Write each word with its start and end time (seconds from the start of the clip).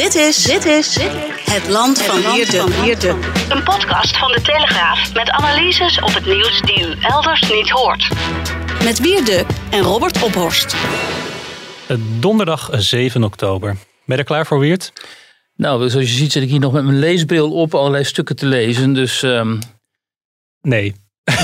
Dit 0.00 0.14
is, 0.14 0.42
dit 0.42 0.64
is 0.64 0.98
het 1.50 1.68
land 1.68 2.02
van 2.02 2.32
Wierde. 2.82 3.08
Een 3.48 3.62
podcast 3.62 4.16
van 4.16 4.32
de 4.32 4.40
Telegraaf 4.42 5.14
met 5.14 5.30
analyses 5.30 6.00
op 6.00 6.14
het 6.14 6.26
nieuws 6.26 6.60
die 6.60 6.80
u 6.86 6.94
elders 7.00 7.40
niet 7.52 7.70
hoort. 7.70 8.08
Met 8.84 8.98
Wierde 8.98 9.44
en 9.70 9.80
Robert 9.80 10.22
Ophorst. 10.22 10.76
Donderdag 12.18 12.70
7 12.72 13.24
oktober. 13.24 13.68
Ben 13.70 13.80
je 14.04 14.16
er 14.16 14.24
klaar 14.24 14.46
voor, 14.46 14.58
Wiert? 14.58 14.92
Nou, 15.56 15.90
zoals 15.90 16.10
je 16.10 16.16
ziet 16.16 16.32
zit 16.32 16.42
ik 16.42 16.48
hier 16.48 16.60
nog 16.60 16.72
met 16.72 16.84
mijn 16.84 16.98
leesbril 16.98 17.52
op 17.52 17.74
allerlei 17.74 18.04
stukken 18.04 18.36
te 18.36 18.46
lezen. 18.46 18.92
Dus 18.92 19.22
ehm, 19.22 19.58
Nee. 20.60 20.94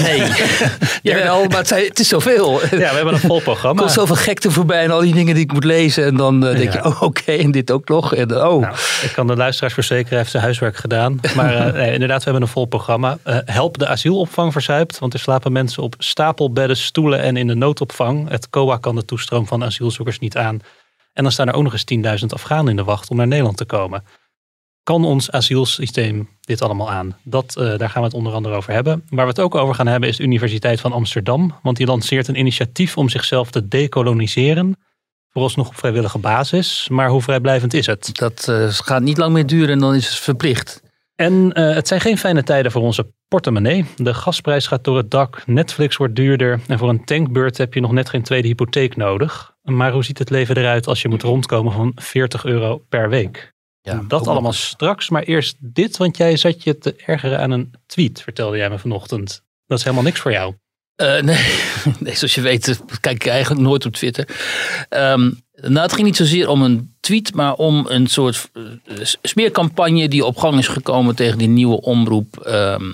Nee. 0.03 0.23
Jawel, 1.03 1.45
maar 1.45 1.59
het, 1.59 1.69
zijn- 1.69 1.85
het 1.85 1.99
is 1.99 2.09
zoveel. 2.09 2.61
Ja, 2.63 2.69
we 2.77 2.85
hebben 2.85 3.13
een 3.15 3.21
vol 3.21 3.37
Er 3.37 3.43
programma. 3.43 3.81
komt 3.81 3.93
zoveel 3.93 4.17
gekte 4.17 4.51
voorbij 4.51 4.83
en 4.85 4.91
al 4.91 5.01
die 5.01 5.15
dingen 5.15 5.35
die 5.35 5.45
ik 5.45 5.53
moet 5.53 5.65
lezen. 5.65 6.05
En 6.05 6.17
dan 6.17 6.47
eh, 6.47 6.57
denk 6.57 6.73
Ja. 6.73 6.81
je, 6.83 6.85
oh 6.89 7.03
oké, 7.03 7.33
en 7.33 7.51
dit 7.51 7.71
ook 7.71 7.89
nog. 7.89 8.15
En, 8.15 8.37
oh. 8.37 8.61
Nou, 8.61 8.75
ik 9.03 9.11
kan 9.15 9.27
de 9.27 9.37
luisteraars 9.37 9.75
verzekeren, 9.75 10.09
hij 10.09 10.19
heeft 10.19 10.31
zijn 10.31 10.43
huiswerk 10.43 10.77
gedaan. 10.77 11.21
Maar 11.37 11.55
eh, 11.67 11.73
nee, 11.73 11.93
inderdaad, 11.93 12.19
we 12.19 12.25
hebben 12.25 12.43
een 12.43 12.49
vol 12.55 12.67
programma. 12.67 13.19
Eh, 13.23 13.37
help 13.45 13.79
de 13.79 13.87
asielopvang 13.87 14.53
verzuipt, 14.53 14.99
want 14.99 15.13
er 15.15 15.19
slapen 15.21 15.53
mensen 15.53 15.83
op 15.83 15.95
stapelbedden, 15.99 16.77
stoelen 16.77 17.21
en 17.21 17.37
in 17.37 17.47
de 17.47 17.55
noodopvang. 17.55 18.29
Het 18.29 18.51
COA 18.51 18.77
kan 18.77 18.95
de 18.95 19.05
toestroom 19.05 19.47
van 19.47 19.65
asielzoekers 19.65 20.19
niet 20.19 20.37
aan. 20.37 20.61
En 21.13 21.23
dan 21.23 21.33
staan 21.33 21.49
er 21.49 21.55
ook 21.55 21.63
nog 21.63 21.73
eens 21.73 22.21
10.000 22.21 22.27
Afghanen 22.27 22.69
in 22.71 22.77
de 22.77 22.85
wacht 22.85 23.11
om 23.11 23.17
naar 23.17 23.27
Nederland 23.27 23.57
te 23.57 23.65
komen. 23.65 24.05
Kan 24.87 25.05
ons 25.05 25.31
asielsysteem 25.31 26.29
dit 26.41 26.63
allemaal 26.63 26.91
aan? 26.91 27.17
Dat, 27.23 27.57
eh, 27.57 27.79
daar 27.79 27.91
gaan 27.91 28.03
we 28.03 28.09
het 28.09 28.17
onder 28.17 28.33
andere 28.33 28.55
over 28.55 28.73
hebben. 28.73 29.05
Waar 29.09 29.25
we 29.25 29.31
het 29.31 29.41
ook 29.41 29.55
over 29.55 29.75
gaan 29.75 29.87
hebben 29.87 30.09
is 30.09 30.17
de 30.17 30.23
Universiteit 30.23 30.81
van 30.81 30.93
Amsterdam. 30.93 31.55
Want 31.63 31.77
die 31.77 31.87
lanceert 31.87 32.29
een 32.29 32.39
initiatief 32.39 32.97
om 32.97 33.09
zichzelf 33.09 33.51
te 33.51 33.69
decoloniseren. 33.69 34.77
Vooralsnog 35.31 35.69
op 35.69 35.77
vrijwillige 35.77 36.19
basis. 36.19 36.89
Maar 36.91 37.09
hoe 37.09 37.23
vrijblijvend 37.23 37.75
is 37.75 37.87
het? 37.87 38.11
Dat 38.13 38.49
eh, 38.49 38.67
gaat 38.69 39.03
niet 39.03 39.17
lang 39.17 39.33
meer 39.33 39.47
duren 39.47 39.69
en 39.69 39.79
dan 39.79 39.95
is 39.95 40.09
het 40.09 40.19
verplicht. 40.19 40.83
En 41.15 41.53
eh, 41.53 41.75
het 41.75 41.89
zijn 41.89 42.01
geen 42.01 42.19
fijne 42.19 42.43
tijden 42.43 42.73
voor 42.73 42.83
onze 42.83 43.13
portemonnee. 43.29 43.85
De 43.97 44.15
gasprijs 44.15 44.67
gaat 44.67 44.85
door 44.85 44.97
het 44.97 45.11
dak, 45.11 45.43
Netflix 45.47 45.97
wordt 45.97 46.17
duurder 46.17 46.61
en 46.67 46.79
voor 46.79 46.89
een 46.89 47.05
tankbeurt 47.05 47.59
heb 47.59 47.75
je 47.75 47.81
nog 47.81 47.93
net 47.93 48.09
geen 48.09 48.23
tweede 48.23 48.49
hypotheek 48.49 48.97
nodig. 48.97 49.55
Maar 49.63 49.93
hoe 49.93 50.05
ziet 50.05 50.19
het 50.19 50.31
leven 50.31 50.57
eruit 50.57 50.87
als 50.87 51.03
je 51.03 51.09
moet 51.09 51.23
rondkomen 51.23 51.73
van 51.73 51.93
40 51.95 52.45
euro 52.45 52.79
per 52.89 53.09
week? 53.09 53.55
Ja, 53.87 54.05
dat 54.09 54.23
kom 54.23 54.29
allemaal 54.33 54.53
straks, 54.53 55.11
maar 55.11 55.23
eerst 55.23 55.57
dit, 55.59 55.97
want 55.97 56.17
jij 56.17 56.37
zat 56.37 56.63
je 56.63 56.79
te 56.79 56.95
ergeren 56.97 57.41
aan 57.41 57.51
een 57.51 57.75
tweet, 57.87 58.23
vertelde 58.23 58.57
jij 58.57 58.71
me 58.71 58.79
vanochtend. 58.79 59.43
Dat 59.67 59.79
is 59.79 59.85
helemaal 59.85 60.05
niks 60.05 60.21
voor 60.21 60.33
jou. 60.33 60.55
Eh, 60.97 61.21
nee. 61.21 61.61
nee, 62.01 62.15
zoals 62.15 62.35
je 62.35 62.41
weet 62.41 62.69
eh, 62.69 62.77
kijk 63.01 63.25
ik 63.25 63.31
eigenlijk 63.31 63.63
nooit 63.63 63.87
op 63.87 63.93
Twitter. 63.93 64.29
Ehm, 64.89 65.31
nou, 65.53 65.79
het 65.79 65.93
ging 65.93 66.07
niet 66.07 66.17
zozeer 66.17 66.49
om 66.49 66.63
een 66.63 66.95
tweet, 67.01 67.35
maar 67.35 67.55
om 67.55 67.87
een 67.89 68.07
soort 68.07 68.51
eh, 68.53 68.63
smeercampagne 69.23 70.09
die 70.09 70.25
op 70.25 70.37
gang 70.37 70.59
is 70.59 70.69
gekomen 70.69 71.15
tegen 71.15 71.39
die 71.39 71.49
nieuwe 71.49 71.81
omroep 71.81 72.39
ehm 72.39 72.91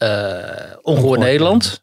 eh, 0.00 0.76
Ongehoord 0.82 1.20
Nederland. 1.20 1.80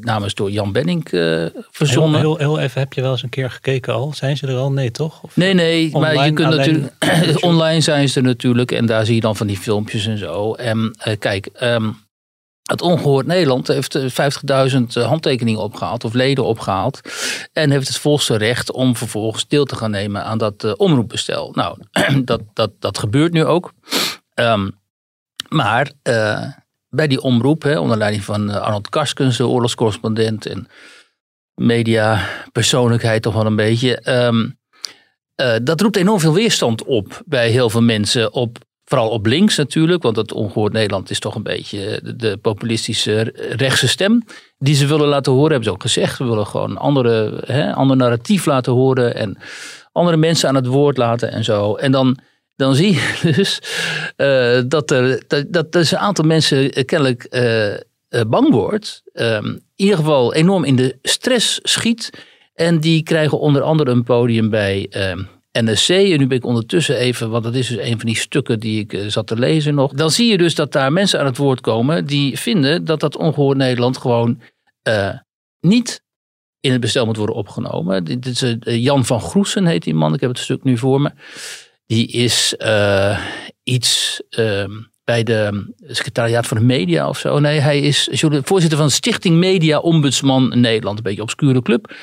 Naam 0.00 0.24
is 0.24 0.34
door 0.34 0.50
Jan 0.50 0.72
Benning 0.72 1.04
eh, 1.04 1.20
Heel, 1.20 1.50
verzonnen. 1.70 2.20
heel, 2.20 2.36
heel 2.36 2.58
even, 2.58 2.80
heb 2.80 2.92
je 2.92 3.00
wel 3.02 3.10
eens 3.10 3.22
een 3.22 3.28
keer 3.28 3.50
gekeken 3.50 3.94
al? 3.94 4.12
Zijn 4.14 4.36
ze 4.36 4.46
er 4.46 4.56
al? 4.56 4.72
Nee, 4.72 4.90
toch? 4.90 5.22
Of- 5.22 5.36
Nee, 5.36 5.54
nee, 5.54 5.90
maar 5.90 6.12
je 6.12 6.18
Online 6.18 6.32
kunt 6.32 6.56
natuurlijk. 6.56 6.94
online 7.44 7.80
zijn 7.80 8.08
ze 8.08 8.18
er 8.20 8.26
natuurlijk 8.26 8.72
en 8.72 8.86
daar 8.86 9.04
zie 9.04 9.14
je 9.14 9.20
dan 9.20 9.36
van 9.36 9.46
die 9.46 9.56
filmpjes 9.58 10.06
en 10.06 10.18
zo. 10.18 10.54
En 10.54 10.94
eh, 10.98 11.18
kijk, 11.18 11.46
ehm, 11.46 11.90
het 12.62 12.82
Ongehoord 12.82 13.26
Nederland 13.26 13.66
heeft 13.68 13.94
eh, 13.94 14.04
50.000 14.70 14.82
handtekeningen 15.06 15.60
opgehaald 15.60 16.04
of 16.04 16.12
leden 16.14 16.44
opgehaald. 16.44 17.00
En 17.52 17.70
heeft 17.70 17.88
het 17.88 17.98
volste 17.98 18.36
recht 18.36 18.72
om 18.72 18.96
vervolgens 18.96 19.48
deel 19.48 19.64
te 19.64 19.76
gaan 19.76 19.90
nemen 19.90 20.24
aan 20.24 20.38
dat 20.38 20.64
eh, 20.64 20.72
omroepbestel. 20.76 21.52
Nou, 21.54 21.78
dat, 22.24 22.40
dat, 22.52 22.70
dat 22.78 22.98
gebeurt 22.98 23.32
nu 23.32 23.44
ook. 23.44 23.72
Ehm, 24.34 24.68
maar 25.48 25.90
eh, 26.02 26.46
bij 26.90 27.06
die 27.06 27.20
omroep, 27.20 27.62
hè, 27.62 27.78
onder 27.78 27.96
leiding 27.96 28.24
van 28.24 28.50
eh, 28.50 28.56
Arnold 28.56 28.88
Karskens, 28.88 29.36
de 29.36 29.46
oorlogscorrespondent 29.46 30.46
en 30.46 30.66
mediapersoonlijkheid 31.54 33.22
toch 33.22 33.34
wel 33.34 33.46
een 33.46 33.56
beetje. 33.56 34.00
ehm, 34.00 34.48
eh, 35.34 35.54
dat 35.62 35.80
roept 35.80 35.96
enorm 35.96 36.20
veel 36.20 36.34
weerstand 36.34 36.84
op 36.84 37.22
bij 37.26 37.50
heel 37.50 37.70
veel 37.70 37.82
mensen. 37.82 38.32
Op, 38.32 38.58
vooral 38.84 39.08
op 39.08 39.26
links 39.26 39.56
natuurlijk, 39.56 40.02
want 40.02 40.16
het 40.16 40.32
ongehoord 40.32 40.72
Nederland 40.72 41.10
is 41.10 41.18
toch 41.18 41.34
een 41.34 41.42
beetje 41.42 42.14
de, 42.16 42.36
populistische 42.36 43.32
rechtse 43.56 43.88
stem. 43.88 44.24
Die 44.58 44.74
ze 44.74 44.86
willen 44.86 45.08
laten 45.08 45.32
horen, 45.32 45.50
hebben 45.50 45.68
ze 45.68 45.74
ook 45.74 45.82
gezegd. 45.82 46.18
We 46.18 46.24
willen 46.24 46.46
gewoon 46.46 46.70
een 46.70 46.76
andere, 46.76 47.74
ander 47.74 47.96
narratief 47.96 48.46
laten 48.46 48.72
horen 48.72 49.14
en 49.14 49.38
andere 49.92 50.16
mensen 50.16 50.48
aan 50.48 50.54
het 50.54 50.66
woord 50.66 50.96
laten 50.96 51.32
en 51.32 51.44
zo. 51.44 51.74
En 51.74 51.92
dan, 51.92 52.18
dan 52.60 52.74
zie 52.74 52.92
je 52.92 53.18
dus 53.36 53.58
eh, 54.16 54.60
dat, 54.66 54.90
er, 54.90 55.22
dat, 55.26 55.44
dat 55.48 55.72
dus 55.72 55.90
een 55.90 55.98
aantal 55.98 56.24
mensen 56.24 56.72
eh, 56.72 56.84
kennelijk 56.84 57.24
eh, 57.24 57.74
bang 58.28 58.50
wordt. 58.50 59.02
Ehm, 59.12 59.46
in 59.46 59.62
ieder 59.76 59.96
geval 59.96 60.34
enorm 60.34 60.64
in 60.64 60.76
de 60.76 60.98
stress 61.02 61.58
schiet. 61.62 62.10
En 62.54 62.80
die 62.80 63.02
krijgen 63.02 63.38
onder 63.38 63.62
andere 63.62 63.90
een 63.90 64.02
podium 64.02 64.50
bij 64.50 64.86
ehm, 64.90 65.22
NSC. 65.52 65.88
En 65.88 66.18
nu 66.18 66.26
ben 66.26 66.36
ik 66.36 66.44
ondertussen 66.44 66.96
even, 66.96 67.30
want 67.30 67.44
dat 67.44 67.54
is 67.54 67.68
dus 67.68 67.78
een 67.78 67.96
van 67.96 68.06
die 68.06 68.18
stukken 68.18 68.60
die 68.60 68.80
ik 68.80 69.10
zat 69.10 69.26
te 69.26 69.38
lezen 69.38 69.74
nog. 69.74 69.92
Dan 69.92 70.10
zie 70.10 70.30
je 70.30 70.38
dus 70.38 70.54
dat 70.54 70.72
daar 70.72 70.92
mensen 70.92 71.20
aan 71.20 71.26
het 71.26 71.36
woord 71.36 71.60
komen 71.60 72.06
die 72.06 72.38
vinden 72.38 72.84
dat 72.84 73.00
dat 73.00 73.16
ongehoord 73.16 73.56
Nederland 73.56 73.96
gewoon 73.96 74.40
niet 75.60 76.02
in 76.60 76.72
het 76.72 76.80
bestel 76.80 77.06
moet 77.06 77.16
worden 77.16 77.36
opgenomen. 77.36 78.04
Dit 78.04 78.26
is 78.26 78.56
Jan 78.60 79.04
van 79.04 79.20
Groesen 79.20 79.66
heet 79.66 79.82
die 79.82 79.94
man. 79.94 80.14
Ik 80.14 80.20
heb 80.20 80.30
het 80.30 80.38
stuk 80.38 80.64
nu 80.64 80.78
voor 80.78 81.00
me. 81.00 81.10
Die 81.90 82.06
is 82.06 82.56
eh, 82.56 83.18
iets 83.62 84.22
ehm, 84.28 84.70
bij 85.04 85.22
de 85.22 85.72
secretariaat 85.86 86.46
van 86.46 86.56
de 86.56 86.64
media 86.64 87.08
of 87.08 87.18
zo. 87.18 87.38
Nee, 87.38 87.60
hij 87.60 87.80
is 87.80 88.08
voorzitter 88.42 88.78
van 88.78 88.90
Stichting 88.90 89.36
Media 89.36 89.78
Ombudsman 89.78 90.60
Nederland. 90.60 90.96
Een 90.96 91.02
beetje 91.02 91.22
obscure 91.22 91.62
club. 91.62 91.94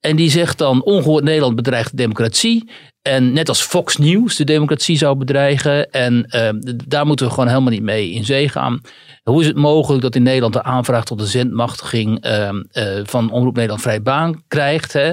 En 0.00 0.16
die 0.16 0.30
zegt 0.30 0.58
dan, 0.58 0.84
ongehoord 0.84 1.24
Nederland 1.24 1.54
bedreigt 1.54 1.90
de 1.90 1.96
democratie. 1.96 2.70
En 3.02 3.32
net 3.32 3.48
als 3.48 3.62
Fox 3.62 3.96
News 3.96 4.36
de 4.36 4.44
democratie 4.44 4.96
zou 4.96 5.16
bedreigen. 5.16 5.90
En 5.90 6.24
ehm, 6.24 6.56
daar 6.86 7.06
moeten 7.06 7.26
we 7.26 7.32
gewoon 7.32 7.48
helemaal 7.48 7.72
niet 7.72 7.82
mee 7.82 8.10
in 8.10 8.24
zee 8.24 8.48
gaan. 8.48 8.80
Hoe 9.22 9.40
is 9.40 9.46
het 9.46 9.56
mogelijk 9.56 10.02
dat 10.02 10.14
in 10.14 10.22
Nederland 10.22 10.52
de 10.52 10.62
aanvraag 10.62 11.04
tot 11.04 11.18
de 11.18 11.26
zendmachtiging 11.26 12.20
ehm, 12.20 12.62
eh, 12.70 13.00
van 13.02 13.30
Omroep 13.30 13.54
Nederland 13.54 13.82
vrij 13.82 14.02
baan 14.02 14.42
krijgt? 14.48 14.92
Hè? 14.92 15.12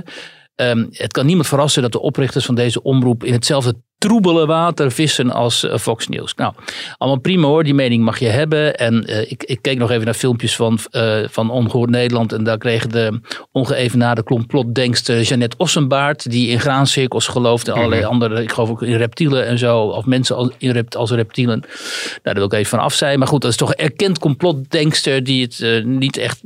Het 0.90 1.12
kan 1.12 1.26
niemand 1.26 1.48
verrassen 1.48 1.82
dat 1.82 1.92
de 1.92 2.02
oprichters 2.02 2.46
van 2.46 2.56
deze 2.56 2.84
omroep 2.84 3.24
in 3.24 3.34
hetzelfde 3.34 3.76
troebele 4.06 4.46
water 4.46 4.92
vissen 4.92 5.32
als 5.32 5.64
eh, 5.64 5.78
Fox 5.78 6.08
News. 6.08 6.34
Nou, 6.36 6.54
allemaal 6.98 7.20
prima 7.20 7.48
hoor, 7.48 7.64
die 7.64 7.74
mening 7.74 8.04
mag 8.04 8.20
je 8.20 8.28
hebben. 8.28 8.76
En 8.76 9.06
eh, 9.06 9.32
ik, 9.32 9.44
ik 9.44 9.62
keek 9.62 9.78
nog 9.78 9.92
even 9.92 10.06
naar 10.06 10.14
filmpjes 10.14 10.56
van, 10.56 10.80
eh, 10.92 11.18
van 11.30 11.50
Ongehoord 11.50 11.90
Nederland. 11.90 12.34
En 12.34 12.44
daar 12.44 12.58
kregen 12.58 12.90
de 12.90 13.20
ongeëvenaarde 13.52 14.24
complotdenkster 14.24 15.22
Jeannette 15.22 15.58
Ossenbaard, 15.58 16.32
die 16.32 16.50
in 16.50 16.60
graancirkels 16.60 17.28
gelooft 17.28 17.68
en 17.68 17.74
allerlei 17.74 18.04
andere, 18.04 18.42
ik 18.42 18.52
geloof 18.52 18.70
ook 18.70 18.82
in 18.82 18.96
reptielen 18.96 19.46
en 19.46 19.58
zo, 19.58 19.80
of 19.80 20.06
mensen 20.06 20.36
als, 20.36 20.50
in 20.58 20.72
rept, 20.72 20.96
als 20.96 21.12
reptielen. 21.12 21.60
Nou, 21.60 22.20
daar 22.24 22.34
wil 22.34 22.46
ik 22.46 22.54
even 22.54 22.70
van 22.70 22.80
af 22.80 22.94
zijn. 22.94 23.20
Maar 23.20 23.28
goed, 23.28 23.42
dat 23.42 23.52
is 23.52 23.58
toch 23.58 23.70
een 23.70 23.86
erkend 23.86 24.20
complotdenkster 24.20 25.24
die 25.24 25.42
het 25.42 25.86
niet 25.86 26.18
echt 26.18 26.42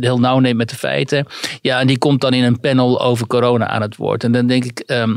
heel 0.00 0.18
nauw 0.18 0.38
neemt 0.38 0.56
met 0.56 0.70
de 0.70 0.76
feiten. 0.76 1.26
Ja, 1.60 1.80
en 1.80 1.86
die 1.86 1.98
komt 1.98 2.20
dan 2.20 2.34
in 2.34 2.44
een 2.44 2.60
panel 2.60 3.00
over 3.00 3.26
corona 3.26 3.66
aan 3.66 3.82
het 3.82 3.96
woord. 3.96 4.24
En 4.24 4.32
dan 4.32 4.46
denk 4.46 4.64
ik, 4.64 4.78
ehm, 4.78 5.16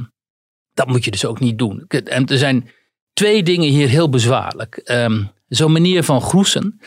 dat 0.73 0.87
moet 0.87 1.05
je 1.05 1.11
dus 1.11 1.25
ook 1.25 1.39
niet 1.39 1.57
doen. 1.57 1.85
En 1.87 2.25
er 2.25 2.37
zijn 2.37 2.69
twee 3.13 3.43
dingen 3.43 3.69
hier 3.69 3.87
heel 3.87 4.09
bezwaarlijk. 4.09 4.75
Ehm, 4.75 5.23
Zo'n 5.55 5.71
manier 5.71 6.03
van 6.03 6.21
groesen, 6.21 6.79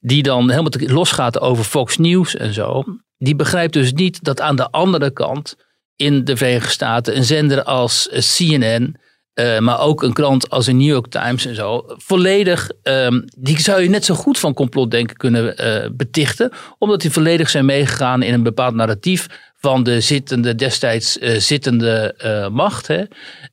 die 0.00 0.22
dan 0.22 0.50
helemaal 0.50 0.72
losgaat 0.78 1.40
over 1.40 1.64
Fox 1.64 1.96
News 1.96 2.36
en 2.36 2.52
zo. 2.52 2.84
Die 3.18 3.36
begrijpt 3.36 3.72
dus 3.72 3.92
niet 3.92 4.24
dat 4.24 4.40
aan 4.40 4.56
de 4.56 4.70
andere 4.70 5.10
kant 5.10 5.56
in 5.96 6.24
de 6.24 6.36
Verenigde 6.36 6.70
Staten 6.70 7.16
een 7.16 7.24
zender 7.24 7.62
als 7.62 8.08
eh, 8.08 8.20
CNN 8.20 8.96
eh, 9.34 9.58
maar 9.58 9.80
ook 9.80 10.02
een 10.02 10.12
krant 10.12 10.50
als 10.50 10.64
de 10.64 10.72
New 10.72 10.86
York 10.86 11.06
Times 11.06 11.46
en 11.46 11.54
zo, 11.54 11.84
volledig, 11.86 12.70
ehm, 12.82 13.20
die 13.36 13.60
zou 13.60 13.82
je 13.82 13.88
net 13.88 14.04
zo 14.04 14.14
goed 14.14 14.38
van 14.38 14.54
complotdenken 14.54 15.16
kunnen 15.16 15.56
eh, 15.56 15.90
betichten, 15.92 16.52
omdat 16.78 17.00
die 17.00 17.10
volledig 17.10 17.50
zijn 17.50 17.64
meegegaan 17.64 18.22
in 18.22 18.34
een 18.34 18.42
bepaald 18.42 18.74
narratief 18.74 19.26
van 19.64 19.82
de 19.82 20.00
zittende, 20.00 20.54
destijds 20.54 21.18
eh, 21.18 21.38
zittende 21.38 22.14
eh, 22.18 22.48
macht. 22.48 22.86
Hè. 22.86 23.02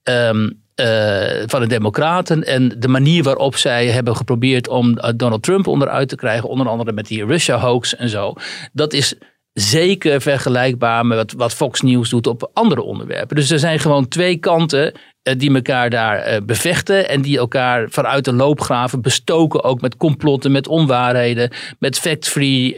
Ehm, 0.03 0.49
eh, 0.75 1.43
van 1.45 1.61
de 1.61 1.67
Democraten 1.67 2.43
en 2.43 2.75
de 2.77 2.87
manier 2.87 3.23
waarop 3.23 3.55
zij 3.55 3.87
hebben 3.87 4.15
geprobeerd 4.15 4.67
om 4.67 4.99
Donald 5.15 5.43
Trump 5.43 5.67
onderuit 5.67 6.09
te 6.09 6.15
krijgen, 6.15 6.49
onder 6.49 6.67
andere 6.67 6.91
met 6.91 7.07
die 7.07 7.25
Russia 7.25 7.57
hoax 7.57 7.95
en 7.95 8.09
zo. 8.09 8.33
Dat 8.73 8.93
is 8.93 9.15
zeker 9.53 10.21
vergelijkbaar 10.21 11.05
met 11.05 11.33
wat, 11.33 11.53
Fox 11.53 11.81
News 11.81 12.09
doet 12.09 12.27
op 12.27 12.49
andere 12.53 12.81
onderwerpen. 12.81 13.35
Dus 13.35 13.49
er 13.49 13.59
zijn 13.59 13.79
gewoon 13.79 14.07
twee 14.07 14.37
kanten 14.37 14.93
die 15.37 15.53
elkaar 15.53 15.89
daar 15.89 16.45
bevechten 16.45 17.09
en 17.09 17.21
die 17.21 17.37
elkaar 17.37 17.89
vanuit 17.89 18.25
de 18.25 18.33
loopgraven 18.33 19.01
bestoken, 19.01 19.63
ook 19.63 19.81
met 19.81 19.97
complotten, 19.97 20.51
met 20.51 20.67
onwaarheden, 20.67 21.51
met 21.79 21.99
fact-free 21.99 22.75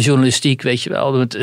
journalistiek, 0.00 0.62
weet 0.62 0.82
je 0.82 0.90
wel, 0.90 1.12
met 1.12 1.34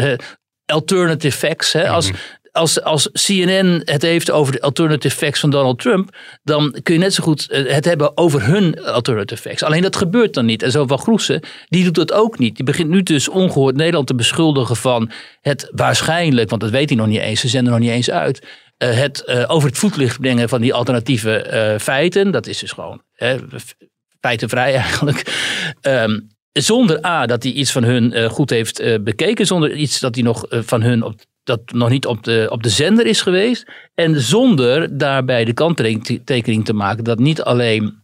alternative 0.68 1.38
facts. 1.38 1.74
Hè? 1.74 1.90
Als, 1.90 2.12
als, 2.52 2.82
als 2.82 3.10
CNN 3.12 3.82
het 3.86 4.02
heeft 4.02 4.32
over 4.32 4.54
de 4.54 4.62
alternative 4.62 5.16
facts 5.16 5.40
van 5.40 5.50
Donald 5.50 5.80
Trump, 5.80 6.16
dan 6.44 6.76
kun 6.84 6.94
je 6.94 7.00
net 7.00 7.14
zo 7.14 7.24
goed 7.24 7.50
eh, 7.50 7.74
het 7.74 7.86
hebben 7.86 8.18
over 8.18 8.46
hun 8.46 8.84
alternative 8.86 9.42
facts. 9.42 9.64
Alleen 9.64 9.82
dat 9.82 9.96
gebeurt 9.96 10.34
dan 10.34 10.46
niet. 10.46 10.64
En 10.64 10.72
zo 10.72 10.88
van 10.88 11.00
Groesen, 11.00 11.42
die 11.68 11.84
doet 11.84 11.96
dat 11.96 12.14
ook 12.14 12.40
niet. 12.40 12.56
Die 12.56 12.66
begint 12.66 12.90
nu 12.90 13.04
dus 13.04 13.30
ongehoord 13.30 13.76
Nederland 13.76 14.08
te 14.08 14.16
beschuldigen 14.16 14.76
van 14.76 15.12
het 15.42 15.72
waarschijnlijk, 15.72 16.50
want 16.50 16.62
dat 16.62 16.72
weet 16.72 16.90
hij 16.90 16.98
nog 16.98 17.08
niet 17.08 17.22
eens, 17.22 17.40
ze 17.40 17.48
zenden 17.48 17.74
nog 17.74 17.82
niet 17.82 17.92
eens 17.92 18.10
uit, 18.10 18.48
eh, 18.78 18.98
het 18.98 19.24
eh, 19.24 19.44
over 19.48 19.70
het 19.70 19.78
voetlicht 19.78 20.20
brengen 20.20 20.50
van 20.50 20.62
die 20.62 20.74
alternatieve 20.74 21.78
feiten. 21.82 22.32
Dat 22.32 22.48
is 22.48 22.60
dus 22.60 22.72
gewoon 22.72 23.02
hè, 23.14 23.38
feitenvrij 24.20 24.76
eigenlijk. 24.76 25.24
Ehm, 25.82 26.20
zonder 26.62 27.06
A, 27.06 27.26
dat 27.26 27.44
hij 27.44 27.52
iets 27.52 27.72
van 27.72 27.84
hun 27.84 28.14
eh, 28.14 28.30
goed 28.30 28.50
heeft 28.50 28.80
eh, 28.80 29.00
bekeken. 29.00 29.46
Zonder 29.46 29.76
iets 29.76 30.00
dat 30.00 30.16
hij 30.16 30.24
nog 30.24 30.46
eh, 30.46 30.60
van 30.64 30.82
hun 30.82 31.16
dat 31.44 31.62
nog 31.66 31.90
niet 31.90 32.06
op 32.06 32.24
de, 32.24 32.48
op 32.50 32.64
de 32.64 32.70
zender 32.70 33.06
is 33.06 33.22
geweest. 33.22 33.66
En 33.96 34.22
zonder 34.22 34.98
daarbij 34.98 35.46
de 35.46 35.54
kanttekening 35.54 36.66
te 36.66 36.74
maken 36.74 37.04
dat 37.04 37.20
niet 37.20 37.42
alleen 37.42 38.04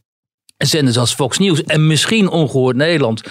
zenders 0.57 0.97
als 0.97 1.13
Fox 1.13 1.37
News 1.37 1.63
en 1.63 1.87
misschien 1.87 2.29
Ongehoord 2.29 2.75
Nederland 2.75 3.21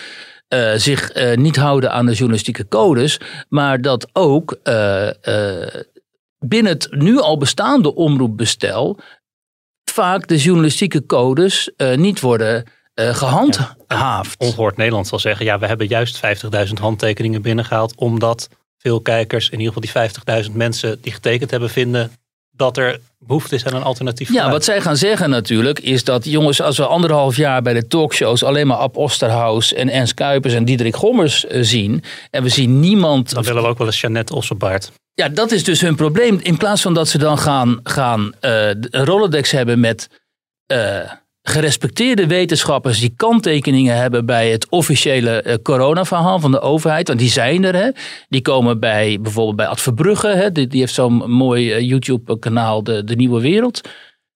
zich 0.77 1.13
niet 1.35 1.57
houden 1.57 1.93
aan 1.93 2.07
de 2.07 2.13
journalistieke 2.13 2.69
codes, 2.69 3.21
maar 3.49 3.81
dat 3.81 4.09
ook 4.13 4.59
binnen 6.39 6.73
het 6.73 6.89
nu 6.91 7.19
al 7.19 7.39
bestaande 7.39 7.95
omroepbestel 7.95 8.99
vaak 9.91 10.27
de 10.27 10.37
journalistieke 10.37 11.07
codes 11.07 11.71
niet 11.97 12.21
worden 12.21 12.65
eh, 12.95 13.15
gehandhaafd. 13.15 14.39
Ongehoord 14.39 14.77
Nederland 14.77 15.07
zal 15.09 15.19
zeggen, 15.19 15.45
ja, 15.45 15.59
we 15.59 15.67
hebben 15.67 15.87
juist 15.87 16.21
50.000 16.67 16.73
handtekeningen 16.81 17.43
binnengehaald, 17.43 17.95
omdat 17.97 18.49
veel 18.79 19.01
kijkers, 19.01 19.51
in 19.51 19.61
ieder 19.61 19.75
geval 19.75 20.11
die 20.27 20.45
50.000 20.45 20.53
mensen 20.57 20.99
die 21.01 21.13
getekend 21.13 21.51
hebben, 21.51 21.71
vinden 21.71 22.13
dat 22.51 22.77
er 22.77 23.01
behoefte 23.19 23.55
is 23.55 23.67
aan 23.67 23.75
een 23.75 23.83
alternatief 23.83 24.29
Ja, 24.29 24.35
geluid. 24.35 24.53
wat 24.53 24.65
zij 24.65 24.81
gaan 24.81 24.97
zeggen 24.97 25.31
natuurlijk 25.31 25.79
is 25.79 26.05
dat, 26.05 26.25
jongens, 26.25 26.61
als 26.61 26.77
we 26.77 26.87
anderhalf 26.87 27.37
jaar 27.37 27.63
bij 27.63 27.73
de 27.73 27.87
talkshows 27.87 28.43
alleen 28.45 28.67
maar 28.67 28.77
Ab 28.77 28.97
Osterhaus 28.97 29.73
en 29.73 29.89
Ernst 29.91 30.15
Kuipers 30.15 30.55
en 30.55 30.65
Diederik 30.65 30.97
Gommers 30.97 31.47
eh, 31.47 31.59
zien. 31.63 32.03
En 32.31 32.43
we 32.43 32.49
zien 32.49 32.81
niemand. 32.81 33.35
Dan 33.35 33.43
willen 33.43 33.63
we 33.63 33.69
ook 33.69 33.79
wel 33.79 33.87
eens 33.87 34.01
Jeannette 34.01 34.35
Ossenbaard. 34.35 34.93
Ja, 35.15 35.29
dat 35.29 35.51
is 35.51 35.65
dus 35.65 35.81
hun 35.81 35.95
probleem. 35.97 36.39
In 36.43 36.57
plaats 36.57 36.83
van 36.83 36.95
dat 36.95 37.09
ze 37.09 37.19
dan 37.19 37.39
gaan, 37.39 37.81
gaan 37.83 38.33
een 38.41 38.89
Rolodex 38.91 39.51
hebben 39.51 39.81
met 39.81 40.09
gerespecteerde 41.43 42.27
wetenschappers 42.27 43.01
die 43.01 43.13
kanttekeningen 43.17 43.97
hebben 43.97 44.27
bij 44.27 44.51
het 44.51 44.67
officiële 44.69 45.43
eh, 45.43 45.55
coronaverhaal 45.63 46.41
van 46.41 46.51
de 46.51 46.61
overheid. 46.61 47.07
Want 47.09 47.21
die 47.21 47.31
zijn 47.31 47.65
er. 47.65 47.75
Hè. 47.75 47.91
Die 48.29 48.43
komen 48.43 48.81
bij 48.81 49.19
bijvoorbeeld 49.21 49.57
bij 49.57 49.67
Ad 49.67 49.81
Verbrugge. 49.81 50.29
Hè. 50.29 50.53
Die, 50.53 50.69
heeft 50.71 50.95
zo'n 50.95 51.31
mooi 51.31 51.73
eh, 51.73 51.89
YouTube-kanaal, 51.89 52.83
de, 52.83 53.05
de 53.05 53.15
Nieuwe 53.15 53.41
Wereld. 53.41 53.89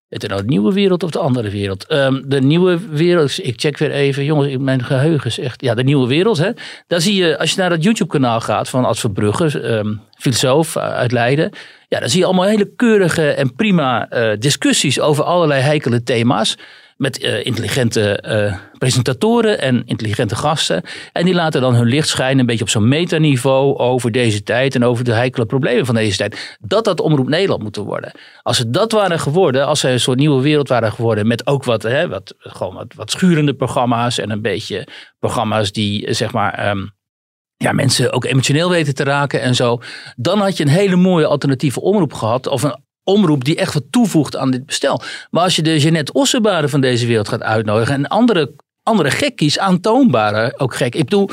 Het 0.09 0.29
nou 0.29 0.41
de 0.41 0.49
Nieuwe 0.49 0.73
Wereld 0.73 1.03
of 1.03 1.11
de 1.11 1.19
Andere 1.19 1.51
Wereld? 1.51 1.87
Ehm, 1.87 2.23
de 2.27 2.41
Nieuwe 2.41 2.79
Wereld, 2.91 3.45
ik 3.47 3.61
check 3.61 3.79
weer 3.79 3.91
even. 3.91 4.25
Jongens, 4.25 4.57
mijn 4.57 4.85
geheugen 4.85 5.27
is 5.31 5.39
echt... 5.39 5.63
Ja, 5.63 5.75
de 5.75 5.83
Nieuwe 5.83 6.07
Wereld. 6.07 6.39
Hè. 6.39 6.51
Daar 6.87 7.01
zie 7.01 7.15
je, 7.15 7.39
als 7.39 7.51
je 7.51 7.61
naar 7.61 7.71
dat 7.71 7.83
YouTube-kanaal 7.83 8.41
gaat 8.41 8.69
van 8.69 8.85
Ad 8.85 8.99
Verbrugge, 8.99 9.61
ehm, 9.61 9.95
filosoof 10.19 10.77
uit 10.77 11.13
Leiden. 11.13 11.51
Ja, 11.89 12.01
dan 12.01 12.09
zie 12.09 12.19
je 12.19 12.25
allemaal 12.25 12.45
hele 12.45 12.73
keurige 12.77 13.31
en 13.31 13.55
prima 13.55 14.09
eh, 14.09 14.39
discussies 14.39 15.01
over 15.01 15.25
allerlei 15.25 15.61
heikele 15.61 16.03
thema's. 16.03 16.57
Met 16.97 17.19
eh, 17.19 17.45
intelligente 17.45 18.21
eh, 18.21 18.57
presentatoren 18.79 19.61
en 19.61 19.83
intelligente 19.87 20.37
gasten. 20.37 20.83
En 21.13 21.25
die 21.25 21.35
laten 21.35 21.61
dan 21.61 21.75
hun 21.75 21.87
licht 21.87 22.09
schijnen, 22.09 22.39
een 22.39 22.47
beetje 22.47 22.65
op 22.65 22.71
zo'n 22.71 22.89
metaniveau 22.89 23.77
over 23.77 24.13
deze 24.13 24.43
tijd 24.43 24.75
en 24.75 24.85
over 24.85 25.05
de 25.05 25.13
heikele 25.13 25.47
problemen 25.47 25.87
van 25.87 25.95
deze 25.95 26.17
tijd. 26.17 26.57
Dat 26.61 26.85
dat 26.85 27.01
Omroep 27.01 27.29
Nederland 27.29 27.63
moeten 27.63 27.85
worden. 27.85 28.13
Als 28.43 28.57
ze 28.57 28.71
dat 28.71 28.93
waren 28.93 29.21
geworden, 29.21 29.67
als 29.67 29.81
ze 29.81 29.89
een 29.89 30.01
soort 30.01 30.19
nieuwe 30.19 30.43
wereld 30.43 30.69
waren 30.69 30.93
geworden. 30.93 31.27
met 31.27 31.47
ook 31.47 31.65
wat, 31.65 31.83
hè, 31.83 32.09
wat, 32.09 32.35
gewoon 32.39 32.89
wat, 32.95 33.11
schurende 33.11 33.55
programma's 33.55 34.19
en 34.19 34.31
een 34.31 34.43
beetje 34.43 34.87
programma's 35.19 35.73
die, 35.73 36.15
zeg 36.15 36.33
maar. 36.33 36.55
ehm, 36.55 36.87
ja, 37.57 37.73
mensen 37.73 38.13
ook 38.13 38.25
emotioneel 38.25 38.71
weten 38.71 38.95
te 38.95 39.05
raken 39.05 39.41
en 39.41 39.55
zo. 39.55 39.81
Dan 40.17 40.41
had 40.41 40.57
je 40.57 40.65
een 40.65 40.71
hele 40.71 40.97
mooie 40.97 41.27
alternatieve 41.27 41.81
omroep 41.81 42.13
gehad. 42.13 42.47
Of 42.47 42.63
een 42.63 42.85
omroep 43.07 43.45
die 43.45 43.57
echt 43.57 43.75
wat 43.75 43.85
toevoegt 43.91 44.37
aan 44.37 44.51
dit 44.51 44.67
bestel. 44.67 45.01
Maar 45.31 45.43
als 45.43 45.57
je 45.57 45.63
de 45.63 45.79
Jeannette 45.79 46.13
Ossenbaren 46.13 46.71
van 46.71 46.81
deze 46.81 47.07
wereld 47.07 47.29
gaat 47.29 47.43
uitnodigen. 47.43 47.95
en 47.95 48.09
andere, 48.09 48.55
andere 48.83 49.11
gekkies, 49.11 49.59
aantoonbare 49.59 50.55
ook 50.59 50.77
gek. 50.77 50.95
Ik 50.95 51.05
bedoel, 51.05 51.31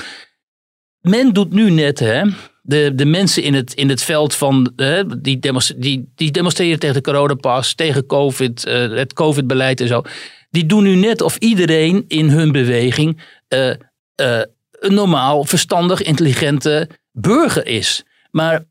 men 1.02 1.34
doet 1.34 1.54
nu 1.54 1.70
net, 1.70 2.00
hè. 2.00 2.24
De, 2.62 2.96
de 2.96 3.06
mensen 3.06 3.44
in 3.44 3.54
het, 3.54 3.74
in 3.74 3.90
het 3.90 4.04
veld 4.04 4.36
van, 4.36 4.74
hè, 4.76 5.22
die, 5.22 5.40
die, 5.78 6.12
die 6.16 6.32
demonstreren 6.32 6.80
tegen 6.80 6.96
de 6.96 7.12
coronapas, 7.12 7.74
tegen 7.74 8.06
COVID, 8.06 8.66
eh, 8.66 8.90
het 8.90 9.14
COVID-beleid 9.14 9.82
en 9.82 9.88
zo. 9.88 10.02
Die 10.50 10.66
doen 10.66 10.84
nu 10.84 10.96
net 10.96 11.22
of 11.22 11.38
iedereen 11.38 12.06
in 12.08 12.30
hun 12.30 12.52
beweging 12.52 13.22
eh, 13.48 13.70
eh, 13.70 14.42
een 14.72 14.94
normaal, 14.94 15.44
verstandig, 15.44 16.02
intelligente 16.02 16.90
burger 17.12 17.66
is. 17.66 18.04
Maar 18.32 18.66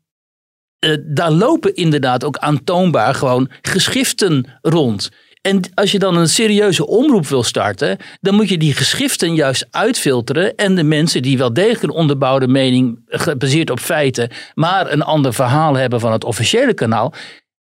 eh, 0.83 0.97
daar 1.01 1.31
lopen 1.31 1.75
inderdaad 1.75 2.23
ook 2.23 2.37
aantoonbaar 2.37 3.15
gewoon 3.15 3.49
geschriften 3.61 4.45
rond. 4.61 5.09
En 5.41 5.59
als 5.73 5.91
je 5.91 5.99
dan 5.99 6.17
een 6.17 6.29
serieuze 6.29 6.87
omroep 6.87 7.27
wil 7.27 7.43
starten, 7.43 7.97
dan 8.21 8.35
moet 8.35 8.49
je 8.49 8.57
die 8.57 8.73
geschriften 8.73 9.35
juist 9.35 9.67
uitfilteren. 9.71 10.55
En 10.55 10.75
de 10.75 10.83
mensen 10.83 11.21
die 11.21 11.37
wel 11.37 11.53
degelijk 11.53 11.83
een 11.83 11.89
onderbouwde 11.89 12.47
mening 12.47 13.01
gebaseerd 13.05 13.69
op 13.69 13.79
feiten, 13.79 14.29
maar 14.53 14.91
een 14.91 15.01
ander 15.01 15.33
verhaal 15.33 15.73
hebben 15.75 15.99
van 15.99 16.11
het 16.11 16.23
officiële 16.23 16.73
kanaal. 16.73 17.13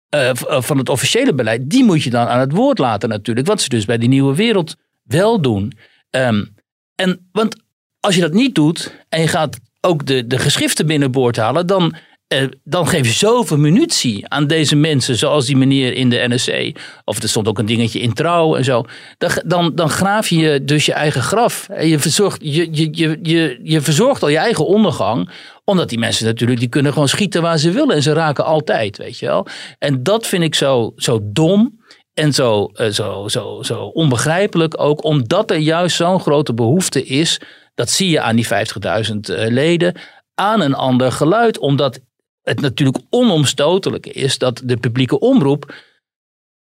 eh, 0.10 0.30
eh, 0.30 0.62
van 0.62 0.78
het 0.78 0.90
officiële 0.90 1.34
beleid, 1.34 1.70
die 1.70 1.84
moet 1.84 2.04
je 2.04 2.10
dan 2.10 2.28
aan 2.28 2.40
het 2.40 2.52
woord 2.52 2.78
laten 2.78 3.10
natuurlijk. 3.10 3.48
Wat 3.48 3.62
ze 3.62 3.70
dus 3.70 3.86
bij 3.86 3.98
die 3.98 4.10
nieuwe 4.10 4.36
wereld 4.36 4.76
wel 5.04 5.42
doen. 5.42 5.78
Ehm, 6.10 6.44
en, 6.96 7.30
want 7.32 7.56
als 8.00 8.16
je 8.16 8.22
dat 8.22 8.34
niet 8.34 8.56
doet 8.56 8.94
en 9.10 9.22
je 9.22 9.28
gaat 9.28 9.58
ook 9.82 10.06
de, 10.06 10.28
de 10.28 10.38
geschriften 10.38 10.86
binnenboord 10.88 11.38
halen, 11.38 11.68
dan, 11.68 11.96
eh, 12.28 12.44
dan 12.64 12.88
geef 12.88 13.06
je 13.06 13.14
zoveel 13.14 13.58
munitie 13.58 14.28
aan 14.28 14.48
deze 14.48 14.76
mensen, 14.76 15.16
zoals 15.16 15.46
die 15.46 15.58
meneer 15.58 15.94
in 15.94 16.10
de 16.10 16.26
NSC. 16.28 16.80
Of 17.06 17.22
er 17.22 17.30
stond 17.30 17.48
ook 17.48 17.60
een 17.60 17.66
dingetje 17.66 18.00
in 18.00 18.14
trouw 18.14 18.56
en 18.56 18.64
zo. 18.64 18.86
Dan, 19.18 19.32
dan, 19.46 19.76
dan 19.76 19.90
graaf 19.90 20.30
je 20.30 20.64
dus 20.64 20.86
je 20.86 20.94
eigen 20.94 21.22
graf. 21.22 21.70
En 21.70 21.88
je, 21.88 22.00
verzorgt, 22.00 22.40
je, 22.42 22.68
je, 22.72 22.88
je, 22.92 23.20
je, 23.22 23.60
je 23.64 23.82
verzorgt 23.82 24.24
al 24.24 24.30
je 24.30 24.38
eigen 24.38 24.66
ondergang 24.66 25.30
omdat 25.70 25.90
die 25.90 26.00
mensen 26.00 26.26
natuurlijk, 26.26 26.60
die 26.60 26.70
kunnen 26.70 26.94
gewoon 26.94 27.08
schieten 27.08 27.42
waar 27.42 27.58
ze 27.58 27.72
willen. 27.72 27.96
En 27.96 28.02
ze 28.02 28.14
raken 28.14 28.46
altijd, 28.46 28.98
weet 28.98 29.20
je 29.20 29.26
wel. 29.26 29.48
En 29.80 30.04
dat 30.04 30.28
vind 30.28 30.44
ik 30.44 30.56
zo, 30.56 30.94
zo 30.96 31.20
dom. 31.24 31.80
En 32.14 32.34
zo, 32.34 32.66
eh, 32.66 32.88
zo, 32.88 33.28
zo, 33.28 33.64
zo 33.64 33.84
onbegrijpelijk 33.84 34.80
ook, 34.80 35.04
omdat 35.04 35.52
er 35.52 35.58
juist 35.58 35.96
zo'n 35.96 36.20
grote 36.20 36.54
behoefte 36.54 37.04
is. 37.04 37.42
Dat 37.76 37.90
zie 37.90 38.10
je 38.10 38.22
aan 38.22 38.36
die 38.36 38.48
50.000 38.48 39.30
eh, 39.30 39.48
leden. 39.48 39.96
Aan 40.36 40.62
een 40.62 40.74
ander 40.74 41.12
geluid. 41.12 41.60
Omdat 41.60 42.00
het 42.48 42.62
natuurlijk 42.62 42.98
onomstotelijk 43.10 44.06
is 44.06 44.38
dat 44.38 44.62
de 44.63 44.77
publieke 44.77 45.20
omroep 45.20 45.74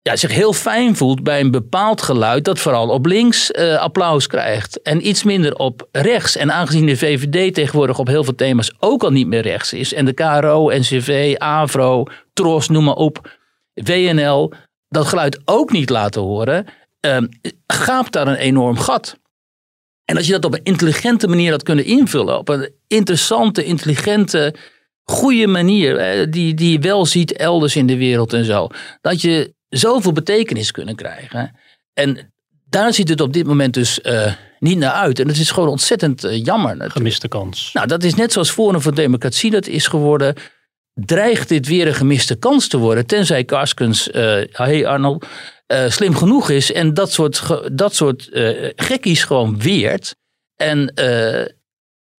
ja, 0.02 0.16
zich 0.16 0.32
heel 0.32 0.52
fijn 0.52 0.96
voelt 0.96 1.22
bij 1.22 1.40
een 1.40 1.50
bepaald 1.50 2.02
geluid 2.02 2.44
dat 2.44 2.58
vooral 2.58 2.88
op 2.88 3.06
links 3.06 3.50
eh, 3.50 3.76
applaus 3.76 4.26
krijgt. 4.26 4.82
En 4.82 5.08
iets 5.08 5.22
minder 5.22 5.54
op 5.54 5.88
rechts. 5.92 6.36
En 6.36 6.52
aangezien 6.52 6.86
de 6.86 6.96
VVD 6.96 7.54
tegenwoordig 7.54 7.98
op 7.98 8.06
heel 8.06 8.24
veel 8.24 8.34
thema's 8.34 8.72
ook 8.78 9.02
al 9.02 9.10
niet 9.10 9.26
meer 9.26 9.42
rechts 9.42 9.72
is. 9.72 9.94
En 9.94 10.04
de 10.04 10.12
KRO, 10.12 10.68
NCV, 10.70 11.34
AVRO, 11.38 12.04
TROS, 12.32 12.68
noem 12.68 12.84
maar 12.84 12.94
op. 12.94 13.38
WNL 13.74 14.52
dat 14.88 15.06
geluid 15.06 15.40
ook 15.44 15.72
niet 15.72 15.90
laten 15.90 16.22
horen. 16.22 16.66
ehm, 17.00 17.26
gaapt 17.66 18.12
daar 18.12 18.26
een 18.26 18.34
enorm 18.34 18.76
gat. 18.76 19.18
En 20.04 20.16
als 20.16 20.26
je 20.26 20.32
dat 20.32 20.44
op 20.44 20.54
een 20.54 20.62
intelligente 20.62 21.28
manier 21.28 21.50
had 21.50 21.62
kunnen 21.62 21.84
invullen. 21.84 22.38
Op 22.38 22.48
een 22.48 22.70
interessante, 22.86 23.64
intelligente, 23.64 24.54
goede 25.04 25.46
manier. 25.46 25.96
eh, 25.96 26.26
Die, 26.30 26.54
die 26.54 26.72
je 26.72 26.78
wel 26.78 27.06
ziet 27.06 27.32
elders 27.32 27.76
in 27.76 27.86
de 27.86 27.96
wereld 27.96 28.32
en 28.32 28.44
zo. 28.44 28.68
Dat 29.00 29.20
je 29.20 29.54
zoveel 29.68 30.12
betekenis 30.12 30.70
kunnen 30.70 30.94
krijgen. 30.94 31.56
En 31.94 32.32
daar 32.68 32.92
ziet 32.94 33.08
het 33.08 33.20
op 33.20 33.32
dit 33.32 33.46
moment 33.46 33.74
dus 33.74 34.00
eh, 34.00 34.32
niet 34.58 34.78
naar 34.78 34.92
uit. 34.92 35.18
En 35.18 35.26
dat 35.26 35.36
is 35.36 35.50
gewoon 35.50 35.68
ontzettend 35.68 36.24
eh, 36.24 36.44
jammer. 36.44 36.66
natuurlijk. 36.68 36.92
Gemiste 36.92 37.28
kans. 37.28 37.70
Nou, 37.72 37.86
dat 37.86 38.02
is 38.04 38.14
net 38.14 38.32
zoals 38.32 38.50
Forum 38.50 38.80
voor 38.80 38.94
Democratie 38.94 39.50
dat 39.50 39.66
is 39.66 39.86
geworden. 39.86 40.34
Dreigt 40.94 41.48
dit 41.48 41.66
weer 41.66 41.86
een 41.86 41.94
gemiste 41.94 42.34
kans 42.36 42.68
te 42.68 42.76
worden? 42.78 43.06
Tenzij 43.06 43.44
Karskens, 43.44 44.10
eh 44.10 44.40
hey 44.52 44.86
Arnold, 44.86 45.26
slim 45.88 46.16
genoeg 46.16 46.50
is 46.50 46.72
en 46.72 46.94
dat 46.94 47.12
soort, 47.12 47.42
dat 47.72 47.94
soort 47.94 48.28
gekkies 48.76 49.24
gewoon 49.24 49.58
weert. 49.58 50.14
En, 50.56 50.92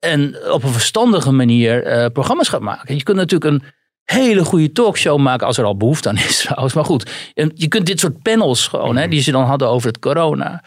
en 0.03 0.35
op 0.51 0.63
een 0.63 0.71
verstandige 0.71 1.31
manier 1.31 1.83
eh, 1.83 2.05
programma's 2.13 2.47
gaat 2.49 2.61
maken. 2.61 2.95
Je 2.95 3.03
kunt 3.03 3.17
natuurlijk 3.17 3.51
een 3.51 3.63
hele 4.03 4.45
goede 4.45 4.71
talkshow 4.71 5.19
maken 5.19 5.47
als 5.47 5.57
er 5.57 5.65
al 5.65 5.77
behoefte 5.77 6.09
aan 6.09 6.17
is 6.17 6.37
trouwens. 6.43 6.73
Maar 6.73 6.85
goed, 6.85 7.11
je 7.53 7.67
kunt 7.67 7.85
dit 7.85 7.99
soort 7.99 8.21
panels 8.21 8.67
gewoon, 8.67 8.95
hè, 8.95 9.07
die 9.07 9.21
ze 9.21 9.31
dan 9.31 9.43
hadden 9.43 9.67
over 9.67 9.87
het 9.87 9.99
corona. 9.99 10.63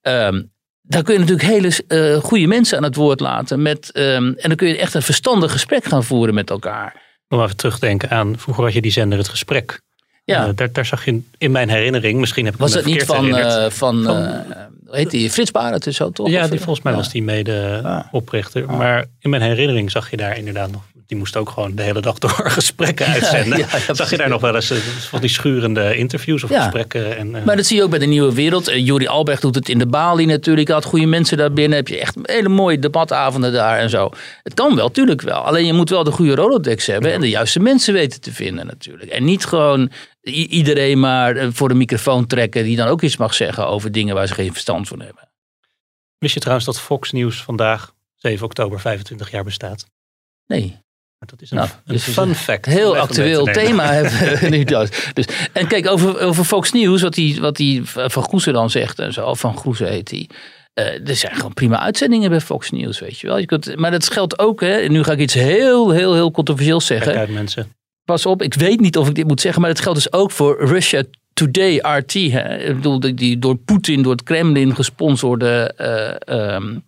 Ehm, 0.00 0.42
daar 0.82 1.02
kun 1.02 1.14
je 1.14 1.20
natuurlijk 1.20 1.48
hele 1.48 1.72
eh, 1.88 2.22
goede 2.22 2.46
mensen 2.46 2.76
aan 2.76 2.82
het 2.82 2.96
woord 2.96 3.20
laten. 3.20 3.62
Met, 3.62 3.92
ehm, 3.92 4.26
en 4.26 4.48
dan 4.48 4.56
kun 4.56 4.68
je 4.68 4.78
echt 4.78 4.94
een 4.94 5.02
verstandig 5.02 5.52
gesprek 5.52 5.84
gaan 5.84 6.04
voeren 6.04 6.34
met 6.34 6.50
elkaar. 6.50 7.00
Om 7.28 7.42
even 7.42 7.56
terugdenken 7.56 8.10
aan, 8.10 8.38
vroeger 8.38 8.64
had 8.64 8.72
je 8.72 8.82
die 8.82 8.92
zender 8.92 9.18
Het 9.18 9.28
Gesprek. 9.28 9.80
Ja. 10.24 10.46
Eh, 10.46 10.50
daar, 10.54 10.72
daar 10.72 10.86
zag 10.86 11.04
je 11.04 11.20
in 11.38 11.50
mijn 11.50 11.68
herinnering, 11.68 12.20
misschien 12.20 12.44
heb 12.44 12.54
ik 12.54 12.60
Was 12.60 12.72
dat 12.72 12.84
niet 12.84 13.04
van, 13.04 13.36
eh, 13.36 13.70
van, 13.70 14.02
Van- 14.02 14.44
heet 14.98 15.10
die, 15.10 15.30
Frits 15.30 15.50
Barend 15.50 15.86
en 15.86 15.94
zo 15.94 16.10
toch? 16.10 16.28
ja, 16.28 16.46
die, 16.48 16.60
volgens 16.60 16.84
mij 16.84 16.94
was 16.94 17.10
die 17.10 17.22
mede 17.22 17.80
Ah. 17.84 18.00
oprichter. 18.12 18.66
Maar 18.70 19.04
in 19.20 19.30
mijn 19.30 19.42
herinnering 19.42 19.90
zag 19.90 20.10
je 20.10 20.16
daar 20.16 20.36
inderdaad 20.38 20.70
nog... 20.70 20.82
Die 21.06 21.20
moest 21.20 21.36
ook 21.36 21.50
gewoon 21.50 21.74
de 21.74 21.82
hele 21.82 22.00
dag 22.00 22.18
door 22.18 22.30
gesprekken 22.58 23.06
uitzenden. 23.06 23.58
ja, 23.58 23.66
ja, 23.86 23.94
zag 23.94 24.10
je 24.10 24.16
daar 24.16 24.28
nog 24.28 24.40
wel 24.40 24.54
eens 24.54 24.70
eh, 24.70 24.76
van 25.08 25.20
die 25.20 25.28
schurende 25.30 25.96
interviews 25.96 26.44
of 26.44 26.50
Ja. 26.50 26.62
gesprekken? 26.62 27.16
En, 27.16 27.34
eh, 27.36 27.44
Maar 27.44 27.56
dat 27.56 27.66
zie 27.66 27.76
je 27.76 27.82
ook 27.82 27.90
bij 27.90 27.98
de 27.98 28.06
Nieuwe 28.06 28.34
Wereld. 28.34 28.68
Uh, 28.70 28.86
Juri 28.86 29.06
Albrecht 29.06 29.42
doet 29.42 29.54
het 29.54 29.68
in 29.68 29.78
de 29.78 29.86
Bali 29.86 30.26
natuurlijk. 30.26 30.68
Had 30.68 30.84
goede 30.84 31.06
mensen 31.06 31.36
daar 31.36 31.52
binnen. 31.52 31.76
Heb 31.78 31.88
je 31.88 31.98
echt 32.00 32.16
hele 32.22 32.48
mooie 32.48 32.78
debatavonden 32.78 33.52
daar 33.52 33.78
en 33.78 33.90
zo. 33.90 34.10
Het 34.42 34.54
kan 34.54 34.74
wel, 34.76 34.90
tuurlijk 34.90 35.20
wel. 35.22 35.38
Alleen 35.40 35.66
je 35.66 35.72
moet 35.72 35.90
wel 35.90 36.04
de 36.04 36.10
goede 36.10 36.34
Rolodex 36.34 36.86
hebben. 36.86 37.12
En 37.12 37.20
de 37.20 37.28
juiste 37.28 37.60
mensen 37.60 37.94
weten 37.94 38.20
te 38.20 38.32
vinden 38.32 38.66
natuurlijk. 38.66 39.10
En 39.10 39.24
niet 39.24 39.44
gewoon 39.44 39.90
iedereen 40.22 41.00
maar 41.00 41.36
eh, 41.36 41.48
voor 41.50 41.68
de 41.68 41.74
microfoon 41.74 42.26
trekken. 42.26 42.64
Die 42.64 42.76
dan 42.76 42.88
ook 42.88 43.02
iets 43.02 43.16
mag 43.16 43.34
zeggen 43.34 43.66
over 43.66 43.92
dingen 43.92 44.14
waar 44.14 44.26
ze 44.26 44.34
geen 44.34 44.52
verstand 44.52 44.88
van 44.88 45.00
hebben. 45.00 45.30
Wist 46.18 46.34
je 46.34 46.40
trouwens 46.40 46.66
dat 46.66 46.80
Fox 46.80 47.12
News 47.12 47.42
vandaag, 47.42 47.94
7 48.16 48.44
oktober, 48.44 48.80
25 48.80 49.30
jaar 49.30 49.44
bestaat? 49.44 49.86
Nee. 50.46 50.80
Maar 51.18 51.28
Dat 51.30 51.42
is 51.42 51.50
een, 51.50 51.56
Nou, 51.56 51.68
een 51.68 51.92
dus 51.92 52.08
is 52.08 52.14
fun 52.14 52.28
een 52.28 52.34
fact. 52.34 52.66
Heel 52.66 52.96
actueel 52.96 53.44
thema 53.44 53.86
hebben 53.92 54.38
we 54.40 54.48
nu 54.48 54.64
dus. 54.64 54.88
dus. 55.12 55.26
En 55.52 55.66
kijk, 55.66 55.86
over, 55.86 56.20
over 56.20 56.44
Fox 56.44 56.72
News, 56.72 57.02
wat 57.02 57.14
die, 57.14 57.40
wat 57.40 57.56
die 57.56 57.84
Van 57.84 58.22
Goesen 58.22 58.52
dan 58.52 58.70
zegt 58.70 58.98
en 58.98 59.12
zo. 59.12 59.34
Van 59.34 59.56
Goesen 59.56 59.88
heet 59.88 60.08
die. 60.08 60.30
Eh, 60.74 61.08
er 61.08 61.16
zijn 61.16 61.34
gewoon 61.34 61.54
prima 61.54 61.78
uitzendingen 61.78 62.30
bij 62.30 62.40
Fox 62.40 62.70
News, 62.70 63.00
weet 63.00 63.18
je 63.18 63.26
wel. 63.26 63.38
Je 63.38 63.46
kunt, 63.46 63.76
maar 63.76 63.90
dat 63.90 64.10
geldt 64.10 64.38
ook, 64.38 64.60
hè. 64.60 64.88
Nu 64.88 65.02
ga 65.02 65.12
ik 65.12 65.18
iets 65.18 65.34
heel, 65.34 65.90
heel, 65.90 66.14
heel 66.14 66.30
controversieels 66.30 66.86
Kijk 66.86 67.02
zeggen. 67.02 67.20
uit 67.20 67.30
mensen. 67.30 67.72
Pas 68.04 68.26
op, 68.26 68.42
ik 68.42 68.54
weet 68.54 68.80
niet 68.80 68.96
of 68.96 69.08
ik 69.08 69.14
dit 69.14 69.26
moet 69.26 69.40
zeggen, 69.40 69.60
maar 69.60 69.70
het 69.70 69.80
geldt 69.80 69.98
dus 70.02 70.12
ook 70.12 70.30
voor 70.30 70.66
Russia 70.66 71.02
Today, 71.32 71.76
RT. 71.76 72.12
Hè. 72.12 72.58
Ik 72.58 72.74
bedoel, 72.74 73.00
die, 73.00 73.38
door 73.38 73.56
Poetin, 73.56 74.02
door 74.02 74.12
het 74.12 74.22
Kremlin 74.22 74.74
gesponsorde 74.74 75.72
eh, 75.76 76.54
ehm, 76.54 76.78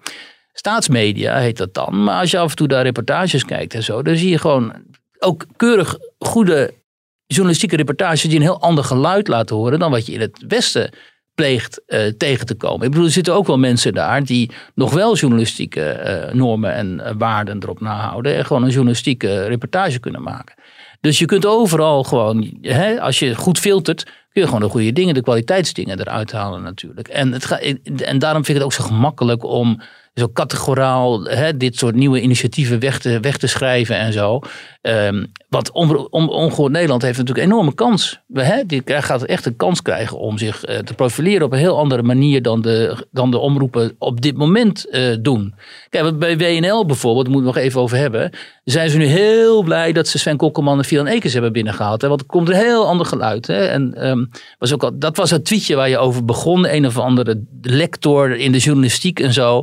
staatsmedia 0.52 1.38
heet 1.38 1.56
dat 1.56 1.74
dan. 1.74 2.04
Maar 2.04 2.20
als 2.20 2.30
je 2.30 2.38
af 2.38 2.50
en 2.50 2.56
toe 2.56 2.68
daar 2.68 2.82
reportages 2.82 3.44
kijkt 3.44 3.74
en 3.74 3.82
zo, 3.82 4.02
dan 4.02 4.16
zie 4.16 4.30
je 4.30 4.38
gewoon 4.38 4.72
ook 5.18 5.46
keurig 5.56 5.98
goede 6.18 6.74
journalistieke 7.26 7.76
reportages 7.76 8.22
die 8.22 8.36
een 8.36 8.42
heel 8.42 8.60
ander 8.60 8.84
geluid 8.84 9.28
laten 9.28 9.56
horen 9.56 9.78
dan 9.78 9.90
wat 9.90 10.06
je 10.06 10.12
in 10.12 10.20
het 10.20 10.44
Westen 10.48 10.90
pleegt 11.34 11.82
eh, 11.86 12.06
tegen 12.06 12.46
te 12.46 12.54
komen. 12.54 12.84
Ik 12.84 12.90
bedoel, 12.90 13.06
er 13.06 13.12
zitten 13.12 13.34
ook 13.34 13.46
wel 13.46 13.58
mensen 13.58 13.92
daar 13.92 14.24
die 14.24 14.50
nog 14.74 14.92
wel 14.92 15.16
journalistieke 15.16 15.82
eh, 15.90 16.34
normen 16.34 16.74
en 16.74 17.18
waarden 17.18 17.62
erop 17.62 17.80
nahouden 17.80 18.34
en 18.34 18.46
gewoon 18.46 18.62
een 18.62 18.70
journalistieke 18.70 19.44
reportage 19.46 19.98
kunnen 19.98 20.22
maken. 20.22 20.54
Dus 21.04 21.18
je 21.18 21.24
kunt 21.24 21.46
overal 21.46 22.04
gewoon, 22.04 22.58
hè, 22.60 23.00
als 23.00 23.18
je 23.18 23.34
goed 23.34 23.58
filtert, 23.58 24.06
kun 24.34 24.42
je 24.42 24.48
gewoon 24.48 24.62
de 24.62 24.68
goede 24.68 24.92
dingen, 24.92 25.14
de 25.14 25.22
kwaliteitsdingen 25.22 26.00
eruit 26.00 26.32
halen 26.32 26.62
natuurlijk. 26.62 27.08
En, 27.08 27.32
het 27.32 27.44
ga, 27.44 27.58
en 27.58 28.18
daarom 28.18 28.44
vind 28.44 28.58
ik 28.58 28.64
het 28.64 28.64
ook 28.64 28.72
zo 28.72 28.84
gemakkelijk 28.84 29.44
om 29.44 29.80
zo 30.14 30.28
categoraal 30.32 31.24
hè, 31.24 31.56
dit 31.56 31.76
soort 31.76 31.94
nieuwe 31.94 32.20
initiatieven 32.20 32.78
weg 32.78 32.98
te, 32.98 33.20
weg 33.20 33.36
te 33.36 33.46
schrijven 33.46 33.96
en 33.96 34.12
zo. 34.12 34.40
Ehm, 34.80 35.24
want 35.48 35.70
Ongehoord 35.70 36.72
Nederland 36.72 37.02
heeft 37.02 37.18
natuurlijk 37.18 37.46
een 37.46 37.52
enorme 37.52 37.74
kans. 37.74 38.20
Hè, 38.32 38.66
die 38.66 38.82
gaat 38.86 39.24
echt 39.24 39.46
een 39.46 39.56
kans 39.56 39.82
krijgen 39.82 40.18
om 40.18 40.38
zich 40.38 40.64
eh, 40.64 40.78
te 40.78 40.94
profileren 40.94 41.46
op 41.46 41.52
een 41.52 41.58
heel 41.58 41.78
andere 41.78 42.02
manier 42.02 42.42
dan 42.42 42.62
de, 42.62 43.06
dan 43.10 43.30
de 43.30 43.38
omroepen 43.38 43.94
op 43.98 44.20
dit 44.20 44.36
moment 44.36 44.90
eh, 44.90 45.16
doen. 45.20 45.54
Kijk, 45.88 46.18
bij 46.18 46.38
WNL 46.38 46.86
bijvoorbeeld, 46.86 47.24
daar 47.24 47.34
moeten 47.34 47.52
we 47.52 47.56
nog 47.56 47.66
even 47.66 47.80
over 47.80 47.96
hebben. 47.96 48.30
Zijn 48.64 48.90
ze 48.90 48.98
nu 48.98 49.06
heel 49.06 49.62
blij 49.62 49.92
dat 49.92 50.08
ze 50.08 50.18
Sven 50.18 50.36
Kokkelman 50.36 50.78
en 50.78 50.84
Filan 50.84 51.06
Ekers 51.06 51.32
hebben 51.32 51.52
binnengehaald. 51.52 52.02
Hè? 52.02 52.08
Want 52.08 52.20
er 52.20 52.26
komt 52.26 52.48
een 52.48 52.54
heel 52.54 52.86
ander 52.86 53.06
geluid. 53.06 53.46
Hè? 53.46 53.64
En, 53.66 54.23
was 54.58 54.72
ook 54.72 54.82
al, 54.82 54.98
dat 54.98 55.16
was 55.16 55.30
het 55.30 55.44
tweetje 55.44 55.74
waar 55.74 55.88
je 55.88 55.98
over 55.98 56.24
begon. 56.24 56.74
Een 56.74 56.86
of 56.86 56.98
andere 56.98 57.42
lector 57.62 58.36
in 58.36 58.52
de 58.52 58.58
journalistiek 58.58 59.20
en 59.20 59.32
zo. 59.32 59.62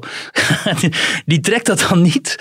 die 1.25 1.39
trekt 1.39 1.65
dat 1.65 1.85
dan 1.89 2.01
niet. 2.01 2.35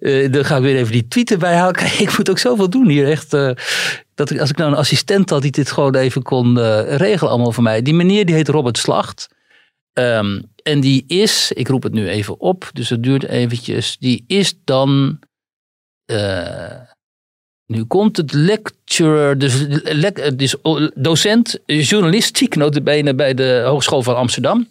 Eh, 0.00 0.32
dan 0.32 0.44
ga 0.44 0.56
ik 0.56 0.62
weer 0.62 0.76
even 0.76 0.92
die 0.92 1.08
tweet 1.08 1.30
erbij 1.30 1.54
halen. 1.54 1.84
Ik 1.98 2.16
moet 2.16 2.30
ook 2.30 2.38
zoveel 2.38 2.70
doen 2.70 2.88
hier. 2.88 3.10
Echt, 3.10 3.34
eh, 3.34 3.50
dat 4.14 4.38
als 4.38 4.50
ik 4.50 4.56
nou 4.56 4.70
een 4.70 4.78
assistent 4.78 5.30
had 5.30 5.42
die 5.42 5.50
dit 5.50 5.70
gewoon 5.70 5.94
even 5.94 6.22
kon 6.22 6.58
eh, 6.58 6.96
regelen 6.96 7.32
allemaal 7.32 7.52
voor 7.52 7.62
mij. 7.62 7.82
Die 7.82 7.94
meneer 7.94 8.26
die 8.26 8.34
heet 8.34 8.48
Robert 8.48 8.78
Slacht. 8.78 9.28
Ehm, 9.92 10.40
en 10.62 10.80
die 10.80 11.04
is, 11.06 11.52
ik 11.52 11.68
roep 11.68 11.82
het 11.82 11.92
nu 11.92 12.08
even 12.08 12.40
op, 12.40 12.70
dus 12.72 12.88
het 12.88 13.02
duurt 13.02 13.24
eventjes. 13.24 13.96
Die 13.98 14.24
is 14.26 14.54
dan, 14.64 15.18
nu 17.66 17.84
komt 17.84 18.16
het 18.16 18.32
lecturer, 18.32 19.38
dus, 19.38 19.64
lec- 19.82 20.38
dus 20.38 20.56
docent 20.94 21.58
journalistiek 21.66 22.54
notabene 22.54 23.14
bij 23.14 23.34
de 23.34 23.62
Hogeschool 23.66 24.02
van 24.02 24.16
Amsterdam. 24.16 24.68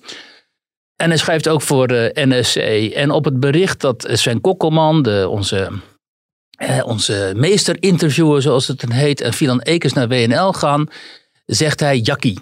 En 0.95 1.10
hij 1.10 1.17
schrijft 1.17 1.50
ook 1.50 1.62
voor 1.62 1.88
de 1.88 2.12
NSC. 2.13 2.55
En 2.93 3.12
op 3.12 3.25
het 3.25 3.39
bericht 3.39 3.81
dat 3.81 4.07
Sven 4.12 4.41
Kokkelman, 4.41 5.01
de, 5.03 5.27
onze, 5.29 5.69
eh, 6.51 6.86
onze 6.86 7.33
meesterinterviewer 7.36 8.41
zoals 8.41 8.67
het 8.67 8.79
dan 8.79 8.91
heet, 8.91 9.21
en 9.21 9.33
Filan 9.33 9.62
Ekers 9.62 9.93
naar 9.93 10.07
WNL 10.07 10.53
gaan, 10.53 10.88
zegt 11.45 11.79
hij 11.79 11.98
jakkie. 11.98 12.39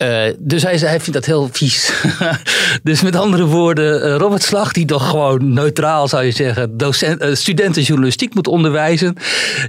Eh, 0.00 0.24
dus 0.38 0.62
hij, 0.62 0.76
hij 0.76 1.00
vindt 1.00 1.12
dat 1.12 1.24
heel 1.24 1.48
vies. 1.52 1.92
dus 2.82 3.02
met 3.02 3.16
andere 3.16 3.46
woorden, 3.46 4.02
eh, 4.02 4.16
Robert 4.16 4.42
Slag, 4.42 4.72
die 4.72 4.84
toch 4.84 5.10
gewoon 5.10 5.52
neutraal 5.52 6.08
zou 6.08 6.24
je 6.24 6.30
zeggen, 6.30 6.76
docent, 6.76 7.86
journalistiek 7.86 8.34
moet 8.34 8.46
onderwijzen, 8.46 9.16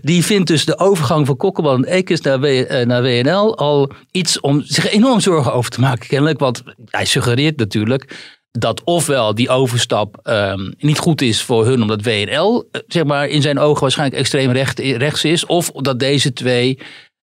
die 0.02 0.26
vindt 0.26 0.48
dus 0.48 0.66
de 0.66 0.80
overgang 0.80 1.26
van 1.26 1.38
Kokkelman 1.38 1.86
en 1.86 1.94
Ekers 1.94 2.22
naar, 2.22 2.40
naar 2.88 3.02
WNL 3.02 3.58
al 3.58 3.92
iets 4.12 4.40
om 4.40 4.62
zich 4.66 4.90
enorm 4.92 5.20
zorgen 5.20 5.54
over 5.54 5.72
te 5.72 5.80
maken, 5.80 6.08
kennelijk. 6.08 6.40
Want 6.40 6.64
hij 6.86 7.06
suggereert 7.06 7.58
natuurlijk 7.58 8.18
dat 8.52 8.84
ofwel 8.84 9.36
die 9.36 9.50
overstap 9.50 10.20
ehm, 10.24 10.72
niet 10.78 11.00
goed 11.00 11.22
is 11.22 11.42
voor 11.42 11.66
hun, 11.66 11.82
omdat 11.82 12.04
WNL 12.04 12.70
zeg 12.88 13.04
maar, 13.04 13.28
in 13.28 13.42
zijn 13.42 13.60
ogen 13.60 13.82
waarschijnlijk 13.82 14.20
extreem 14.20 14.52
recht, 14.52 14.80
rechts 14.80 15.24
is, 15.24 15.46
of 15.46 15.72
dat 15.72 16.00
deze 16.00 16.34
twee 16.34 16.78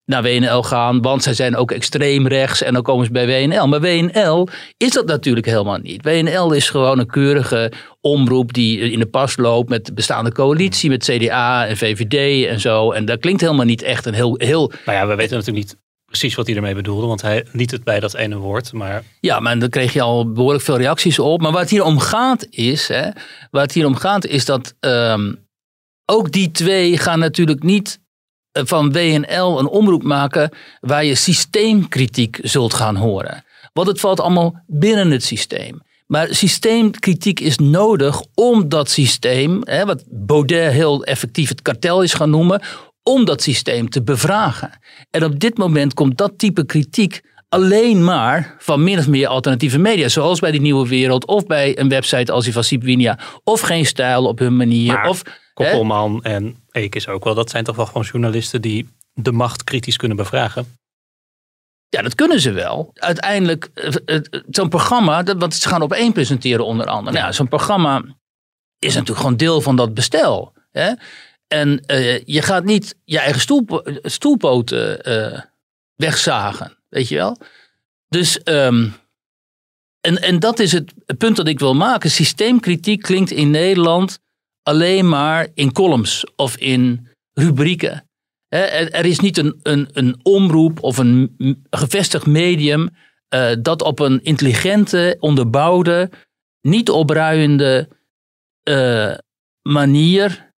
naar 0.06 0.22
WNL 0.22 0.62
gaan, 0.62 1.02
want 1.02 1.22
zij 1.22 1.34
zijn 1.34 1.56
ook 1.56 1.70
extreem 1.70 2.26
rechts 2.26 2.62
en 2.62 2.72
dan 2.72 2.82
komen 2.82 3.06
ze 3.06 3.12
bij 3.12 3.26
WNL. 3.26 3.66
Maar 3.66 3.80
WNL 3.80 4.48
is 4.76 4.90
dat 4.90 5.06
natuurlijk 5.06 5.46
helemaal 5.46 5.78
niet. 5.78 6.04
WNL 6.04 6.52
is 6.52 6.70
gewoon 6.70 6.98
een 6.98 7.06
keurige 7.06 7.72
omroep 8.00 8.52
die 8.52 8.78
in 8.78 8.98
de 8.98 9.06
pas 9.06 9.36
loopt 9.36 9.68
met 9.68 9.86
de 9.86 9.92
bestaande 9.92 10.32
coalitie, 10.32 10.90
met 10.90 11.04
CDA 11.04 11.66
en 11.66 11.76
VVD 11.76 12.46
en 12.46 12.60
zo. 12.60 12.92
En 12.92 13.04
dat 13.04 13.20
klinkt 13.20 13.40
helemaal 13.40 13.64
niet 13.64 13.82
echt 13.82 14.06
een 14.06 14.14
heel, 14.14 14.34
heel 14.38 14.72
Nou 14.84 14.98
ja, 14.98 15.06
we 15.06 15.14
weten 15.14 15.36
natuurlijk 15.36 15.66
niet 15.66 15.76
precies 16.06 16.34
wat 16.34 16.46
hij 16.46 16.56
ermee 16.56 16.74
bedoelde, 16.74 17.06
want 17.06 17.22
hij 17.22 17.46
liet 17.52 17.70
het 17.70 17.84
bij 17.84 18.00
dat 18.00 18.14
ene 18.14 18.36
woord. 18.36 18.72
Maar 18.72 19.02
Ja, 19.20 19.40
maar 19.40 19.58
dan 19.58 19.68
kreeg 19.68 19.92
je 19.92 20.02
al 20.02 20.32
behoorlijk 20.32 20.64
veel 20.64 20.76
reacties 20.76 21.18
op. 21.18 21.40
Maar 21.40 21.52
waar 21.52 21.60
het 21.60 21.70
hier 21.70 21.84
om 21.84 21.98
gaat 21.98 22.46
is, 22.50 22.88
hè, 22.88 23.10
waar 23.50 23.62
het 23.62 23.72
hier 23.72 23.86
om 23.86 23.94
gaat 23.94 24.26
is 24.26 24.44
dat 24.44 24.74
ehm, 24.80 25.32
ook 26.04 26.32
die 26.32 26.50
twee 26.50 26.98
gaan 26.98 27.18
natuurlijk 27.18 27.62
niet 27.62 27.98
van 28.64 28.92
WNL 28.92 29.58
een 29.58 29.68
omroep 29.68 30.02
maken 30.02 30.50
waar 30.80 31.04
je 31.04 31.14
systeemkritiek 31.14 32.38
zult 32.42 32.74
gaan 32.74 32.96
horen. 32.96 33.44
Want 33.72 33.88
het 33.88 34.00
valt 34.00 34.20
allemaal 34.20 34.62
binnen 34.66 35.10
het 35.10 35.24
systeem. 35.24 35.82
Maar 36.06 36.28
systeemkritiek 36.34 37.40
is 37.40 37.58
nodig 37.58 38.22
om 38.34 38.68
dat 38.68 38.90
systeem, 38.90 39.60
hè, 39.64 39.84
wat 39.84 40.04
Baudet 40.08 40.72
heel 40.72 41.04
effectief 41.04 41.48
het 41.48 41.62
kartel 41.62 42.02
is 42.02 42.14
gaan 42.14 42.30
noemen, 42.30 42.62
om 43.02 43.24
dat 43.24 43.42
systeem 43.42 43.88
te 43.88 44.02
bevragen. 44.02 44.70
En 45.10 45.24
op 45.24 45.40
dit 45.40 45.58
moment 45.58 45.94
komt 45.94 46.18
dat 46.18 46.38
type 46.38 46.66
kritiek 46.66 47.22
alleen 47.48 48.04
maar 48.04 48.54
van 48.58 48.84
min 48.84 48.98
of 48.98 49.08
meer 49.08 49.26
alternatieve 49.28 49.78
media. 49.78 50.08
Zoals 50.08 50.40
bij 50.40 50.50
die 50.50 50.60
Nieuwe 50.60 50.88
Wereld 50.88 51.26
of 51.26 51.46
bij 51.46 51.78
een 51.78 51.88
website 51.88 52.32
als 52.32 52.44
die 52.44 52.52
van 52.52 52.64
Sipwinia. 52.64 53.18
Of 53.44 53.60
geen 53.60 53.86
stijl 53.86 54.26
op 54.26 54.38
hun 54.38 54.56
manier. 54.56 54.92
Maar 54.92 55.08
of, 55.08 55.22
Koppelman 55.54 56.24
en 56.24 56.56
Eek 56.70 56.94
is 56.94 57.08
ook 57.08 57.24
wel, 57.24 57.34
dat 57.34 57.50
zijn 57.50 57.64
toch 57.64 57.76
wel 57.76 57.86
gewoon 57.86 58.02
journalisten 58.02 58.62
die 58.62 58.88
de 59.12 59.32
macht 59.32 59.64
kritisch 59.64 59.96
kunnen 59.96 60.16
bevragen. 60.16 60.78
Ja, 61.88 62.02
dat 62.02 62.14
kunnen 62.14 62.40
ze 62.40 62.50
wel. 62.52 62.90
Uiteindelijk, 62.94 63.68
eh, 63.74 63.94
eh, 64.04 64.22
zo'n 64.48 64.68
programma, 64.68 65.22
want 65.22 65.54
ze 65.54 65.68
gaan 65.68 65.82
op 65.82 65.92
één 65.92 66.12
presenteren 66.12 66.66
onder 66.66 66.86
andere. 66.86 67.16
Nou 67.16 67.26
ja, 67.26 67.32
zo'n 67.32 67.48
programma 67.48 68.02
is 68.78 68.92
natuurlijk 68.92 69.20
gewoon 69.20 69.36
deel 69.36 69.60
van 69.60 69.76
dat 69.76 69.94
bestel. 69.94 70.52
Hè? 70.70 70.92
En 71.48 71.80
eh, 71.80 72.24
je 72.24 72.42
gaat 72.42 72.64
niet 72.64 72.96
je 73.04 73.18
eigen 73.18 73.40
stoelpo- 73.40 73.82
stoelpoten 74.02 75.02
eh, 75.02 75.40
wegzagen, 75.94 76.76
weet 76.96 77.08
je 77.08 77.14
wel. 77.14 77.38
Dus, 78.08 78.42
ehm, 78.42 78.88
en, 80.00 80.22
en 80.22 80.38
dat 80.38 80.58
is 80.58 80.72
het 80.72 80.94
punt 81.18 81.36
dat 81.36 81.48
ik 81.48 81.58
wil 81.58 81.74
maken. 81.74 82.10
Systeemkritiek 82.10 83.02
klinkt 83.02 83.30
in 83.30 83.50
Nederland 83.50 84.18
alleen 84.62 85.08
maar 85.08 85.48
in 85.54 85.72
columns 85.72 86.24
of 86.36 86.56
in 86.56 87.08
rubrieken. 87.32 88.08
Er, 88.48 89.04
is 89.04 89.20
niet 89.20 89.38
een, 89.38 89.60
een, 89.62 89.88
een 89.92 90.20
omroep 90.22 90.82
of 90.82 90.98
een 90.98 91.36
gevestigd 91.70 92.26
medium 92.26 92.88
eh, 93.28 93.52
dat 93.62 93.82
op 93.82 93.98
een 93.98 94.22
intelligente, 94.22 95.16
onderbouwde, 95.20 96.10
niet 96.60 96.90
opruiende 96.90 97.88
eh, 98.62 99.14
manier 99.62 100.52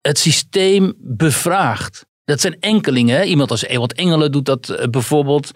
het 0.00 0.18
systeem 0.18 0.94
bevraagt. 0.98 2.06
Dat 2.26 2.40
zijn 2.40 2.56
enkelingen. 2.60 3.26
Iemand 3.26 3.50
als 3.50 3.64
Ewald 3.64 3.92
Engelen 3.92 4.32
doet 4.32 4.44
dat 4.44 4.68
eh, 4.68 4.88
bijvoorbeeld. 4.88 5.50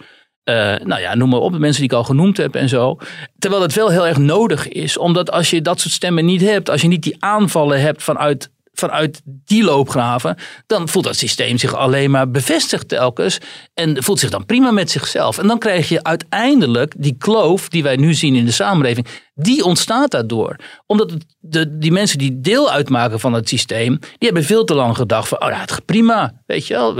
Eh, 0.45 0.55
nou 0.85 1.01
ja, 1.01 1.15
noem 1.15 1.29
maar 1.29 1.41
op, 1.41 1.53
de 1.53 1.59
mensen 1.59 1.81
die 1.81 1.91
ik 1.91 1.97
al 1.97 2.05
genoemd 2.05 2.37
heb 2.37 2.55
en 2.55 2.69
zo. 2.69 2.97
Terwijl 3.39 3.63
het 3.63 3.75
wel 3.75 3.89
heel 3.89 4.07
erg 4.07 4.19
nodig 4.19 4.69
is, 4.69 4.99
omdat 4.99 5.31
als 5.31 5.51
je 5.51 5.63
dat 5.63 5.81
soort 5.81 5.95
stemmen 5.95 6.25
niet 6.25 6.41
hebt, 6.41 6.71
als 6.71 6.81
je 6.81 6.89
niet 6.89 7.03
die 7.03 7.17
aanvallen 7.19 7.81
hebt 7.81 8.03
vanuit, 8.03 8.51
vanuit 8.73 9.21
die 9.25 9.65
loopgraven, 9.65 10.37
dan 10.67 10.89
voelt 10.89 11.05
dat 11.05 11.17
systeem 11.17 11.59
zich 11.59 11.75
alleen 11.75 12.11
maar 12.11 12.31
bevestigd 12.31 12.89
telkens 12.89 13.39
en 13.75 14.03
voelt 14.03 14.19
zich 14.19 14.31
dan 14.31 14.47
prima 14.47 14.71
met 14.71 14.91
zichzelf. 14.91 15.39
En 15.39 15.47
dan 15.47 15.59
krijg 15.59 15.89
je 15.89 16.03
uiteindelijk 16.03 16.95
die 16.97 17.17
kloof 17.19 17.69
die 17.69 17.83
wij 17.83 17.97
nu 17.97 18.15
zien 18.15 18.35
in 18.35 18.45
de 18.45 18.51
samenleving, 18.51 19.07
die 19.35 19.65
ontstaat 19.65 20.11
daardoor. 20.11 20.57
Omdat 20.87 21.13
de, 21.39 21.79
die 21.79 21.93
mensen 21.93 22.19
die 22.19 22.41
deel 22.41 22.71
uitmaken 22.71 23.21
van 23.21 23.33
het 23.33 23.49
systeem, 23.49 23.99
die 23.99 24.09
hebben 24.19 24.45
veel 24.45 24.65
te 24.65 24.75
lang 24.75 24.97
gedacht 24.97 25.29
van, 25.29 25.43
oh 25.43 25.49
ja, 25.49 25.61
het 25.61 25.73
gaat 25.73 25.85
prima, 25.85 26.43
weet 26.47 26.67
je 26.67 26.75
wel. 26.75 26.95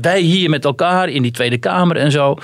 Wij 0.00 0.20
hier 0.20 0.50
met 0.50 0.64
elkaar 0.64 1.08
in 1.08 1.22
die 1.22 1.32
Tweede 1.32 1.58
Kamer 1.58 1.96
en 1.96 2.10
zo. 2.10 2.36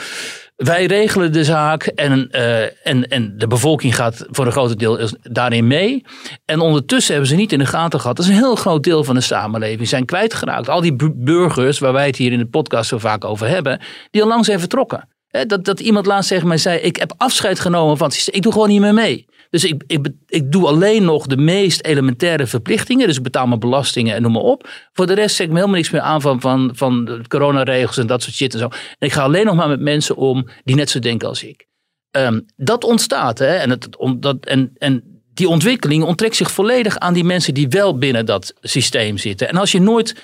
Wij 0.56 0.86
regelen 0.86 1.32
de 1.32 1.44
zaak 1.44 1.82
en, 1.86 2.30
eh, 2.30 2.62
en, 2.86 3.08
en 3.08 3.34
de 3.38 3.46
bevolking 3.46 3.94
gaat 3.96 4.26
voor 4.30 4.46
een 4.46 4.52
groot 4.52 4.78
deel 4.78 5.08
daarin 5.22 5.66
mee. 5.66 6.04
En 6.44 6.60
ondertussen 6.60 7.12
hebben 7.12 7.30
ze 7.30 7.36
niet 7.36 7.52
in 7.52 7.58
de 7.58 7.66
gaten 7.66 8.00
gehad. 8.00 8.16
Dat 8.16 8.24
is 8.24 8.30
een 8.30 8.38
heel 8.38 8.56
groot 8.56 8.82
deel 8.82 9.04
van 9.04 9.14
de 9.14 9.20
samenleving 9.20 9.88
zijn 9.88 10.04
kwijtgeraakt. 10.04 10.68
Al 10.68 10.80
die 10.80 10.96
bu- 10.96 11.14
burgers, 11.14 11.78
waar 11.78 11.92
wij 11.92 12.06
het 12.06 12.16
hier 12.16 12.32
in 12.32 12.38
de 12.38 12.46
podcast 12.46 12.88
zo 12.88 12.98
vaak 12.98 13.24
over 13.24 13.48
hebben, 13.48 13.80
die 14.10 14.22
al 14.22 14.28
lang 14.28 14.44
zijn 14.44 14.60
vertrokken. 14.60 15.08
Dat, 15.46 15.64
dat 15.64 15.80
iemand 15.80 16.06
laatst 16.06 16.28
tegen 16.28 16.48
mij 16.48 16.58
zei: 16.58 16.78
Ik 16.78 16.96
heb 16.96 17.14
afscheid 17.16 17.60
genomen 17.60 17.96
van. 17.96 18.10
Ik 18.24 18.42
doe 18.42 18.52
gewoon 18.52 18.68
niet 18.68 18.80
meer 18.80 18.94
mee. 18.94 19.26
Dus 19.56 19.64
ik, 19.64 19.82
ik, 19.86 20.08
ik 20.26 20.52
doe 20.52 20.66
alleen 20.66 21.04
nog 21.04 21.26
de 21.26 21.36
meest 21.36 21.84
elementaire 21.84 22.46
verplichtingen. 22.46 23.06
Dus 23.06 23.16
ik 23.16 23.22
betaal 23.22 23.46
mijn 23.46 23.60
belastingen 23.60 24.14
en 24.14 24.22
noem 24.22 24.32
maar 24.32 24.42
op. 24.42 24.68
Voor 24.92 25.06
de 25.06 25.12
rest 25.12 25.36
zeg 25.36 25.46
ik 25.46 25.52
me 25.52 25.58
helemaal 25.58 25.76
niks 25.76 25.90
meer 25.90 26.00
aan 26.00 26.20
van, 26.20 26.40
van, 26.40 26.70
van 26.74 27.24
coronaregels 27.28 27.98
en 27.98 28.06
dat 28.06 28.22
soort 28.22 28.34
shit 28.34 28.52
en 28.52 28.58
zo. 28.58 28.68
En 28.98 29.06
ik 29.06 29.12
ga 29.12 29.22
alleen 29.22 29.44
nog 29.44 29.54
maar 29.54 29.68
met 29.68 29.80
mensen 29.80 30.16
om 30.16 30.48
die 30.64 30.76
net 30.76 30.90
zo 30.90 30.98
denken 30.98 31.28
als 31.28 31.42
ik. 31.42 31.66
Ehm, 32.10 32.40
dat 32.56 32.84
ontstaat. 32.84 33.38
Hè? 33.38 33.56
En, 33.56 33.70
het, 33.70 33.88
dat, 34.18 34.46
en, 34.46 34.70
en 34.78 35.22
die 35.34 35.48
ontwikkeling 35.48 36.04
onttrekt 36.04 36.36
zich 36.36 36.50
volledig 36.50 36.98
aan 36.98 37.14
die 37.14 37.24
mensen 37.24 37.54
die 37.54 37.68
wel 37.68 37.98
binnen 37.98 38.26
dat 38.26 38.54
systeem 38.60 39.18
zitten. 39.18 39.48
En 39.48 39.56
als 39.56 39.72
je 39.72 39.80
nooit, 39.80 40.22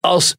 als, 0.00 0.36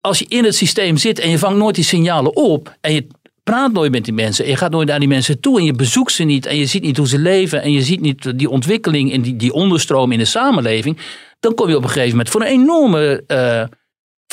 als 0.00 0.18
je 0.18 0.26
in 0.28 0.44
het 0.44 0.54
systeem 0.54 0.96
zit 0.96 1.18
en 1.18 1.30
je 1.30 1.38
vangt 1.38 1.58
nooit 1.58 1.74
die 1.74 1.84
signalen 1.84 2.36
op 2.36 2.76
en 2.80 2.94
je 2.94 3.06
praat 3.44 3.72
nooit 3.72 3.92
met 3.92 4.04
die 4.04 4.14
mensen. 4.14 4.44
En 4.44 4.50
je 4.50 4.56
gaat 4.56 4.70
nooit 4.70 4.88
naar 4.88 4.98
die 4.98 5.08
mensen 5.08 5.40
toe 5.40 5.58
en 5.58 5.64
je 5.64 5.72
bezoekt 5.72 6.12
ze 6.12 6.24
niet 6.24 6.46
en 6.46 6.56
je 6.56 6.66
ziet 6.66 6.82
niet 6.82 6.96
hoe 6.96 7.08
ze 7.08 7.18
leven 7.18 7.62
en 7.62 7.72
je 7.72 7.82
ziet 7.82 8.00
niet 8.00 8.38
die 8.38 8.48
ontwikkeling 8.48 9.12
en 9.12 9.22
die, 9.22 9.36
die 9.36 9.52
onderstroom 9.52 10.12
in 10.12 10.18
de 10.18 10.24
samenleving, 10.24 10.98
dan 11.40 11.54
kom 11.54 11.68
je 11.68 11.76
op 11.76 11.82
een 11.82 11.88
gegeven 11.88 12.10
moment 12.10 12.28
voor 12.28 12.40
een 12.40 12.46
enorme 12.46 13.24
eh, 13.26 13.64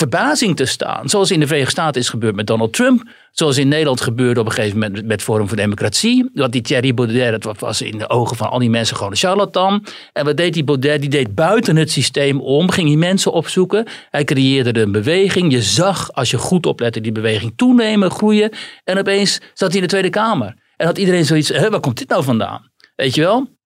verbazing 0.02 0.56
te 0.56 0.66
staan. 0.66 1.10
Zoals 1.10 1.32
in 1.32 1.40
de 1.40 1.46
Verenigde 1.46 1.72
Staten 1.72 2.02
is 2.02 2.10
gebeurd 2.10 2.36
met 2.36 2.48
Donald 2.48 2.74
Trump. 2.74 3.04
Zoals 3.32 3.58
in 3.58 3.68
Nederland 3.68 4.02
gebeurde 4.02 4.40
op 4.40 4.46
een 4.46 4.52
gegeven 4.52 4.80
moment 4.80 5.06
met 5.06 5.22
Forum 5.22 5.48
voor 5.48 5.58
Democratie. 5.58 6.30
Want 6.34 6.52
die 6.52 6.62
Thierry 6.62 6.94
Baudet, 6.94 7.42
dat 7.42 7.60
was 7.60 7.82
in 7.82 7.98
de 7.98 8.10
ogen 8.10 8.38
van 8.38 8.50
al 8.50 8.60
die 8.60 8.70
mensen 8.70 8.96
gewoon 8.96 9.12
een 9.12 9.18
charlatan. 9.18 9.86
En 10.14 10.26
wat 10.26 10.38
deed 10.38 10.54
die 10.54 10.64
Baudet? 10.64 11.02
Die 11.02 11.10
deed 11.10 11.36
buiten 11.36 11.76
het 11.76 11.92
systeem 11.92 12.42
om. 12.42 12.70
Ging 12.70 12.88
die 12.88 12.98
mensen 12.98 13.32
opzoeken. 13.32 13.86
Hij 14.10 14.24
creëerde 14.24 14.80
een 14.80 14.92
beweging. 14.92 15.52
Je 15.52 15.62
zag, 15.62 16.14
als 16.14 16.32
je 16.32 16.38
goed 16.38 16.66
oplette, 16.66 17.02
die 17.02 17.12
beweging 17.12 17.54
toenemen, 17.56 18.12
groeien. 18.12 18.52
En 18.84 18.98
opeens 18.98 19.40
zat 19.54 19.68
hij 19.68 19.78
in 19.78 19.84
de 19.84 19.90
Tweede 19.92 20.10
Kamer. 20.10 20.56
En 20.78 20.86
had 20.86 20.98
iedereen 20.98 21.26
zoiets, 21.26 21.50
waar 21.50 21.80
komt 21.80 21.98
dit 21.98 22.10
nou 22.10 22.24
vandaan? 22.24 22.72
Weet 22.96 23.16
je 23.16 23.22
wel? 23.22 23.60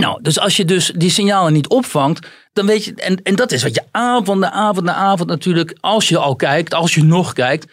Nou, 0.00 0.22
dus 0.22 0.38
als 0.38 0.56
je 0.56 0.64
dus 0.64 0.92
die 0.96 1.10
signalen 1.10 1.52
niet 1.52 1.68
opvangt, 1.68 2.28
dan 2.52 2.66
weet 2.66 2.84
je, 2.84 2.94
en, 2.94 3.22
en 3.22 3.34
dat 3.36 3.52
is 3.52 3.62
wat 3.62 3.74
je 3.74 3.82
avond 3.90 4.40
na 4.40 4.50
avond 4.50 4.86
na 4.86 4.94
avond 4.94 5.28
natuurlijk, 5.28 5.76
als 5.80 6.08
je 6.08 6.18
al 6.18 6.36
kijkt, 6.36 6.74
als 6.74 6.94
je 6.94 7.04
nog 7.04 7.32
kijkt, 7.32 7.72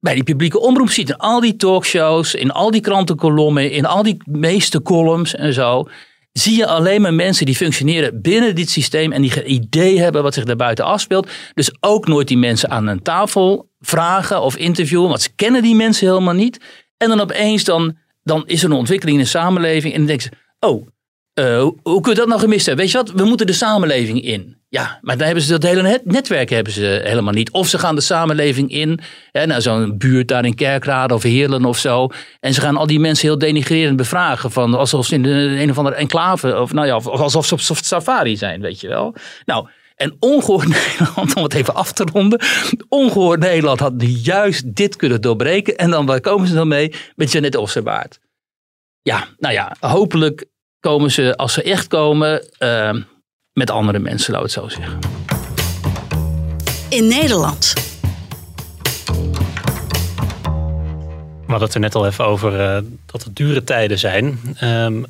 bij 0.00 0.14
die 0.14 0.22
publieke 0.22 0.60
omroep 0.60 0.90
ziet. 0.90 1.08
In 1.08 1.16
al 1.16 1.40
die 1.40 1.56
talkshows, 1.56 2.34
in 2.34 2.50
al 2.50 2.70
die 2.70 2.80
krantenkolommen, 2.80 3.70
in 3.70 3.86
al 3.86 4.02
die 4.02 4.16
meeste 4.24 4.82
columns 4.82 5.34
en 5.34 5.52
zo, 5.52 5.88
zie 6.32 6.56
je 6.56 6.66
alleen 6.66 7.00
maar 7.00 7.14
mensen 7.14 7.46
die 7.46 7.56
functioneren 7.56 8.20
binnen 8.22 8.54
dit 8.54 8.70
systeem 8.70 9.12
en 9.12 9.22
die 9.22 9.30
geen 9.30 9.52
idee 9.52 10.00
hebben 10.00 10.22
wat 10.22 10.34
zich 10.34 10.44
daarbuiten 10.44 10.84
afspeelt. 10.84 11.30
Dus 11.54 11.74
ook 11.80 12.06
nooit 12.06 12.28
die 12.28 12.38
mensen 12.38 12.70
aan 12.70 12.86
een 12.86 13.02
tafel 13.02 13.68
vragen 13.80 14.42
of 14.42 14.56
interviewen, 14.56 15.08
want 15.08 15.22
ze 15.22 15.34
kennen 15.34 15.62
die 15.62 15.74
mensen 15.74 16.06
helemaal 16.06 16.34
niet. 16.34 16.60
En 16.96 17.08
dan 17.08 17.20
opeens 17.20 17.64
dan, 17.64 17.96
dan 18.22 18.42
is 18.46 18.62
er 18.62 18.70
een 18.70 18.76
ontwikkeling 18.76 19.18
in 19.18 19.24
de 19.24 19.30
samenleving 19.30 19.92
en 19.92 19.98
dan 19.98 20.08
denken 20.08 20.30
ze, 20.30 20.66
oh, 20.68 20.86
eh, 21.34 21.68
hoe, 21.82 22.00
kun 22.00 22.12
je 22.12 22.18
dat 22.18 22.28
nou 22.28 22.40
gemist 22.40 22.66
hebben? 22.66 22.84
Weet 22.84 22.92
je 22.92 22.98
wat? 22.98 23.10
We 23.10 23.24
moeten 23.24 23.46
de 23.46 23.52
samenleving 23.52 24.22
in. 24.22 24.56
Ja, 24.68 24.98
maar 25.02 25.16
dan 25.16 25.26
hebben 25.26 25.44
ze 25.44 25.50
dat 25.50 25.62
hele 25.62 25.82
net- 25.82 26.04
netwerk 26.04 26.50
hebben 26.50 26.72
ze 26.72 27.00
helemaal 27.04 27.32
niet. 27.32 27.50
Of 27.50 27.68
ze 27.68 27.78
gaan 27.78 27.94
de 27.94 28.00
samenleving 28.00 28.70
in, 28.70 29.00
hè, 29.30 29.60
zo'n 29.60 29.98
buurt 29.98 30.28
daar 30.28 30.44
in 30.44 30.54
Kerkrade 30.54 31.14
of 31.14 31.22
Heerlen 31.22 31.64
of 31.64 31.78
zo. 31.78 32.08
En 32.40 32.54
ze 32.54 32.60
gaan 32.60 32.76
al 32.76 32.86
die 32.86 33.00
mensen 33.00 33.28
heel 33.28 33.38
denigrerend 33.38 33.96
bevragen. 33.96 34.50
Van 34.50 34.74
alsof 34.74 35.06
ze 35.06 35.14
in 35.14 35.24
een 35.24 35.70
of 35.70 35.78
andere 35.78 35.96
enclave, 35.96 36.60
of, 36.60 36.72
nou 36.72 36.86
ja, 36.86 36.96
of 36.96 37.06
alsof 37.06 37.46
ze 37.46 37.54
op, 37.54 37.60
op 37.70 37.76
safari 37.76 38.36
zijn, 38.36 38.60
weet 38.60 38.80
je 38.80 38.88
wel. 38.88 39.14
Nou, 39.44 39.68
en 39.96 40.16
ongehoord 40.20 40.68
Nederland, 40.88 41.34
om 41.34 41.42
het 41.42 41.54
even 41.54 41.74
af 41.74 41.92
te 41.92 42.06
ronden. 42.12 42.40
Ongehoord 42.88 43.40
Nederland 43.40 43.80
had 43.80 43.92
juist 44.22 44.74
dit 44.76 44.96
kunnen 44.96 45.20
doorbreken. 45.20 45.76
En 45.76 45.90
dan 45.90 46.06
waar 46.06 46.20
komen 46.20 46.48
ze 46.48 46.54
dan 46.54 46.68
mee? 46.68 46.92
Met 47.16 47.32
Janet 47.32 47.56
Osserbaard. 47.56 48.18
Ja, 49.02 49.28
nou 49.38 49.54
ja, 49.54 49.76
hopelijk 49.80 50.44
komen 50.84 51.10
ze, 51.10 51.36
als 51.36 51.52
ze 51.52 51.62
echt 51.62 51.86
komen, 51.88 52.58
eh, 52.58 52.94
met 53.52 53.70
andere 53.70 53.98
mensen, 53.98 54.32
laat 54.32 54.40
ik 54.40 54.54
het 54.54 54.62
zo 54.62 54.68
zeggen. 54.68 54.98
In 56.88 57.08
Nederland. 57.08 57.72
We 61.46 61.50
hadden 61.50 61.66
het 61.66 61.74
er 61.74 61.80
net 61.80 61.94
al 61.94 62.06
even 62.06 62.26
over 62.26 62.60
eh, 62.60 62.82
dat 63.06 63.24
het 63.24 63.36
dure 63.36 63.64
tijden 63.64 63.98
zijn. 63.98 64.38
Ehm, 64.58 65.02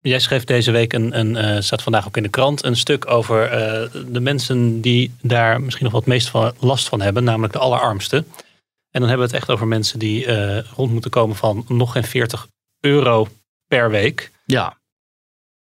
jij 0.00 0.18
schreef 0.18 0.44
deze 0.44 0.70
week, 0.70 0.92
een, 0.92 1.18
een, 1.18 1.36
eh, 1.36 1.60
staat 1.60 1.82
vandaag 1.82 2.06
ook 2.06 2.16
in 2.16 2.22
de 2.22 2.28
krant, 2.28 2.64
een 2.64 2.76
stuk 2.76 3.10
over 3.10 3.44
eh, 3.44 3.90
de 4.06 4.20
mensen 4.20 4.80
die 4.80 5.14
daar 5.22 5.60
misschien 5.60 5.84
nog 5.84 5.92
wat 5.92 6.06
meest 6.06 6.28
van, 6.28 6.52
last 6.58 6.88
van 6.88 7.00
hebben, 7.00 7.24
namelijk 7.24 7.52
de 7.52 7.58
allerarmsten. 7.58 8.26
En 8.90 9.00
dan 9.00 9.08
hebben 9.08 9.28
we 9.28 9.32
het 9.32 9.42
echt 9.42 9.50
over 9.50 9.66
mensen 9.66 9.98
die 9.98 10.26
eh, 10.26 10.64
rond 10.76 10.92
moeten 10.92 11.10
komen 11.10 11.36
van 11.36 11.64
nog 11.68 11.92
geen 11.92 12.04
40 12.04 12.46
euro 12.80 13.28
per 13.70 13.90
week. 13.90 14.30
Ja. 14.44 14.78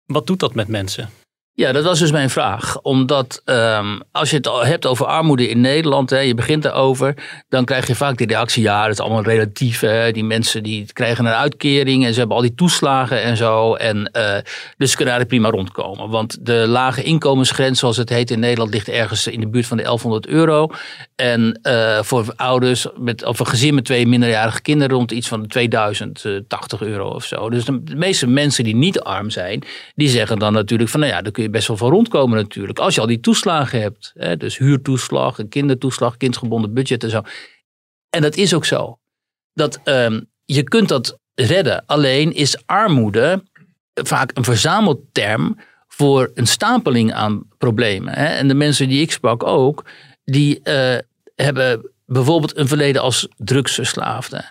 Wat 0.05 0.27
doet 0.27 0.41
dat 0.41 0.55
met 0.55 0.69
mensen? 0.69 1.11
Ja, 1.59 1.73
dat 1.73 1.85
was 1.85 1.99
dus 1.99 2.11
mijn 2.11 2.31
vraag. 2.31 2.81
Omdat 2.83 3.43
ehm, 3.45 3.99
als 4.13 4.31
je 4.31 4.37
het 4.37 4.49
hebt 4.63 4.87
over 4.87 5.07
armoede 5.07 5.49
in 5.49 5.61
Nederland, 5.61 6.11
hè, 6.11 6.19
je 6.19 6.35
begint 6.35 6.65
erover, 6.65 7.15
dan 7.49 7.65
krijg 7.65 7.87
je 7.87 7.95
vaak 7.95 8.17
die 8.17 8.27
reactie, 8.27 8.63
ja, 8.63 8.83
dat 8.83 8.93
is 8.93 9.01
allemaal 9.01 9.23
relatief. 9.23 9.81
Hè. 9.81 10.13
Die 10.13 10.25
mensen 10.25 10.63
die 10.63 10.93
krijgen 10.93 11.27
een 11.27 11.33
uitkering 11.33 12.05
en 12.05 12.13
ze 12.13 12.19
hebben 12.19 12.37
al 12.37 12.43
die 12.43 12.55
toeslagen 12.55 13.23
en 13.23 13.37
zo. 13.37 13.75
En 13.75 14.11
eh, 14.13 14.37
dus 14.77 14.91
ze 14.91 14.97
kunnen 14.97 15.15
eigenlijk 15.15 15.29
prima 15.29 15.51
rondkomen. 15.51 16.11
Want 16.11 16.47
de 16.47 16.53
lage 16.67 17.03
inkomensgrens, 17.03 17.79
zoals 17.79 17.97
het 17.97 18.09
heet 18.09 18.31
in 18.31 18.41
Nederland, 18.41 18.73
ligt 18.73 18.89
ergens 18.89 19.27
in 19.27 19.41
de 19.41 19.49
buurt 19.49 19.67
van 19.67 19.77
de 19.77 19.83
1100 19.83 20.27
euro. 20.27 20.71
En 21.17 21.59
eh, 21.63 22.03
voor 22.03 22.33
ouders 22.37 22.87
met, 22.97 23.25
of 23.25 23.39
een 23.39 23.47
gezin 23.47 23.75
met 23.75 23.85
twee 23.85 24.07
minderjarige 24.07 24.61
kinderen 24.63 24.97
rond 24.97 25.11
iets 25.11 25.29
van 25.29 25.47
2080 25.47 26.83
euro 26.83 27.09
of 27.09 27.25
zo. 27.25 27.51
Dus 27.51 27.65
de, 27.65 27.81
meeste 27.97 28.27
mensen 28.27 28.65
die 28.65 28.77
niet 28.77 29.01
arm 29.01 29.31
zijn, 29.31 29.63
die 29.95 30.09
zeggen 30.09 30.39
dan 30.39 30.53
natuurlijk 30.53 30.91
van, 30.91 31.01
nou 31.01 31.13
ja, 31.13 31.23
daar 31.23 31.33
kun 31.33 31.43
je 31.43 31.47
best 31.51 31.69
wel 31.69 31.77
van 31.77 31.91
rondkomen 31.91 32.39
natuurlijk. 32.39 32.79
Als 32.79 32.95
je 32.95 33.01
al 33.01 33.07
die 33.07 33.21
toeslagen 33.21 33.81
hebt, 33.81 34.13
hè, 34.15 34.37
dus 34.37 34.59
huurtoeslag, 34.59 35.39
kindertoeslag, 35.49 36.17
kindgebonden 36.17 36.75
budget 36.75 37.05
en 37.05 37.11
zo. 37.11 37.23
En 38.11 38.23
dat 38.23 38.37
is 38.37 38.55
ook 38.55 38.65
zo. 38.65 38.99
Dat, 39.53 39.81
ehm, 39.85 40.21
je 40.45 40.63
kunt 40.63 40.89
dat 40.89 41.19
redden. 41.35 41.87
Alleen 41.87 42.33
is 42.35 42.67
armoede 42.67 43.43
vaak 43.95 44.31
een 44.35 44.45
verzamelterm 44.45 45.59
voor 45.89 46.31
een 46.35 46.47
stapeling 46.47 47.13
aan 47.13 47.43
problemen. 47.59 48.15
Hè? 48.15 48.27
En 48.27 48.49
de 48.49 48.55
mensen 48.55 48.89
die 48.89 49.01
ik 49.01 49.13
sprak 49.13 49.43
ook, 49.43 49.85
die 50.25 50.61
eh, 50.63 50.99
hebben 51.35 51.91
bijvoorbeeld 52.07 52.57
een 52.57 52.69
verleden 52.69 53.03
als 53.03 53.29
drugsverslaafde. 53.37 54.45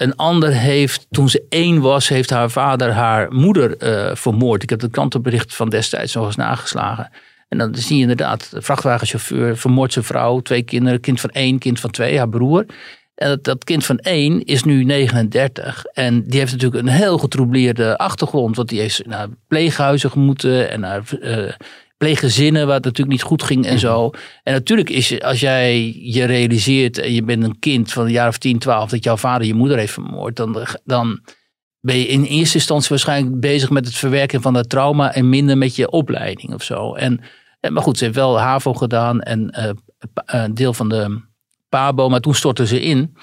Een 0.00 0.16
ander 0.16 0.52
heeft, 0.52 1.06
toen 1.10 1.28
ze 1.28 1.46
één 1.48 1.80
was, 1.80 2.08
heeft 2.08 2.30
haar 2.30 2.50
vader 2.50 2.92
haar 2.92 3.32
moeder 3.32 3.76
eh, 3.76 4.16
vermoord. 4.16 4.62
Ik 4.62 4.70
heb 4.70 4.80
het 4.80 4.90
krantenbericht 4.90 5.54
van 5.54 5.68
destijds 5.68 6.14
nog 6.14 6.26
eens 6.26 6.36
nageslagen. 6.36 7.10
En 7.48 7.58
dan 7.58 7.74
zie 7.74 7.96
je 7.96 8.02
inderdaad, 8.02 8.50
de 8.50 8.62
vrachtwagenchauffeur 8.62 9.56
vermoordt 9.56 9.92
zijn 9.92 10.04
vrouw, 10.04 10.40
twee 10.40 10.62
kinderen, 10.62 11.00
kind 11.00 11.20
van 11.20 11.30
één, 11.30 11.58
kind 11.58 11.80
van 11.80 11.90
twee, 11.90 12.18
haar 12.18 12.28
broer. 12.28 12.66
En 13.14 13.38
dat, 13.42 13.64
kind 13.64 13.84
van 13.84 13.98
één 13.98 14.44
is 14.44 14.64
nu 14.64 14.84
39. 14.84 15.84
En 15.84 16.22
die 16.26 16.38
heeft 16.38 16.52
natuurlijk 16.52 16.82
een 16.82 16.92
heel 16.92 17.18
getroubleerde 17.18 17.96
achtergrond. 17.96 18.56
Want 18.56 18.68
die 18.68 18.80
heeft 18.80 19.06
naar 19.06 19.28
pleeghuizen 19.48 20.10
moeten 20.14 20.70
en 20.70 20.80
naar 20.80 21.02
uh, 21.20 21.52
pleeggezinnen 22.00 22.66
waar 22.66 22.74
het 22.74 22.84
natuurlijk 22.84 23.16
niet 23.16 23.26
goed 23.26 23.42
ging 23.42 23.66
en 23.66 23.78
zo. 23.78 24.10
En 24.42 24.52
natuurlijk 24.52 24.90
is 24.90 25.22
als 25.22 25.40
jij 25.40 25.92
je 26.00 26.24
realiseert 26.24 26.98
en 26.98 27.12
je 27.12 27.22
bent 27.22 27.42
een 27.42 27.58
kind 27.58 27.92
van 27.92 28.04
een 28.04 28.10
jaar 28.10 28.28
of 28.28 28.38
10, 28.38 28.58
12 28.58 28.90
dat 28.90 29.04
jouw 29.04 29.16
vader 29.16 29.46
je 29.46 29.54
moeder 29.54 29.78
heeft 29.78 29.92
vermoord, 29.92 30.36
dan, 30.36 30.66
dan 30.84 31.20
ben 31.80 31.96
je 31.96 32.06
in 32.06 32.22
eerste 32.22 32.56
instantie 32.56 32.88
waarschijnlijk 32.88 33.40
bezig 33.40 33.70
met 33.70 33.86
het 33.86 33.94
verwerken 33.94 34.40
van 34.40 34.52
dat 34.52 34.68
trauma 34.68 35.14
en 35.14 35.28
minder 35.28 35.58
met 35.58 35.76
je 35.76 35.90
opleiding 35.90 36.54
of 36.54 36.62
zo. 36.62 36.94
En, 36.94 37.20
en 37.60 37.72
maar 37.72 37.82
goed, 37.82 37.98
ze 37.98 38.04
heeft 38.04 38.16
wel 38.16 38.40
HAVO 38.40 38.74
gedaan 38.74 39.20
en 39.20 39.56
uh, 39.58 39.70
een 40.24 40.54
deel 40.54 40.72
van 40.72 40.88
de 40.88 41.22
PABO, 41.68 42.08
maar 42.08 42.20
toen 42.20 42.34
stortte 42.34 42.66
ze 42.66 42.80
in. 42.80 43.16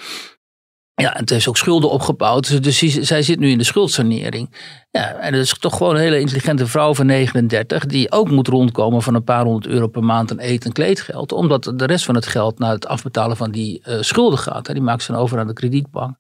Ja, 1.01 1.13
het 1.17 1.29
heeft 1.29 1.47
ook 1.47 1.57
schulden 1.57 1.89
opgebouwd. 1.89 2.63
Dus, 2.63 2.79
dus 2.79 2.93
zij 2.93 3.21
zit 3.21 3.39
nu 3.39 3.49
in 3.49 3.57
de 3.57 3.63
schuldsanering. 3.63 4.49
Ja, 4.91 5.15
en 5.15 5.31
dat 5.31 5.41
is 5.41 5.57
toch 5.59 5.77
gewoon 5.77 5.95
een 5.95 6.01
hele 6.01 6.19
intelligente 6.19 6.67
vrouw 6.67 6.93
van 6.93 7.05
39... 7.05 7.85
die 7.85 8.11
ook 8.11 8.29
moet 8.29 8.47
rondkomen 8.47 9.01
van 9.01 9.15
een 9.15 9.23
paar 9.23 9.43
honderd 9.43 9.67
euro 9.67 9.87
per 9.87 10.03
maand 10.03 10.31
aan 10.31 10.39
eten 10.39 10.67
en 10.67 10.73
kleedgeld. 10.73 11.31
Omdat 11.31 11.73
de 11.75 11.85
rest 11.85 12.05
van 12.05 12.15
het 12.15 12.25
geld 12.25 12.59
naar 12.59 12.71
het 12.71 12.87
afbetalen 12.87 13.37
van 13.37 13.51
die 13.51 13.81
uh, 13.87 14.01
schulden 14.01 14.39
gaat. 14.39 14.65
Die 14.65 14.81
maakt 14.81 15.03
ze 15.03 15.11
dan 15.11 15.21
over 15.21 15.39
aan 15.39 15.47
de 15.47 15.53
kredietbank. 15.53 16.15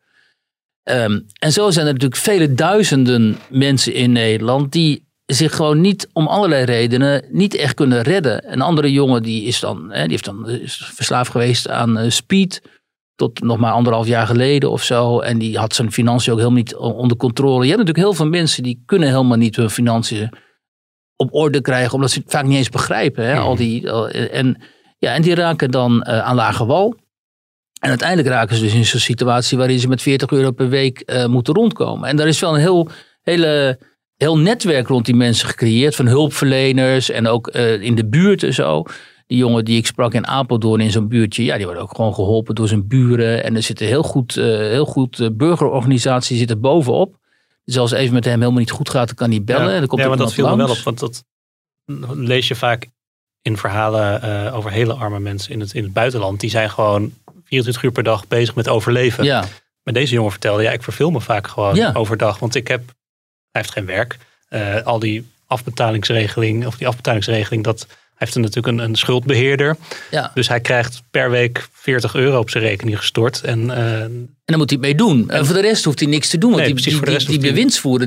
Um, 0.83 1.25
en 1.39 1.51
zo 1.51 1.71
zijn 1.71 1.87
er 1.87 1.93
natuurlijk 1.93 2.21
vele 2.21 2.53
duizenden 2.53 3.37
mensen 3.49 3.93
in 3.93 4.11
Nederland... 4.11 4.71
die 4.71 5.07
zich 5.25 5.55
gewoon 5.55 5.81
niet 5.81 6.09
om 6.13 6.27
allerlei 6.27 6.63
redenen 6.63 7.25
niet 7.29 7.55
echt 7.55 7.73
kunnen 7.73 8.01
redden. 8.01 8.51
Een 8.51 8.61
andere 8.61 8.91
jongen 8.91 9.23
die 9.23 9.43
is 9.43 9.59
dan, 9.59 9.91
hè, 9.91 10.01
die 10.01 10.11
heeft 10.11 10.25
dan 10.25 10.59
verslaafd 10.93 11.31
geweest 11.31 11.69
aan 11.69 11.99
uh, 11.99 12.09
speed 12.09 12.61
tot 13.17 13.41
nog 13.41 13.57
maar 13.57 13.71
anderhalf 13.71 14.07
jaar 14.07 14.27
geleden 14.27 14.71
of 14.71 14.83
zo. 14.83 15.19
En 15.19 15.37
die 15.37 15.57
had 15.57 15.75
zijn 15.75 15.91
financiën 15.91 16.31
ook 16.33 16.39
helemaal 16.39 16.59
niet 16.59 16.75
onder 16.75 17.17
controle. 17.17 17.63
Je 17.63 17.71
hebt 17.71 17.77
natuurlijk 17.77 18.05
heel 18.05 18.13
veel 18.13 18.27
mensen 18.27 18.63
die 18.63 18.83
kunnen 18.85 19.09
helemaal 19.09 19.37
niet 19.37 19.55
hun 19.55 19.69
financiën 19.69 20.29
op 21.15 21.33
orde 21.33 21.61
krijgen, 21.61 21.93
omdat 21.93 22.11
ze 22.11 22.19
het 22.19 22.31
vaak 22.31 22.45
niet 22.45 22.57
eens 22.57 22.69
begrijpen. 22.69 23.25
Hè? 23.25 23.35
Al 23.35 23.55
die, 23.55 23.91
en, 24.29 24.61
ja, 24.97 25.13
en 25.13 25.21
die 25.21 25.35
raken 25.35 25.71
dan 25.71 26.05
uh, 26.07 26.19
aan 26.19 26.35
lage 26.35 26.65
wal. 26.65 26.95
En 27.79 27.89
uiteindelijk 27.89 28.29
raken 28.29 28.55
ze 28.55 28.61
dus 28.61 28.73
in 28.73 28.85
zo'n 28.85 28.99
situatie 28.99 29.57
waarin 29.57 29.79
ze 29.79 29.87
met 29.87 30.01
40 30.01 30.29
euro 30.29 30.51
per 30.51 30.69
week 30.69 31.03
uh, 31.05 31.25
moeten 31.25 31.53
rondkomen. 31.53 32.09
En 32.09 32.15
daar 32.15 32.27
is 32.27 32.39
wel 32.39 32.53
een 32.53 32.59
heel, 32.59 32.89
hele, 33.21 33.79
heel 34.15 34.37
netwerk 34.37 34.87
rond 34.87 35.05
die 35.05 35.15
mensen 35.15 35.47
gecreëerd. 35.47 35.95
Van 35.95 36.07
hulpverleners 36.07 37.09
en 37.09 37.27
ook 37.27 37.55
uh, 37.55 37.81
in 37.81 37.95
de 37.95 38.07
buurt 38.07 38.43
en 38.43 38.53
zo 38.53 38.83
die 39.27 39.37
jongen 39.37 39.65
die 39.65 39.77
ik 39.77 39.85
sprak 39.85 40.13
in 40.13 40.27
Apeldoorn 40.27 40.81
in 40.81 40.91
zo'n 40.91 41.07
buurtje, 41.07 41.43
ja, 41.43 41.55
die 41.55 41.65
worden 41.65 41.83
ook 41.83 41.95
gewoon 41.95 42.13
geholpen 42.13 42.55
door 42.55 42.67
zijn 42.67 42.87
buren. 42.87 43.43
En 43.43 43.55
er 43.55 43.63
zitten 43.63 43.87
heel 43.87 44.03
goed, 44.03 44.35
uh, 44.35 44.45
heel 44.45 44.85
goed 44.85 45.19
uh, 45.19 45.27
burgerorganisatie 45.31 46.37
zit 46.37 46.49
er 46.49 46.59
bovenop. 46.59 47.15
Dus 47.65 47.77
als 47.77 47.91
even 47.91 48.13
met 48.13 48.25
hem 48.25 48.39
helemaal 48.39 48.59
niet 48.59 48.71
goed 48.71 48.89
gaat, 48.89 49.07
dan 49.07 49.15
kan 49.15 49.29
hij 49.29 49.43
bellen. 49.43 49.73
Ja, 49.73 49.79
dan 49.79 49.87
komt 49.87 50.01
ja 50.01 50.07
maar 50.07 50.17
dat 50.17 50.33
viel 50.33 50.43
langs. 50.43 50.59
me 50.59 50.67
wel 50.67 50.75
op, 50.75 50.81
want 50.83 50.99
dat 50.99 51.23
lees 52.17 52.47
je 52.47 52.55
vaak 52.55 52.87
in 53.41 53.57
verhalen 53.57 54.25
uh, 54.25 54.55
over 54.55 54.71
hele 54.71 54.93
arme 54.93 55.19
mensen 55.19 55.51
in 55.51 55.59
het, 55.59 55.73
in 55.73 55.83
het 55.83 55.93
buitenland. 55.93 56.39
Die 56.39 56.49
zijn 56.49 56.69
gewoon 56.69 57.13
24 57.43 57.83
uur 57.83 57.91
per 57.91 58.03
dag 58.03 58.27
bezig 58.27 58.55
met 58.55 58.67
overleven. 58.67 59.23
Ja. 59.23 59.45
Maar 59.83 59.93
deze 59.93 60.13
jongen 60.13 60.31
vertelde, 60.31 60.63
ja, 60.63 60.71
ik 60.71 60.83
verveel 60.83 61.11
me 61.11 61.21
vaak 61.21 61.47
gewoon 61.47 61.75
Ja. 61.75 61.91
overdag. 61.93 62.39
Want 62.39 62.55
ik 62.55 62.67
heb, 62.67 62.81
hij 63.51 63.61
heeft 63.61 63.71
geen 63.71 63.85
werk. 63.85 64.17
Eh, 64.49 64.81
al 64.83 64.99
die 64.99 65.27
afbetalingsregeling, 65.45 66.65
of 66.65 66.77
die 66.77 66.87
afbetalingsregeling, 66.87 67.63
dat 67.63 67.87
heeft 68.17 68.35
een, 68.35 68.41
natuurlijk 68.41 68.77
een, 68.77 68.83
een 68.83 68.95
schuldbeheerder. 68.95 69.77
Ja. 70.11 70.31
Dus 70.33 70.47
hij 70.47 70.59
krijgt 70.59 71.01
per 71.11 71.29
week 71.31 71.67
40 71.73 72.15
euro 72.15 72.39
op 72.39 72.49
zijn 72.49 72.63
rekening 72.63 72.97
gestort. 72.97 73.41
En 73.41 73.71
eh, 73.71 74.01
En 74.01 74.53
dan 74.53 74.57
moet 74.57 74.69
hij 74.69 74.79
het 74.79 74.87
mee 74.87 74.95
doen. 74.95 75.29
En 75.29 75.45
voor 75.45 75.55
de 75.55 75.61
rest 75.61 75.83
hoeft 75.83 75.99
hij 75.99 76.09
niks 76.09 76.29
te 76.29 76.37
doen. 76.37 76.49
Want 76.51 76.61
Nee, 76.63 76.73
die, 76.73 76.83
die, 76.83 76.93
die, 76.93 77.09
rest 77.11 77.27
die 77.27 77.39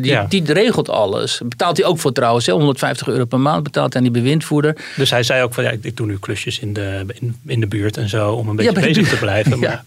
die, 0.01 0.11
Ja. 0.11 0.27
die 0.29 0.53
regelt 0.53 0.89
alles. 0.89 1.41
Betaalt 1.45 1.77
hij 1.77 1.87
ook 1.87 1.99
voor 1.99 2.13
trouwens. 2.13 2.47
Hè? 2.47 2.53
150 2.53 3.09
euro 3.09 3.25
per 3.25 3.41
maand 3.41 3.63
betaalt 3.63 3.93
hij 3.93 4.03
aan 4.03 4.13
die 4.13 4.23
bewindvoerder. 4.23 4.77
dus 4.97 5.11
hij 5.11 5.23
zei 5.23 5.43
ook 5.43 5.55
van 5.55 5.65
ja, 5.65 5.71
ik, 5.71 5.85
ik 5.85 5.97
doe 5.97 6.07
nu 6.07 6.19
klusjes 6.19 6.59
in 6.59 6.73
de, 6.73 7.05
in, 7.21 7.37
in 7.47 7.61
de 7.61 7.67
buurt 7.67 7.97
en 7.97 8.09
zo 8.09 8.33
om 8.33 8.49
een 8.49 8.57
beetje 8.57 8.73
bezig 8.73 9.09
te 9.09 9.17
blijven. 9.17 9.59
Maar. 9.59 9.85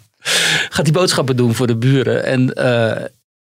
Gaat 0.69 0.85
hij 0.85 0.91
boodschappen 0.91 1.35
doen 1.35 1.53
voor 1.55 1.67
de 1.67 1.75
buren. 1.75 2.25
En, 2.25 2.53
eh, 2.53 3.03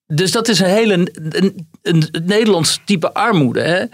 dus 0.06 0.32
dat 0.32 0.48
is 0.48 0.58
een 0.58 0.66
hele 0.66 0.94
een, 0.94 1.08
een, 1.30 1.66
een 1.82 2.10
Nederlands 2.24 2.80
type 2.84 3.14
armoede. 3.14 3.60
Hè? 3.60 3.84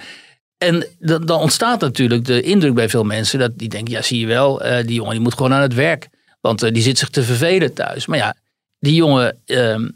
En 0.61 0.87
dan, 0.99 1.31
ontstaat 1.31 1.81
natuurlijk 1.81 2.25
de 2.25 2.42
indruk 2.42 2.75
bij 2.75 2.88
veel 2.88 3.05
mensen 3.05 3.38
dat 3.38 3.59
die 3.59 3.68
denken, 3.68 3.92
ja 3.92 4.03
zie 4.03 4.20
je 4.20 4.27
wel, 4.27 4.62
eh, 4.62 4.87
die 4.87 4.94
jongen 4.94 5.12
die 5.12 5.20
moet 5.20 5.35
gewoon 5.35 5.53
aan 5.53 5.61
het 5.62 5.75
werk. 5.75 6.09
Want 6.40 6.62
eh, 6.62 6.73
die 6.73 6.83
zit 6.83 6.99
zich 6.99 7.09
te 7.09 7.23
vervelen 7.23 7.75
thuis. 7.75 8.07
Maar 8.07 8.18
ja, 8.18 8.35
die 8.79 8.94
jongen, 8.94 9.40
ehm, 9.44 9.88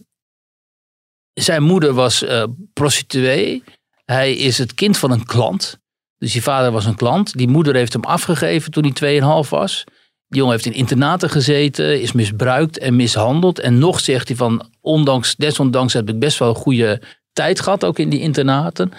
zijn 1.32 1.62
moeder 1.62 1.92
was 1.92 2.22
eh, 2.22 2.44
prostituee. 2.72 3.62
Hij 4.04 4.34
is 4.34 4.58
het 4.58 4.74
kind 4.74 4.98
van 4.98 5.10
een 5.10 5.24
klant. 5.24 5.78
Dus 6.18 6.32
die 6.32 6.42
vader 6.42 6.70
was 6.70 6.84
een 6.84 6.96
klant. 6.96 7.36
Die 7.36 7.48
moeder 7.48 7.74
heeft 7.74 7.92
hem 7.92 8.04
afgegeven 8.04 8.70
toen 8.70 8.92
hij 8.94 9.20
2,5 9.44 9.50
was. 9.50 9.84
Die 10.28 10.38
jongen 10.38 10.52
heeft 10.52 10.66
in 10.66 10.72
internaten 10.72 11.30
gezeten, 11.30 12.00
is 12.00 12.12
misbruikt 12.12 12.78
en 12.78 12.96
mishandeld. 12.96 13.58
En 13.58 13.78
nog 13.78 14.00
zegt 14.00 14.28
hij 14.28 14.36
van, 14.36 14.70
ondanks, 14.80 15.36
desondanks 15.36 15.92
heb 15.92 16.08
ik 16.08 16.18
best 16.18 16.38
wel 16.38 16.48
een 16.48 16.54
goede 16.54 17.02
tijd 17.32 17.60
gehad, 17.60 17.84
ook 17.84 17.98
in 17.98 18.08
die 18.08 18.20
internaten. 18.20 18.92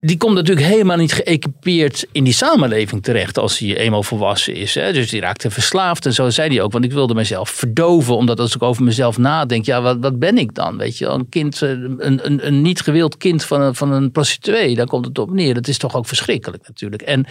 Die 0.00 0.16
komt 0.16 0.34
natuurlijk 0.34 0.66
helemaal 0.66 0.96
niet 0.96 1.12
geëquipeerd 1.12 2.06
in 2.12 2.24
die 2.24 2.32
samenleving 2.32 3.02
terecht 3.02 3.38
als 3.38 3.58
hij 3.58 3.76
eenmaal 3.76 4.02
volwassen 4.02 4.54
is. 4.54 4.74
Hè? 4.74 4.92
Dus 4.92 5.10
die 5.10 5.20
raakte 5.20 5.50
verslaafd 5.50 6.06
en 6.06 6.12
zo 6.12 6.30
zei 6.30 6.48
hij 6.48 6.62
ook. 6.62 6.72
Want 6.72 6.84
ik 6.84 6.92
wilde 6.92 7.14
mezelf 7.14 7.50
verdoven, 7.50 8.16
omdat 8.16 8.40
als 8.40 8.54
ik 8.54 8.62
over 8.62 8.82
mezelf 8.82 9.18
nadenk, 9.18 9.64
ja, 9.64 9.82
wat, 9.82 9.96
wat 10.00 10.18
ben 10.18 10.38
ik 10.38 10.54
dan? 10.54 10.76
Weet 10.76 10.98
je, 10.98 11.06
een 11.06 11.28
kind, 11.28 11.62
eh, 11.62 11.70
een, 11.70 12.26
een, 12.26 12.46
een 12.46 12.62
niet 12.62 12.80
gewild 12.80 13.16
kind 13.16 13.44
van 13.44 13.60
een, 13.60 13.74
van 13.74 13.92
een 13.92 14.10
prostituee, 14.10 14.74
daar 14.74 14.86
komt 14.86 15.06
het 15.06 15.18
op 15.18 15.30
neer. 15.30 15.54
Dat 15.54 15.68
is 15.68 15.78
toch 15.78 15.94
ook 15.94 16.06
verschrikkelijk 16.06 16.66
natuurlijk. 16.66 17.02
En 17.02 17.26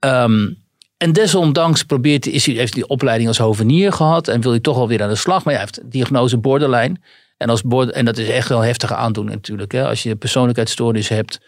Ehm, 0.00 0.48
en 0.96 1.12
desondanks 1.12 1.82
probeert, 1.82 2.26
is 2.26 2.46
hij, 2.46 2.54
heeft 2.54 2.74
hij 2.74 2.82
die 2.82 2.90
opleiding 2.90 3.28
als 3.28 3.38
hovenier 3.38 3.92
gehad 3.92 4.28
en 4.28 4.40
wil 4.40 4.50
hij 4.50 4.60
toch 4.60 4.76
alweer 4.76 5.02
aan 5.02 5.08
de 5.08 5.14
slag. 5.14 5.44
Maar 5.44 5.54
hij 5.54 5.62
heeft 5.62 5.90
diagnose 5.90 6.38
borderline. 6.38 6.96
En, 7.36 7.48
als 7.48 7.62
en 7.90 8.04
dat 8.04 8.18
is 8.18 8.28
echt 8.28 8.48
wel 8.48 8.58
een 8.58 8.66
heftige 8.66 8.94
aandoening 8.94 9.36
natuurlijk. 9.36 9.72
Hè? 9.72 9.86
Als 9.86 10.02
je 10.02 10.16
persoonlijkheidsstoornis 10.16 11.08
hebt, 11.08 11.40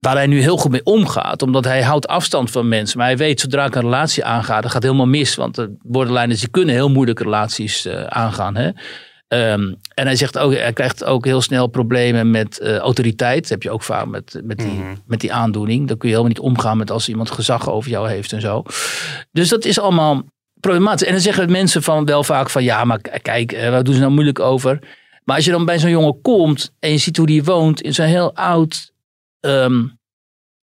waar 0.00 0.14
hij 0.14 0.26
nu 0.26 0.40
heel 0.40 0.56
goed 0.56 0.70
mee 0.70 0.84
omgaat. 0.84 1.42
Omdat 1.42 1.64
hij 1.64 1.82
houdt 1.82 2.08
afstand 2.08 2.50
van 2.50 2.68
mensen. 2.68 2.98
Maar 2.98 3.06
hij 3.06 3.16
weet, 3.16 3.40
zodra 3.40 3.64
ik 3.64 3.74
een 3.74 3.82
relatie 3.82 4.24
aanga, 4.24 4.60
dat 4.60 4.70
gaat 4.70 4.82
helemaal 4.82 5.06
mis. 5.06 5.34
Want 5.34 5.54
de 5.54 5.76
borderliners 5.82 6.40
die 6.40 6.48
kunnen 6.48 6.74
heel 6.74 6.90
moeilijke 6.90 7.22
relaties 7.22 7.86
eh, 7.86 8.04
aangaan. 8.04 8.56
Hè? 8.56 8.70
Ehm, 9.28 9.74
en 9.94 10.06
hij 10.06 10.16
zegt 10.16 10.38
ook, 10.38 10.54
hij 10.54 10.72
krijgt 10.72 11.04
ook 11.04 11.24
heel 11.24 11.40
snel 11.40 11.66
problemen 11.66 12.30
met 12.30 12.58
eh, 12.58 12.76
autoriteit. 12.76 13.40
Dat 13.40 13.50
heb 13.50 13.62
je 13.62 13.70
ook 13.70 13.82
vaak 13.82 14.06
met, 14.06 14.40
met, 14.44 14.58
die, 14.58 14.82
met 15.06 15.20
die 15.20 15.32
aandoening. 15.32 15.88
Dan 15.88 15.96
kun 15.96 16.08
je 16.08 16.14
helemaal 16.14 16.36
niet 16.36 16.46
omgaan 16.50 16.78
met 16.78 16.90
als 16.90 17.08
iemand 17.08 17.30
gezag 17.30 17.70
over 17.70 17.90
jou 17.90 18.08
heeft 18.08 18.32
en 18.32 18.40
zo. 18.40 18.62
Dus 19.32 19.48
dat 19.48 19.64
is 19.64 19.80
allemaal 19.80 20.22
problematisch. 20.60 21.06
En 21.06 21.12
dan 21.12 21.22
zeggen 21.22 21.50
mensen 21.50 21.82
van 21.82 22.04
wel 22.04 22.24
vaak 22.24 22.50
van 22.50 22.64
ja, 22.64 22.84
maar 22.84 23.00
kijk, 23.22 23.52
eh, 23.52 23.70
waar 23.70 23.84
doen 23.84 23.94
ze 23.94 24.00
nou 24.00 24.12
moeilijk 24.12 24.38
over? 24.38 24.78
Maar 25.24 25.36
als 25.36 25.44
je 25.44 25.50
dan 25.50 25.64
bij 25.64 25.78
zo'n 25.78 25.90
jongen 25.90 26.20
komt 26.22 26.72
en 26.78 26.90
je 26.90 26.98
ziet 26.98 27.16
hoe 27.16 27.26
die 27.26 27.44
woont 27.44 27.80
in 27.80 27.94
zo'n 27.94 28.06
heel 28.06 28.34
oud, 28.34 28.92
ehm, 29.40 29.84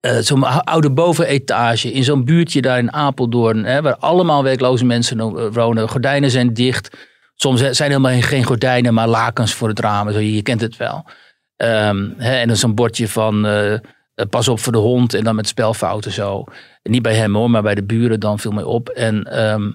eh, 0.01 0.19
zo'n 0.19 0.65
oude 0.65 0.91
bovenetage, 0.91 1.93
in 1.93 2.05
zo'n 2.05 2.25
buurtje 2.25 2.61
daar 2.61 2.79
in 2.79 2.93
Apeldoorn, 2.93 3.65
hè, 3.65 3.83
waar 3.83 3.97
allemaal 3.97 4.43
werkloze 4.43 4.85
mensen 4.85 5.19
eh, 5.21 5.47
wonen. 5.53 5.89
Gordijnen 5.89 6.31
zijn 6.31 6.53
dicht. 6.55 6.97
Soms 7.35 7.61
zijn 7.61 7.91
helemaal 7.91 8.21
geen- 8.21 8.45
gordijnen, 8.45 8.95
maar 8.95 9.09
lakens 9.09 9.55
voor 9.55 9.69
het 9.69 9.81
raam. 9.81 10.13
Zo, 10.13 10.19
je 10.19 10.43
kent 10.43 10.61
het 10.61 10.77
wel. 10.77 11.05
Ehm, 11.57 12.11
hè, 12.17 12.37
en 12.37 12.49
dan 12.49 12.57
zo'n 12.57 12.75
bordje 12.75 13.09
van 13.09 13.47
eh, 13.47 13.75
pas 14.31 14.49
op 14.49 14.61
voor 14.61 14.73
de 14.73 14.79
hond 14.79 15.15
en 15.15 15.25
dan 15.25 15.35
met 15.35 15.49
spelfouten 15.49 16.13
zo. 16.13 16.45
Niet 16.83 17.03
bij 17.03 17.15
hem 17.15 17.35
hoor, 17.35 17.51
maar 17.51 17.63
bij 17.63 17.75
de 17.75 17.85
buren 17.85 18.21
dan 18.21 18.39
viel 18.39 18.51
mij 18.51 18.65
op. 18.65 18.89
En 18.89 19.25
ehm, 19.25 19.73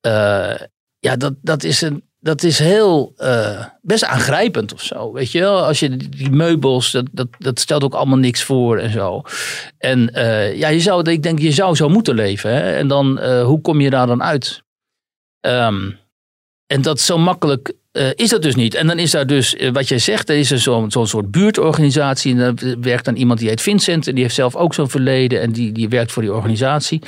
eh, 0.00 0.66
ja, 0.98 1.16
dat, 1.16 1.34
dat 1.42 1.64
is 1.64 1.80
een. 1.80 2.09
Dat 2.22 2.42
is 2.42 2.58
heel 2.58 3.12
eh, 3.16 3.64
best 3.82 4.04
aangrijpend 4.04 4.72
of 4.72 4.82
zo. 4.82 5.12
Weet 5.12 5.32
je 5.32 5.40
wel, 5.40 5.64
als 5.64 5.80
je 5.80 5.96
die- 5.96 6.30
meubels, 6.30 6.90
dat, 6.90 7.06
dat, 7.12 7.28
dat 7.38 7.58
stelt 7.60 7.84
ook 7.84 7.94
allemaal 7.94 8.18
niks 8.18 8.42
voor 8.42 8.78
en 8.78 8.90
zo. 8.90 9.22
En 9.78 10.12
eh, 10.14 10.56
ja, 10.56 10.68
je 10.68 10.80
zou, 10.80 11.10
ik 11.10 11.22
denk, 11.22 11.38
je 11.38 11.52
zou 11.52 11.74
zo 11.74 11.88
moeten 11.88 12.14
leven. 12.14 12.50
Hè? 12.50 12.72
En 12.76 12.88
dan, 12.88 13.18
eh, 13.18 13.44
hoe 13.44 13.60
kom 13.60 13.80
je 13.80 13.90
daar 13.90 14.06
dan 14.06 14.22
uit? 14.22 14.62
Ehm, 15.40 15.90
en 16.66 16.82
dat 16.82 17.00
zo 17.00 17.18
makkelijk 17.18 17.72
eh, 17.92 18.08
is 18.14 18.28
dat 18.28 18.42
dus 18.42 18.54
niet. 18.54 18.74
En 18.74 18.86
dan 18.86 18.98
is 18.98 19.10
daar 19.10 19.26
dus, 19.26 19.56
eh, 19.56 19.70
wat 19.70 19.88
jij 19.88 19.98
zegt, 19.98 20.28
er 20.28 20.36
is 20.36 20.50
er 20.50 20.58
zo'n 20.58 20.90
soort 20.90 21.30
buurtorganisatie. 21.30 22.32
En 22.32 22.38
daar 22.38 22.76
werkt 22.80 23.04
dan 23.04 23.16
iemand 23.16 23.38
die 23.38 23.48
heet 23.48 23.62
Vincent. 23.62 24.06
En 24.06 24.14
die 24.14 24.22
heeft 24.22 24.34
zelf 24.34 24.56
ook 24.56 24.74
zo'n 24.74 24.90
verleden. 24.90 25.40
En 25.40 25.52
die, 25.52 25.72
die 25.72 25.88
werkt 25.88 26.12
voor 26.12 26.22
die 26.22 26.32
organisatie. 26.32 27.02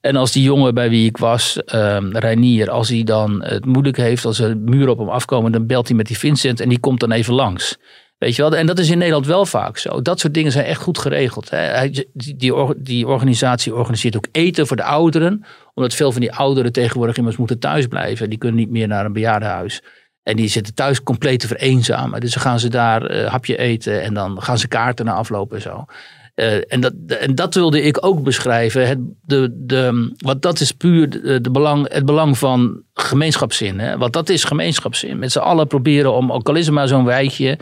En 0.00 0.16
als 0.16 0.32
die 0.32 0.42
jongen 0.42 0.74
bij 0.74 0.90
wie 0.90 1.06
ik 1.06 1.16
was, 1.16 1.58
ehm 1.64 2.16
Reinier, 2.16 2.70
als 2.70 2.88
hij 2.88 3.04
dan 3.04 3.42
het 3.44 3.64
moeilijk 3.64 3.96
heeft, 3.96 4.24
als 4.24 4.38
er 4.38 4.56
muren 4.56 4.90
op 4.90 4.98
hem 4.98 5.08
afkomen, 5.08 5.52
dan 5.52 5.66
belt 5.66 5.88
hij 5.88 5.96
met 5.96 6.06
die 6.06 6.18
Vincent 6.18 6.60
en 6.60 6.68
die 6.68 6.80
komt 6.80 7.00
dan 7.00 7.12
even 7.12 7.34
langs. 7.34 7.76
Weet 8.18 8.36
je 8.36 8.42
wel? 8.42 8.56
En 8.56 8.66
dat 8.66 8.78
is 8.78 8.90
in 8.90 8.98
Nederland 8.98 9.26
wel 9.26 9.46
vaak 9.46 9.78
zo. 9.78 10.02
Dat 10.02 10.20
soort 10.20 10.34
dingen 10.34 10.52
zijn 10.52 10.64
echt 10.64 10.82
goed 10.82 10.98
geregeld. 10.98 11.50
Die, 11.90 12.36
die, 12.36 12.74
die 12.76 13.06
organisatie 13.06 13.74
organiseert 13.74 14.16
ook 14.16 14.26
eten 14.32 14.66
voor 14.66 14.76
de 14.76 14.84
ouderen. 14.84 15.44
Omdat 15.74 15.94
veel 15.94 16.12
van 16.12 16.20
die 16.20 16.32
ouderen 16.32 16.72
tegenwoordig 16.72 17.16
immers 17.16 17.36
moeten 17.36 17.58
thuisblijven. 17.58 18.28
Die 18.30 18.38
kunnen 18.38 18.58
niet 18.58 18.70
meer 18.70 18.88
naar 18.88 19.04
een 19.04 19.12
bejaardenhuis. 19.12 19.82
En 20.28 20.36
die 20.36 20.48
zitten 20.48 20.74
thuis 20.74 21.02
compleet 21.02 21.40
te 21.40 21.46
vereenzamen. 21.46 22.20
Dus 22.20 22.32
dan 22.32 22.42
gaan 22.42 22.60
ze 22.60 22.68
daar 22.68 23.02
eh, 23.02 23.30
hapje 23.30 23.56
eten 23.56 24.02
en 24.02 24.14
dan 24.14 24.42
gaan 24.42 24.58
ze 24.58 24.68
kaarten 24.68 25.04
na 25.04 25.12
aflopen 25.12 25.56
en 25.56 25.62
zo. 25.62 25.84
Eh, 26.34 26.72
en, 26.72 26.80
dat, 26.80 26.92
en 27.06 27.34
dat 27.34 27.54
wilde 27.54 27.82
ik 27.82 28.04
ook 28.04 28.22
beschrijven. 28.22 28.88
Het, 28.88 28.98
de, 29.24 29.48
de, 29.52 30.14
want 30.18 30.42
dat 30.42 30.60
is 30.60 30.72
puur 30.72 31.10
de, 31.42 31.50
belang, 31.50 31.92
het 31.92 32.04
belang 32.04 32.38
van 32.38 32.82
gemeenschapszin. 32.92 33.78
Hè? 33.78 33.98
Want 33.98 34.12
dat 34.12 34.28
is 34.28 34.44
gemeenschapszin. 34.44 35.18
Met 35.18 35.32
z'n 35.32 35.38
allen 35.38 35.66
proberen 35.66 36.12
om, 36.12 36.32
ook 36.32 36.48
al 36.48 36.54
is 36.54 36.66
het 36.66 36.74
maar 36.74 36.88
zo'n 36.88 37.04
wijkje, 37.04 37.58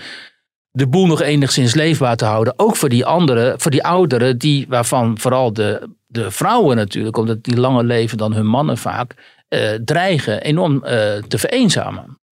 de 0.71 0.87
boel 0.87 1.07
nog 1.07 1.23
enigszins 1.23 1.75
leefbaar 1.75 2.17
te 2.17 2.25
houden. 2.25 2.55
Ook 2.57 2.77
voor 2.77 2.89
die 2.89 3.07
anderen, 3.07 3.61
voor 3.61 3.71
die 3.71 3.85
ouderen, 3.85 4.39
die, 4.39 4.67
waarvan 4.69 5.19
vooral 5.19 5.53
de, 5.53 5.89
de 6.07 6.31
vrouwen 6.31 6.77
natuurlijk, 6.77 7.17
omdat 7.17 7.45
die 7.45 7.61
langer 7.61 7.85
leven 7.85 8.19
dan 8.19 8.33
hun 8.33 8.47
mannen 8.47 8.79
vaak, 8.79 9.15
eh, 9.49 9.71
dreigen 9.85 10.43
enorm 10.43 10.81
te 11.29 11.39
vereenzamen. 11.39 12.25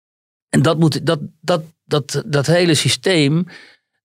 En 0.54 0.62
dat, 0.62 0.78
moet, 0.78 1.06
dat, 1.06 1.18
dat, 1.40 1.62
dat, 1.84 2.22
dat 2.26 2.46
hele 2.46 2.74
systeem, 2.74 3.46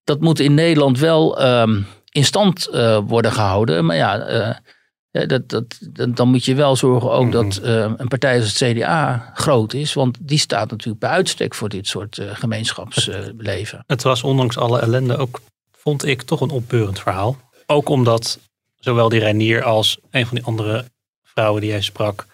dat 0.04 0.20
moet 0.20 0.40
in 0.40 0.54
Nederland 0.54 1.00
wel 1.00 1.40
ehm, 1.40 1.82
in 2.12 2.26
stand 2.26 2.68
eh, 2.68 3.00
worden 3.08 3.32
gehouden. 3.32 3.86
Maar 3.86 3.96
ja, 3.96 4.20
eh, 4.20 5.28
dat, 5.28 5.50
dat, 5.50 5.80
dan 6.10 6.30
moet 6.30 6.46
je 6.46 6.56
wel 6.56 6.76
zorgen 6.76 7.12
ook 7.12 7.32
dat 7.32 7.58
eh, 7.58 7.92
een 7.98 8.08
partij 8.08 8.40
als 8.40 8.60
het 8.60 8.72
CDA 8.78 9.32
groot 9.34 9.74
is. 9.74 9.94
Want 9.94 10.18
die 10.22 10.38
staat 10.38 10.70
natuurlijk 10.70 11.00
bij 11.00 11.10
uitstek 11.10 11.56
voor 11.56 11.70
dit 11.70 11.88
soort 11.88 12.22
gemeenschapsleven. 12.34 13.84
Het 13.88 14.04
was 14.04 14.24
ondanks 14.24 14.58
alle 14.58 14.80
ellende 14.80 15.18
ook, 15.18 15.42
vond 15.72 16.06
ik, 16.06 16.22
toch 16.22 16.42
een 16.42 16.50
opbeurend 16.50 17.00
verhaal. 17.00 17.38
Ook 17.66 17.90
omdat 17.90 18.40
zowel 18.80 19.10
die 19.10 19.20
Reinier 19.20 19.64
als 19.64 20.00
een 20.12 20.26
van 20.26 20.38
die 20.38 20.46
andere 20.46 20.86
vrouwen 21.24 21.62
die 21.62 21.72
hij 21.72 21.82
sprak, 21.82 22.26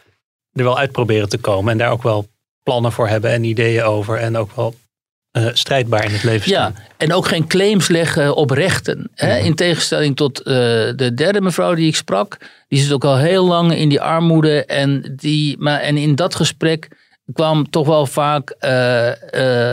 er 0.54 0.64
wel 0.64 0.78
uit 0.78 0.92
proberen 0.92 1.30
te 1.30 1.38
komen. 1.38 1.72
En 1.72 1.78
daar 1.78 1.92
ook 1.92 2.04
wel 2.04 2.28
plannen 2.66 2.92
voor 2.92 3.08
hebben 3.08 3.32
en 3.32 3.44
ideeën 3.44 3.84
over. 3.84 4.18
En 4.18 4.38
ook 4.38 4.56
wel 4.56 4.76
eh, 5.32 5.48
strijdbaar 5.54 6.06
in 6.06 6.12
het 6.12 6.24
leven 6.24 6.50
Ja, 6.52 6.70
staan. 6.72 6.84
en 6.98 7.14
ook 7.14 7.28
geen 7.28 7.48
claims 7.48 7.88
leggen 7.88 8.36
op 8.36 8.50
rechten. 8.50 9.10
Hè? 9.16 9.38
In 9.38 9.56
tegenstelling 9.56 10.16
tot 10.16 10.40
eh, 10.40 10.54
de 10.96 11.12
derde 11.16 11.42
mevrouw 11.42 11.74
die 11.76 11.88
ik 11.88 11.96
sprak. 11.96 12.38
Die 12.68 12.80
zit 12.80 12.92
ook 12.92 13.04
al 13.04 13.18
heel 13.18 13.46
lang 13.46 13.76
in 13.76 13.90
die 13.90 14.02
armoede. 14.02 14.66
En, 14.66 15.14
die, 15.16 15.58
maar, 15.60 15.80
en 15.80 15.98
in 15.98 16.16
dat 16.16 16.36
gesprek 16.36 16.88
kwam 17.34 17.70
toch 17.70 17.88
wel 17.88 18.06
vaak 18.06 18.50
eh, 18.50 18.70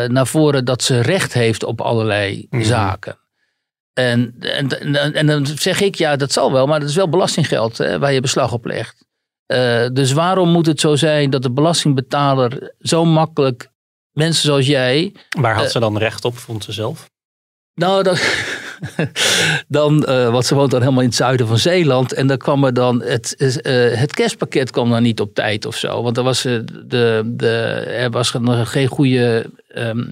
naar 0.08 0.26
voren 0.26 0.64
dat 0.64 0.82
ze 0.82 1.00
recht 1.00 1.32
heeft 1.32 1.64
op 1.64 1.80
allerlei 1.80 2.46
zaken. 2.50 3.18
En, 3.92 4.34
en, 4.40 4.68
en, 4.80 5.14
en 5.14 5.26
dan 5.26 5.46
zeg 5.46 5.80
ik, 5.80 5.94
ja, 5.94 6.16
dat 6.16 6.32
zal 6.32 6.52
wel, 6.52 6.66
maar 6.66 6.80
dat 6.80 6.88
is 6.88 6.96
wel 6.96 7.08
belastinggeld 7.08 7.78
hè, 7.78 7.98
waar 7.98 8.12
je 8.12 8.20
beslag 8.20 8.52
op 8.52 8.64
legt. 8.64 9.04
Eh, 9.52 9.88
dus 9.92 10.12
waarom 10.12 10.48
moet 10.48 10.66
het 10.66 10.80
zo 10.80 10.96
zijn 10.96 11.30
dat 11.30 11.42
de 11.42 11.50
belastingbetaler 11.50 12.74
zo 12.80 13.04
makkelijk 13.04 13.70
mensen 14.12 14.44
zoals 14.44 14.66
jij 14.66 15.12
Waar 15.40 15.54
had 15.54 15.64
Eh, 15.64 15.70
ze 15.70 15.78
dan 15.80 15.98
recht 15.98 16.24
op, 16.24 16.38
vond 16.38 16.64
ze 16.64 16.72
zelf? 16.72 17.10
nou, 17.74 18.02
dan, 18.02 18.16
dan 19.68 20.04
eh, 20.04 20.30
want 20.30 20.46
ze 20.46 20.54
woont 20.54 20.70
dan 20.70 20.80
helemaal 20.80 21.02
in 21.02 21.08
het 21.08 21.16
zuiden 21.16 21.46
van 21.46 21.58
Zeeland. 21.58 22.12
En 22.12 22.26
dan 22.26 22.36
kwam 22.36 22.64
er 22.64 22.74
dan 22.74 23.02
het, 23.02 23.34
het 23.96 24.14
kerstpakket 24.14 24.70
kwam 24.70 24.90
dan 24.90 25.02
niet 25.02 25.20
op 25.20 25.34
tijd 25.34 25.66
of 25.66 25.76
zo. 25.76 26.02
Want 26.02 26.16
er 26.16 26.22
was, 26.22 26.42
de, 26.42 27.22
de, 27.26 27.50
er 27.86 28.10
was 28.10 28.32
nog 28.32 28.70
geen 28.70 28.88
goede, 28.88 29.50
ehm, 29.68 30.04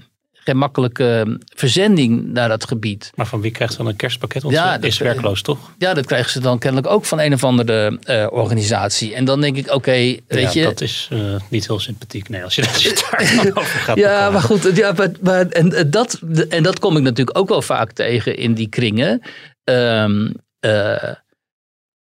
geen 0.43 0.57
makkelijke 0.57 1.37
verzending 1.55 2.25
naar 2.33 2.49
dat 2.49 2.65
gebied. 2.67 3.11
Maar 3.15 3.25
van 3.27 3.41
wie 3.41 3.51
krijgt 3.51 3.71
ze 3.73 3.79
dan 3.79 3.87
een 3.87 3.95
kerstpakket? 3.95 4.41
Want 4.41 4.55
Ja, 4.55 4.73
ze 4.73 4.79
dat- 4.79 4.89
is 4.89 4.97
werkloos, 4.97 5.41
toch? 5.41 5.71
Ja, 5.77 5.93
dat 5.93 6.05
krijgen 6.05 6.31
ze 6.31 6.39
dan 6.39 6.59
kennelijk 6.59 6.93
ook 6.93 7.05
van 7.05 7.19
een 7.19 7.33
of 7.33 7.43
andere 7.43 7.99
eh, 8.03 8.27
organisatie. 8.29 9.15
En 9.15 9.25
dan 9.25 9.41
denk 9.41 9.57
ik, 9.57 9.73
oké, 9.73 9.91
weet 9.91 10.19
ja, 10.27 10.49
je... 10.53 10.63
dat 10.63 10.81
is 10.81 11.07
eh, 11.11 11.35
niet 11.49 11.67
heel 11.67 11.79
sympathiek. 11.79 12.29
Nee, 12.29 12.43
als 12.43 12.55
je 12.55 12.67
als 12.67 12.83
je 12.83 12.89
het 12.89 13.07
daar 13.11 13.35
dan 13.43 13.57
over 13.57 13.79
gaat 13.79 13.97
Ja, 13.97 14.03
beklagen. 14.07 14.33
maar 14.33 14.41
goed. 14.41 14.75
Ja, 14.77 14.91
maar, 14.91 15.11
maar, 15.21 15.47
en, 15.47 15.91
dat, 15.91 16.19
en 16.49 16.63
dat 16.63 16.79
kom 16.79 16.97
ik 16.97 17.03
natuurlijk 17.03 17.37
ook 17.37 17.49
wel 17.49 17.61
vaak 17.61 17.91
tegen 17.91 18.37
in 18.37 18.53
die 18.53 18.69
kringen. 18.69 19.21
Ehm, 19.63 20.29
eh, 20.59 21.11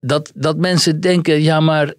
dat, 0.00 0.32
dat 0.34 0.56
mensen 0.56 1.00
denken, 1.00 1.42
ja, 1.42 1.60
maar 1.60 1.92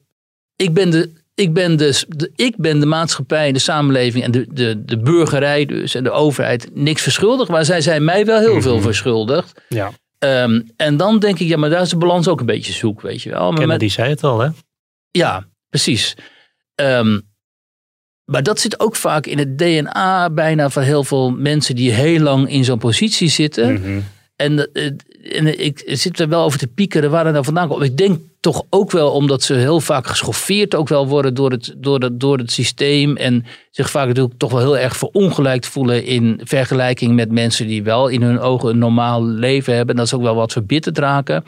ik 0.56 0.74
ben 0.74 0.90
de, 0.90 1.12
ik 1.36 1.54
ben 1.54 1.78
de, 1.78 2.04
de- 2.08 2.32
ik 2.36 2.54
ben 2.58 2.80
de 2.80 2.86
maatschappij, 2.86 3.52
de 3.52 3.60
samenleving 3.60 4.24
en 4.24 4.32
de, 4.32 4.46
de, 4.50 4.84
de 4.86 4.98
burgerij 4.98 5.66
dus 5.66 5.96
en 5.96 6.04
de 6.04 6.12
overheid 6.12 6.70
niks 6.74 7.02
verschuldigd. 7.02 7.50
Maar 7.50 7.66
zij 7.66 7.82
zijn 7.82 8.04
mij 8.04 8.26
wel 8.26 8.40
heel 8.40 8.62
veel 8.62 8.82
verschuldigd. 8.82 9.62
Ja, 9.70 9.92
Ehm, 10.20 10.62
en 10.76 10.98
dan 10.98 11.20
denk 11.20 11.40
ik, 11.40 11.48
ja, 11.48 11.58
maar 11.58 11.70
daar 11.70 11.82
is 11.82 11.90
de 11.90 11.98
balans 11.98 12.28
ook 12.28 12.40
een 12.40 12.46
beetje 12.46 12.74
zoek, 12.74 13.02
weet 13.02 13.22
je 13.22 13.30
wel. 13.30 13.40
Maar 13.40 13.50
met- 13.52 13.60
Kennedy 13.60 13.88
zei 13.90 14.10
het 14.10 14.24
al, 14.24 14.40
hè? 14.40 14.50
ja, 15.12 15.48
precies. 15.70 16.16
Ehm, 16.76 17.20
maar 18.26 18.44
dat 18.44 18.60
zit 18.60 18.80
ook 18.80 18.96
vaak 18.96 19.26
in 19.26 19.38
het 19.38 19.58
DNA 19.58 20.30
bijna 20.30 20.70
van 20.70 20.84
heel 20.84 21.04
veel 21.04 21.32
mensen 21.32 21.76
die 21.76 21.92
heel 21.92 22.20
lang 22.20 22.50
in 22.50 22.64
zo'n 22.64 22.78
positie 22.80 23.30
zitten. 23.30 23.74
Mhm. 23.74 24.00
En, 24.36 24.72
eh, 24.74 24.86
en 25.38 25.60
ik 25.66 25.84
zit 25.86 26.20
er 26.20 26.28
wel 26.30 26.44
over 26.44 26.60
te 26.60 26.68
piekeren 26.68 27.12
waar 27.12 27.24
het 27.24 27.34
nou 27.34 27.46
vandaan 27.46 27.68
komt. 27.68 27.84
Ik 27.84 27.98
denk 27.98 28.20
toch 28.42 28.64
ook 28.70 28.92
wel 28.92 29.12
omdat 29.12 29.44
ze 29.44 29.54
heel 29.54 29.80
vaak 29.80 30.08
geschoffeerd 30.08 30.76
ook 30.76 30.88
wel 30.88 31.08
worden 31.08 31.34
door 31.34 31.52
het, 31.52 31.74
door 31.78 32.00
het, 32.00 32.20
door 32.20 32.38
het 32.38 32.52
systeem. 32.52 33.18
En 33.18 33.46
zich 33.72 33.90
vaak 33.90 34.08
natuurlijk 34.08 34.38
toch 34.38 34.52
wel 34.52 34.60
heel 34.60 34.78
erg 34.78 34.98
verongelijkt 34.98 35.68
voelen 35.68 36.06
in 36.06 36.42
vergelijking 36.44 37.16
met 37.16 37.32
mensen 37.32 37.68
die 37.68 37.84
wel 37.84 38.08
in 38.08 38.22
hun 38.22 38.40
ogen 38.40 38.70
een 38.70 38.78
normaal 38.78 39.26
leven 39.26 39.76
hebben. 39.76 39.94
En 39.96 40.00
dat 40.02 40.10
ze 40.10 40.16
ook 40.16 40.22
wel 40.22 40.36
wat 40.36 40.52
verbitterd 40.52 40.98
raken. 40.98 41.44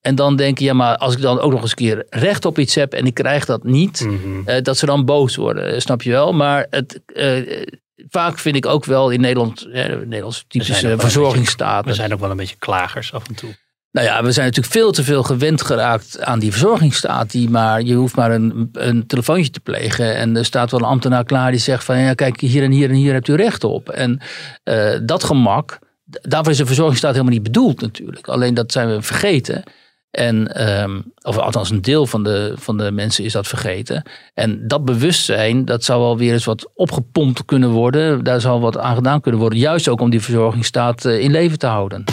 En 0.00 0.14
dan 0.14 0.36
denken, 0.36 0.64
ja, 0.64 0.72
maar 0.72 0.96
als 0.96 1.14
ik 1.14 1.20
dan 1.20 1.40
ook 1.40 1.52
nog 1.52 1.60
eens 1.62 1.70
een 1.70 1.76
keer 1.76 2.06
recht 2.10 2.44
op 2.44 2.58
iets 2.58 2.74
heb 2.74 2.92
en 2.92 3.06
ik 3.06 3.14
krijg 3.14 3.44
dat 3.44 3.64
niet, 3.64 4.00
Mhm. 4.00 4.48
eh, 4.48 4.62
dat 4.62 4.76
ze 4.78 4.86
dan 4.86 5.04
boos 5.04 5.36
worden, 5.36 5.72
eh, 5.74 5.80
snap 5.80 6.02
je 6.02 6.10
wel. 6.10 6.32
Maar 6.32 6.66
het, 6.70 7.00
eh, 7.06 7.64
vaak 8.08 8.38
vind 8.38 8.56
ik 8.56 8.66
ook 8.66 8.84
wel 8.84 9.10
in 9.10 9.20
Nederland, 9.20 9.66
eh, 9.72 10.24
ook 10.24 10.32
typische 10.48 10.94
verzorgingsstaat. 10.98 11.84
We 11.84 11.94
zijn 11.94 12.12
ook 12.12 12.20
wel 12.20 12.30
een 12.30 12.36
beetje 12.36 12.56
klagers 12.58 13.12
af 13.12 13.28
en 13.28 13.34
toe. 13.34 13.56
Nou 13.92 14.06
ja, 14.06 14.22
we 14.22 14.32
zijn 14.32 14.46
natuurlijk 14.46 14.74
veel 14.74 14.92
te 14.92 15.04
veel 15.04 15.22
gewend 15.22 15.62
geraakt 15.62 16.20
aan 16.20 16.38
die 16.38 16.50
verzorgingsstaat. 16.50 17.30
Die 17.30 17.50
maar, 17.50 17.82
je 17.82 17.94
hoeft 17.94 18.16
maar 18.16 18.30
een, 18.30 18.68
een 18.72 19.06
telefoontje 19.06 19.50
te 19.50 19.60
plegen. 19.60 20.16
En 20.16 20.36
er 20.36 20.44
staat 20.44 20.70
wel 20.70 20.80
een 20.80 20.86
ambtenaar 20.86 21.24
klaar 21.24 21.50
die 21.50 21.60
zegt 21.60 21.84
van... 21.84 21.98
Ja, 21.98 22.14
kijk, 22.14 22.40
hier 22.40 22.62
en 22.62 22.70
hier 22.70 22.88
en 22.88 22.94
hier 22.94 23.12
hebt 23.12 23.28
u 23.28 23.34
recht 23.34 23.64
op. 23.64 23.88
En 23.88 24.20
eh, 24.62 24.98
dat 25.02 25.24
gemak, 25.24 25.78
daarvoor 26.04 26.52
is 26.52 26.58
de 26.58 26.66
verzorgingsstaat 26.66 27.12
helemaal 27.12 27.32
niet 27.32 27.42
bedoeld 27.42 27.80
natuurlijk. 27.80 28.28
Alleen 28.28 28.54
dat 28.54 28.72
zijn 28.72 28.88
we 28.88 29.02
vergeten. 29.02 29.62
En, 30.10 30.54
ehm, 30.54 31.00
of 31.22 31.38
althans 31.38 31.70
een 31.70 31.82
deel 31.82 32.06
van 32.06 32.22
de, 32.22 32.52
van 32.56 32.76
de 32.76 32.90
mensen 32.90 33.24
is 33.24 33.32
dat 33.32 33.48
vergeten. 33.48 34.02
En 34.34 34.68
dat 34.68 34.84
bewustzijn, 34.84 35.64
dat 35.64 35.84
zou 35.84 36.00
wel 36.00 36.18
weer 36.18 36.32
eens 36.32 36.44
wat 36.44 36.70
opgepompt 36.74 37.44
kunnen 37.44 37.70
worden. 37.70 38.24
Daar 38.24 38.40
zou 38.40 38.60
wat 38.60 38.78
aan 38.78 38.94
gedaan 38.94 39.20
kunnen 39.20 39.40
worden. 39.40 39.58
Juist 39.58 39.88
ook 39.88 40.00
om 40.00 40.10
die 40.10 40.20
verzorgingsstaat 40.20 41.04
eh, 41.04 41.20
in 41.20 41.30
leven 41.30 41.58
te 41.58 41.66
houden. 41.66 42.04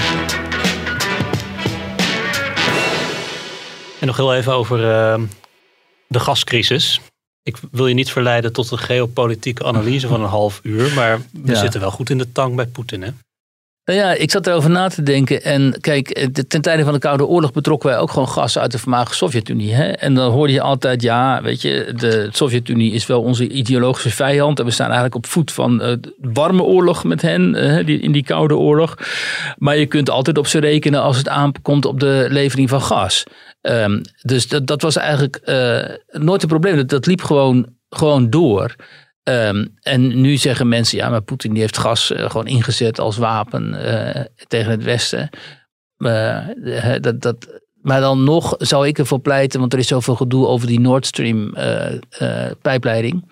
En 3.99 4.07
nog 4.07 4.17
heel 4.17 4.35
even 4.35 4.53
over 4.53 4.91
eh, 4.91 5.19
de 6.07 6.19
gascrisis. 6.19 7.01
Ik 7.43 7.57
wil 7.71 7.87
je 7.87 7.93
niet 7.93 8.11
verleiden 8.11 8.53
tot 8.53 8.71
een 8.71 8.77
geopolitieke 8.77 9.63
analyse 9.63 10.07
van 10.07 10.21
een 10.21 10.29
half 10.29 10.59
uur. 10.63 10.93
Maar 10.93 11.19
we 11.43 11.51
Ja. 11.51 11.59
zitten 11.59 11.79
wel 11.79 11.91
goed 11.91 12.09
in 12.09 12.17
de 12.17 12.31
tang 12.31 12.55
bij 12.55 12.65
Poetin, 12.65 13.01
hè? 13.01 13.09
Nou 13.85 13.99
ja, 13.99 14.13
ik 14.13 14.31
zat 14.31 14.47
erover 14.47 14.69
na 14.69 14.87
te 14.89 15.03
denken. 15.03 15.43
En 15.43 15.77
kijk, 15.81 16.09
eh, 16.09 16.25
ten 16.47 16.61
tijde 16.61 16.83
van 16.83 16.93
de 16.93 16.99
Koude 16.99 17.25
Oorlog 17.25 17.51
betrokken 17.51 17.89
wij 17.89 17.97
ook 17.99 18.11
gewoon 18.11 18.27
gas 18.27 18.57
uit 18.57 18.71
de 18.71 18.79
voormalige 18.79 19.13
Sovjet-Unie. 19.15 19.73
Hè? 19.73 19.83
En 19.91 20.13
dan 20.13 20.31
hoorde 20.31 20.53
je 20.53 20.61
altijd, 20.61 21.01
ja, 21.01 21.41
weet 21.41 21.61
je, 21.61 21.93
de 21.97 22.29
Sovjet-Unie 22.31 22.91
is 22.91 23.05
wel 23.05 23.21
onze 23.21 23.47
ideologische 23.47 24.09
vijand. 24.09 24.59
En 24.59 24.65
we 24.65 24.71
staan 24.71 24.85
eigenlijk 24.85 25.15
op 25.15 25.25
voet 25.25 25.51
van 25.51 25.81
eh, 25.81 25.87
de 26.01 26.13
warme 26.33 26.61
oorlog 26.63 27.03
met 27.03 27.21
hen, 27.21 27.55
eh, 27.55 27.85
die, 27.85 27.99
in 27.99 28.11
die 28.11 28.23
Koude 28.23 28.55
Oorlog. 28.57 28.97
Maar 29.57 29.77
je 29.77 29.85
kunt 29.85 30.09
altijd 30.09 30.37
op 30.37 30.47
ze 30.47 30.59
rekenen 30.59 31.01
als 31.01 31.17
het 31.17 31.29
aankomt 31.29 31.85
op 31.85 31.99
de 31.99 32.27
levering 32.29 32.69
van 32.69 32.81
gas. 32.81 33.23
Ehm, 33.67 34.01
dus 34.21 34.47
dat, 34.47 34.81
was 34.81 34.95
eigenlijk 34.95 35.35
eh, 35.35 35.83
nooit 36.07 36.41
een 36.41 36.47
probleem. 36.47 36.87
Dat, 36.87 37.05
liep 37.05 37.21
gewoon, 37.21 37.67
gewoon 37.89 38.29
door. 38.29 38.75
Ehm, 39.23 39.65
en 39.81 40.21
nu 40.21 40.37
zeggen 40.37 40.67
mensen, 40.67 40.97
ja, 40.97 41.09
maar 41.09 41.21
Poetin 41.21 41.51
die 41.51 41.61
heeft 41.61 41.77
gas 41.77 42.11
eh, 42.11 42.29
gewoon 42.29 42.47
ingezet 42.47 42.99
als 42.99 43.17
wapen 43.17 43.73
eh, 43.73 44.25
tegen 44.47 44.71
het 44.71 44.83
Westen. 44.83 45.29
Dat, 47.01 47.21
dat, 47.21 47.61
maar 47.81 48.01
dan 48.01 48.23
nog 48.23 48.55
zou 48.57 48.87
ik 48.87 48.97
ervoor 48.97 49.19
pleiten, 49.19 49.59
want 49.59 49.73
er 49.73 49.79
is 49.79 49.87
zoveel 49.87 50.15
gedoe 50.15 50.47
over 50.47 50.67
die 50.67 50.79
Nord 50.79 51.05
Stream 51.05 51.53
pijpleiding. 52.61 53.31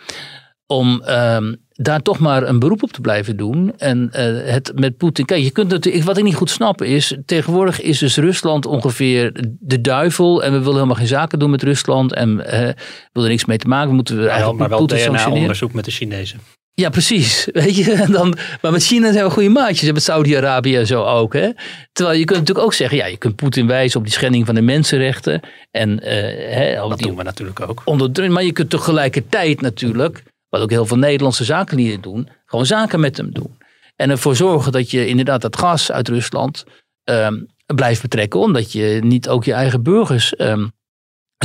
Om 0.65 1.02
ehm, 1.02 1.54
daar 1.78 2.02
toch 2.02 2.20
maar 2.20 2.48
een 2.48 2.60
beroep 2.60 2.84
op 2.84 2.92
te 2.92 3.02
blijven 3.02 3.38
doen. 3.38 3.74
En 3.78 4.10
eh, 4.12 4.52
het 4.54 4.72
met 4.76 4.98
Poetin. 4.98 5.26
Kijk, 5.26 5.44
je 5.44 5.52
kunt 5.52 5.70
natuurlijk. 5.72 6.06
Wat 6.06 6.18
ik 6.18 6.24
niet 6.24 6.36
goed 6.36 6.50
snap 6.50 6.82
is. 6.82 7.18
Tegenwoordig 7.26 7.82
is 7.82 8.00
dus 8.00 8.18
Rusland 8.18 8.66
ongeveer 8.66 9.44
de 9.60 9.82
duivel. 9.82 10.44
En 10.44 10.52
we 10.52 10.58
willen 10.58 10.74
helemaal 10.74 10.96
geen 10.96 11.08
zaken 11.08 11.40
doen 11.40 11.50
met 11.50 11.64
Rusland. 11.64 12.14
En 12.14 12.30
uh, 12.30 12.46
we 12.46 12.76
willen 13.12 13.30
er 13.30 13.36
niks 13.36 13.46
mee 13.46 13.58
te 13.58 13.68
maken. 13.68 13.90
We 13.90 13.96
moeten 13.96 14.16
Ja, 14.16 14.22
wel, 14.22 14.30
eigenlijk 14.30 14.60
maar 14.60 14.70
wel. 14.70 14.88
DNA-onderzoek 14.88 15.74
met 15.74 15.86
de 15.86 15.92
Chinezen. 15.92 16.40
Ja, 16.74 16.90
precies. 16.90 17.48
Weet 17.52 17.76
je, 17.76 18.06
dan, 18.10 18.38
maar 18.62 18.72
met 18.72 18.84
China 18.84 19.12
zijn 19.12 19.26
we 19.26 19.32
goede 19.32 19.50
maatjes. 19.50 19.88
En 19.88 19.94
met 19.94 20.04
Saudi-Arabië 20.04 20.76
en 20.76 20.88
zo 20.88 21.04
ook. 21.04 21.34
Hè? 21.34 21.50
Terwijl 21.92 22.20
je 22.20 22.26
kunt 22.26 22.40
natuurlijk 22.40 22.66
ook 22.66 22.74
zeggen, 22.74 22.98
ja, 22.98 23.06
je 23.06 23.18
kunt 23.18 23.36
Poetin 23.36 23.68
wijzen 23.68 24.00
op 24.00 24.06
die 24.06 24.14
schending 24.14 24.46
van 24.46 24.56
de 24.56 24.62
mensenrechten. 24.62 25.40
En, 25.72 26.00
eh, 26.00 26.56
hè, 26.56 26.76
Dat 26.76 26.98
die 26.98 27.08
doen 27.08 27.18
we 27.18 27.24
natuurlijk 27.24 27.60
ook. 27.60 27.82
onder, 27.86 28.32
maar 28.32 28.44
je 28.44 28.52
kunt 28.52 28.70
tegelijkertijd 28.70 29.62
natuurlijk, 29.62 30.24
wat 30.56 30.63
ook 30.63 30.76
heel 30.78 30.86
veel 30.86 30.98
Nederlandse 30.98 31.44
zakenlieden 31.44 32.02
doen, 32.02 32.30
gewoon 32.46 32.65
zaken 32.65 33.00
met 33.00 33.18
hem 33.18 33.34
doen. 33.34 33.58
En 33.96 34.10
ervoor 34.10 34.36
zorgen 34.36 34.72
dat 34.72 34.91
je 34.91 35.08
inderdaad 35.08 35.41
dat 35.41 35.58
gas 35.58 35.91
uit 35.91 36.08
Rusland 36.08 36.63
ehm, 37.04 37.44
blijft 37.65 38.02
betrekken. 38.02 38.39
Omdat 38.39 38.72
je 38.72 39.00
niet 39.04 39.30
ook 39.30 39.44
je 39.44 39.54
eigen 39.54 39.84
burgers 39.84 40.36
ehm, 40.36 40.68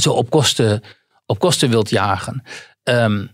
zo 0.00 0.12
op 0.12 0.30
kosten, 0.30 0.82
op 1.26 1.38
kosten 1.38 1.70
wilt 1.70 1.90
jagen. 1.90 2.42
Ehm, 2.82 3.26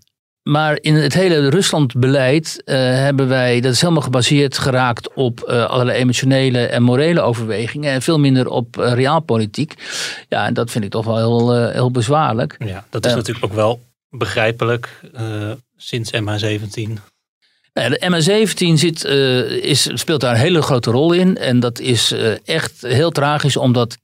maar 0.43 0.79
in 0.81 0.95
het 0.95 1.15
hele 1.15 1.49
Ruslandbeleid 1.49 2.63
eh, 2.65 2.77
hebben 2.79 3.29
wij, 3.29 3.61
dat 3.61 3.73
is 3.73 3.81
helemaal 3.81 4.03
gebaseerd 4.03 4.59
geraakt 4.59 5.15
op 5.15 5.41
eh, 5.41 5.65
allerlei 5.65 5.99
emotionele 5.99 6.67
en 6.67 6.83
morele 6.83 7.21
overwegingen. 7.21 7.93
En 7.93 8.03
veel 8.03 8.19
minder 8.19 8.49
op 8.49 8.79
eh, 8.79 8.93
realpolitiek. 8.93 9.75
Ja, 10.29 10.47
en 10.47 10.55
dat 10.55 10.71
vind 10.71 10.85
ik 10.85 10.91
toch 10.91 11.05
wel 11.05 11.17
heel, 11.17 11.71
heel 11.71 11.91
bezwaarlijk. 11.91 12.57
Ja, 12.59 12.85
dat 12.91 13.07
is 13.07 13.15
natuurlijk 13.15 13.45
ook 13.45 13.53
wel 13.53 13.81
begrijpelijk 14.11 15.01
sinds 15.77 16.11
MH17. 16.13 16.93
Nou 17.77 17.89
de 17.89 18.01
MH17 18.11 18.79
zit, 18.79 19.05
eh, 19.05 19.51
is, 19.51 19.89
speelt 19.95 20.21
daar 20.21 20.35
een 20.35 20.41
hele 20.41 20.63
grote 20.63 20.91
rol 20.91 21.13
in. 21.13 21.37
En 21.37 21.61
dat 21.61 21.79
is 21.79 22.13
eh, 22.13 22.49
echt 22.49 22.83
heel 22.83 23.11
tragisch, 23.11 23.57
omdat 23.57 23.97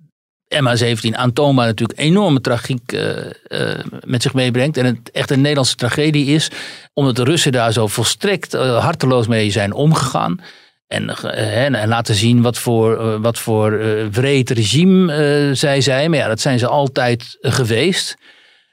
MH17 0.55 1.11
aantoonbaar 1.11 1.67
natuurlijk 1.67 1.99
enorme 1.99 2.41
tragiek 2.41 2.93
eh, 2.93 3.71
met 4.05 4.23
zich 4.23 4.35
meebrengt. 4.35 4.77
En 4.77 4.85
het 4.85 5.11
echt 5.11 5.31
een 5.31 5.41
Nederlandse 5.41 5.77
tragedie 5.77 6.27
is, 6.27 6.51
omdat 6.95 7.17
de 7.17 7.25
Russen 7.25 7.53
daar 7.53 7.73
zo 7.73 7.87
volstrekt 7.87 8.53
harteloos 8.53 9.27
mee 9.27 9.51
zijn 9.51 9.73
omgegaan. 9.73 10.41
En, 10.87 11.89
laten 11.89 12.15
zien 12.15 12.43
wat 12.43 12.59
voor, 12.59 13.21
wat 13.21 13.39
voor 13.39 13.79
wreed 14.11 14.51
regime 14.51 15.51
zij 15.55 15.81
zijn. 15.81 16.11
Maar 16.11 16.19
ja, 16.19 16.29
dat 16.29 16.41
zijn 16.41 16.59
ze 16.59 16.67
altijd 16.67 17.37
geweest. 17.41 18.17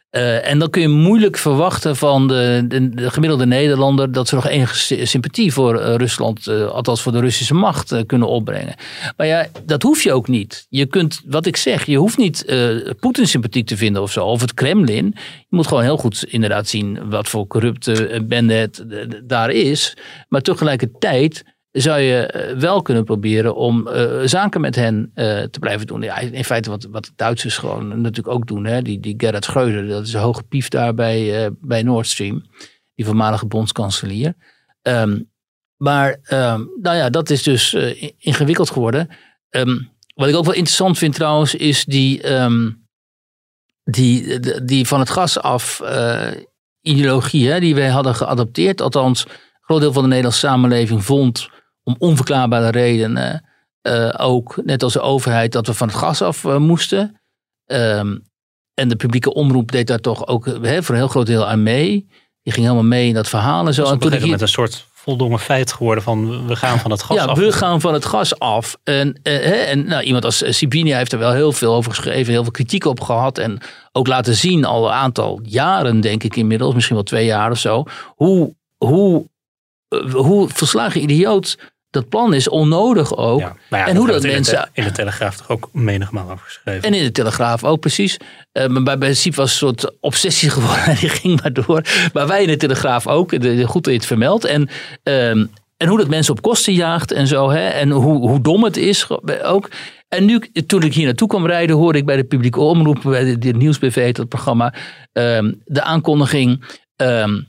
Eh, 0.09 0.49
en 0.49 0.59
dan 0.59 0.69
kun 0.69 0.81
je 0.81 0.87
moeilijk 0.87 1.37
verwachten 1.37 1.95
van 1.95 2.27
de, 2.27 2.65
de, 2.67 2.89
de 2.89 3.09
gemiddelde 3.11 3.45
Nederlander 3.45 4.11
dat 4.11 4.27
ze 4.27 4.35
nog 4.35 4.47
enige 4.47 4.75
sy- 4.75 5.05
sympathie 5.05 5.53
voor 5.53 5.79
eh, 5.79 5.95
Rusland, 5.95 6.47
eh, 6.47 6.65
althans 6.65 7.01
voor 7.01 7.11
de 7.11 7.19
Russische 7.19 7.53
macht, 7.53 8.05
kunnen 8.05 8.27
opbrengen. 8.27 8.75
Maar 9.17 9.27
ja, 9.27 9.47
dat 9.65 9.81
hoef 9.81 10.01
je 10.03 10.13
ook 10.13 10.27
niet. 10.27 10.65
Je 10.69 10.85
kunt, 10.85 11.21
wat 11.25 11.45
ik 11.45 11.55
zeg, 11.57 11.85
je 11.85 11.97
hoeft 11.97 12.17
niet 12.17 12.45
Poetin 12.99 13.27
sympathiek 13.27 13.67
te 13.67 13.77
vinden 13.77 14.01
of 14.01 14.11
zo, 14.11 14.25
of 14.25 14.41
het 14.41 14.53
Kremlin. 14.53 15.05
Je 15.15 15.55
moet 15.55 15.67
gewoon 15.67 15.83
heel 15.83 15.97
goed 15.97 16.23
inderdaad 16.23 16.67
zien 16.67 17.09
wat 17.09 17.27
voor 17.27 17.47
corrupte 17.47 18.23
bende 18.27 18.53
het 18.53 18.85
daar 19.23 19.49
is. 19.49 19.97
Maar 20.29 20.41
tegelijkertijd 20.41 21.43
zou 21.71 21.99
je 21.99 22.25
eh, 22.25 22.57
wel 22.57 22.81
kunnen 22.81 23.03
proberen 23.03 23.55
om 23.55 23.87
eh, 23.87 24.21
zaken 24.23 24.61
met 24.61 24.75
hen 24.75 25.11
eh, 25.13 25.43
te 25.43 25.59
blijven 25.59 25.87
doen. 25.87 26.01
Ja, 26.01 26.17
in 26.17 26.43
feite 26.43 26.69
wat, 26.69 26.83
wat 26.83 27.05
de 27.05 27.11
Duitsers 27.15 27.57
gewoon 27.57 27.87
natuurlijk 27.87 28.35
ook 28.35 28.47
doen. 28.47 28.65
Hè? 28.65 28.81
Die, 28.81 28.99
die 28.99 29.13
Gerhard 29.17 29.43
Schreuder, 29.43 29.87
dat 29.87 30.07
is 30.07 30.13
een 30.13 30.21
hoge 30.21 30.43
pief 30.43 30.67
daar 30.67 30.93
bij, 30.93 31.49
bij 31.61 31.83
Nord 31.83 32.07
Stream. 32.07 32.43
Die 32.95 33.05
voormalige 33.05 33.45
bondskanselier. 33.45 34.33
Ehm, 34.81 35.19
maar 35.77 36.19
ehm, 36.23 36.63
nou 36.81 36.95
ja, 36.97 37.09
dat 37.09 37.29
is 37.29 37.43
dus 37.43 37.73
in- 37.73 38.13
ingewikkeld 38.17 38.69
geworden. 38.69 39.09
Ehm, 39.49 39.77
wat 40.15 40.27
ik 40.27 40.35
ook 40.35 40.45
wel 40.45 40.53
interessant 40.53 40.97
vind 40.97 41.13
trouwens, 41.15 41.55
is 41.55 41.85
die, 41.85 42.21
die, 43.83 44.39
die 44.63 44.87
van 44.87 44.99
het 44.99 45.09
gas 45.09 45.39
af 45.39 45.81
ideologie 46.81 47.49
hè, 47.49 47.59
die 47.59 47.75
wij 47.75 47.89
hadden 47.89 48.15
geadopteerd. 48.15 48.81
Althans, 48.81 49.25
een 49.25 49.31
groot 49.61 49.81
deel 49.81 49.93
van 49.93 50.01
de 50.01 50.07
Nederlandse 50.07 50.47
samenleving 50.47 51.03
vond 51.03 51.49
om 51.89 51.95
onverklaarbare 51.99 52.69
redenen 52.69 53.43
eh, 53.81 54.13
ook, 54.17 54.61
net 54.63 54.83
als 54.83 54.93
de 54.93 55.01
overheid, 55.01 55.51
dat 55.51 55.67
we 55.67 55.73
van 55.73 55.87
het 55.87 55.97
gas 55.97 56.21
af 56.21 56.45
eh, 56.45 56.57
moesten. 56.57 57.19
Ehm, 57.65 58.17
en 58.73 58.89
de 58.89 58.95
publieke 58.95 59.33
omroep 59.33 59.71
deed 59.71 59.87
daar 59.87 59.99
toch 59.99 60.27
ook 60.27 60.43
voor 60.43 60.65
een 60.65 60.95
heel 60.95 61.07
groot 61.07 61.25
deel 61.25 61.47
aan 61.47 61.63
mee. 61.63 62.07
Die 62.41 62.53
ging 62.53 62.65
helemaal 62.65 62.89
mee 62.89 63.07
in 63.07 63.13
dat 63.13 63.29
verhaal 63.29 63.67
en 63.67 63.73
zo. 63.73 63.81
Dat 63.81 63.89
is 63.89 63.95
op 63.95 64.01
een 64.01 64.07
gegeven 64.07 64.25
moment 64.25 64.41
een 64.41 64.47
soort 64.47 64.87
voldongen 64.91 65.39
feit 65.39 65.71
geworden 65.71 66.03
van 66.03 66.47
we 66.47 66.55
gaan 66.55 66.79
van 66.79 66.91
het 66.91 67.03
gas 67.03 67.17
ja, 67.17 67.25
af. 67.25 67.37
we 67.37 67.51
gaan 67.51 67.81
van 67.81 67.93
het 67.93 68.05
gas 68.05 68.39
af. 68.39 68.77
En, 68.83 69.19
eh, 69.23 69.71
en 69.71 69.85
nou, 69.85 70.03
iemand 70.03 70.25
als 70.25 70.43
Sibinia 70.57 70.97
heeft 70.97 71.11
er 71.11 71.19
wel 71.19 71.33
heel 71.33 71.51
veel 71.51 71.73
over 71.73 71.91
geschreven, 71.91 72.33
heel 72.33 72.43
veel 72.43 72.51
kritiek 72.51 72.85
op 72.85 73.01
gehad. 73.01 73.37
En 73.37 73.59
ook 73.91 74.07
laten 74.07 74.35
zien, 74.35 74.65
al 74.65 74.87
een 74.87 74.93
aantal 74.93 75.39
jaren, 75.43 76.01
denk 76.01 76.23
ik 76.23 76.35
inmiddels, 76.35 76.73
misschien 76.73 76.95
wel 76.95 77.05
twee 77.05 77.25
jaar 77.25 77.51
of 77.51 77.57
zo, 77.57 77.83
hoe, 78.15 78.55
hoe, 78.77 79.29
hoe 80.11 80.49
verslagen 80.49 81.01
idioot 81.01 81.57
dat 81.89 82.09
plan 82.09 82.33
is, 82.33 82.49
onnodig 82.49 83.17
ook. 83.17 83.39
Ja, 83.39 83.55
ja, 83.69 83.87
en 83.87 83.95
hoe 83.95 84.07
dat 84.07 84.15
in 84.15 84.29
de 84.29 84.35
mensen. 84.35 84.69
in 84.73 84.83
de 84.83 84.91
Telegraaf 84.91 85.35
toch 85.37 85.49
ook 85.49 85.69
menigmaal 85.73 86.31
over 86.31 86.45
geschreven. 86.45 86.83
En 86.83 86.93
in 86.93 87.03
de 87.03 87.11
Telegraaf 87.11 87.63
ook 87.63 87.79
precies. 87.79 88.17
Eh, 88.51 88.67
maar 88.67 88.83
bij, 88.83 88.97
bij 88.97 89.13
Siep 89.13 89.35
was 89.35 89.51
een 89.51 89.57
soort 89.57 89.91
obsessie 89.99 90.49
geworden. 90.55 90.83
En 90.83 90.95
die 90.95 91.09
ging 91.09 91.41
maar 91.41 91.53
door. 91.53 91.81
Maar 92.13 92.27
wij 92.27 92.41
in 92.41 92.47
de 92.47 92.57
Telegraaf 92.57 93.07
ook. 93.07 93.41
De, 93.41 93.65
goed 93.67 93.83
dat 93.83 93.93
je 93.93 93.99
het 93.99 94.07
vermeldt. 94.07 94.45
En, 94.45 94.69
ehm, 95.03 95.45
en 95.77 95.87
hoe 95.87 95.97
dat 95.97 96.07
mensen 96.07 96.33
op 96.33 96.41
kosten 96.41 96.73
jaagt 96.73 97.11
en 97.11 97.27
zo. 97.27 97.49
Hè? 97.49 97.67
En 97.67 97.89
hoe, 97.89 98.27
hoe 98.27 98.41
dom 98.41 98.63
het 98.63 98.77
is 98.77 99.07
ook. 99.43 99.69
En 100.07 100.25
nu, 100.25 100.39
toen 100.67 100.83
ik 100.83 100.93
hier 100.93 101.05
naartoe 101.05 101.27
kwam 101.27 101.45
rijden, 101.45 101.75
hoorde 101.75 101.97
ik 101.97 102.05
bij 102.05 102.15
de 102.15 102.23
publieke 102.23 102.59
omroep, 102.59 103.01
bij 103.03 103.23
de, 103.23 103.37
de 103.37 103.53
Nieuwsbv, 103.53 104.11
dat 104.11 104.27
programma, 104.27 104.73
ehm, 105.11 105.53
de 105.65 105.81
aankondiging. 105.81 106.63
ehm, 106.95 107.41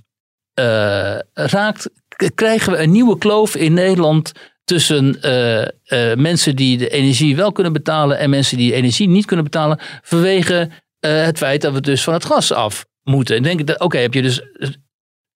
eh, 0.54 1.18
raakt, 1.34 1.90
krijgen 2.34 2.72
we 2.72 2.78
een 2.78 2.90
nieuwe 2.90 3.18
kloof 3.18 3.56
in 3.56 3.72
Nederland 3.72 4.32
tussen 4.64 5.22
eh, 5.22 5.62
eh, 5.62 6.16
mensen 6.18 6.56
die 6.56 6.78
de 6.78 6.88
energie 6.88 7.36
wel 7.36 7.52
kunnen 7.52 7.72
betalen 7.72 8.18
en 8.18 8.30
mensen 8.30 8.56
die 8.56 8.70
de 8.70 8.76
energie 8.76 9.08
niet 9.08 9.24
kunnen 9.24 9.44
betalen 9.44 9.78
vanwege 10.02 10.70
eh, 11.00 11.24
het 11.24 11.38
feit 11.38 11.62
dat 11.62 11.72
we 11.72 11.80
dus 11.80 12.02
van 12.02 12.14
het 12.14 12.24
gas 12.24 12.52
af 12.52 12.86
moeten. 13.02 13.36
En 13.36 13.42
denk 13.42 13.60
ik, 13.60 13.82
oké, 13.82 13.98
heb 13.98 14.14
je 14.14 14.22
dus 14.22 14.40
een 14.52 14.84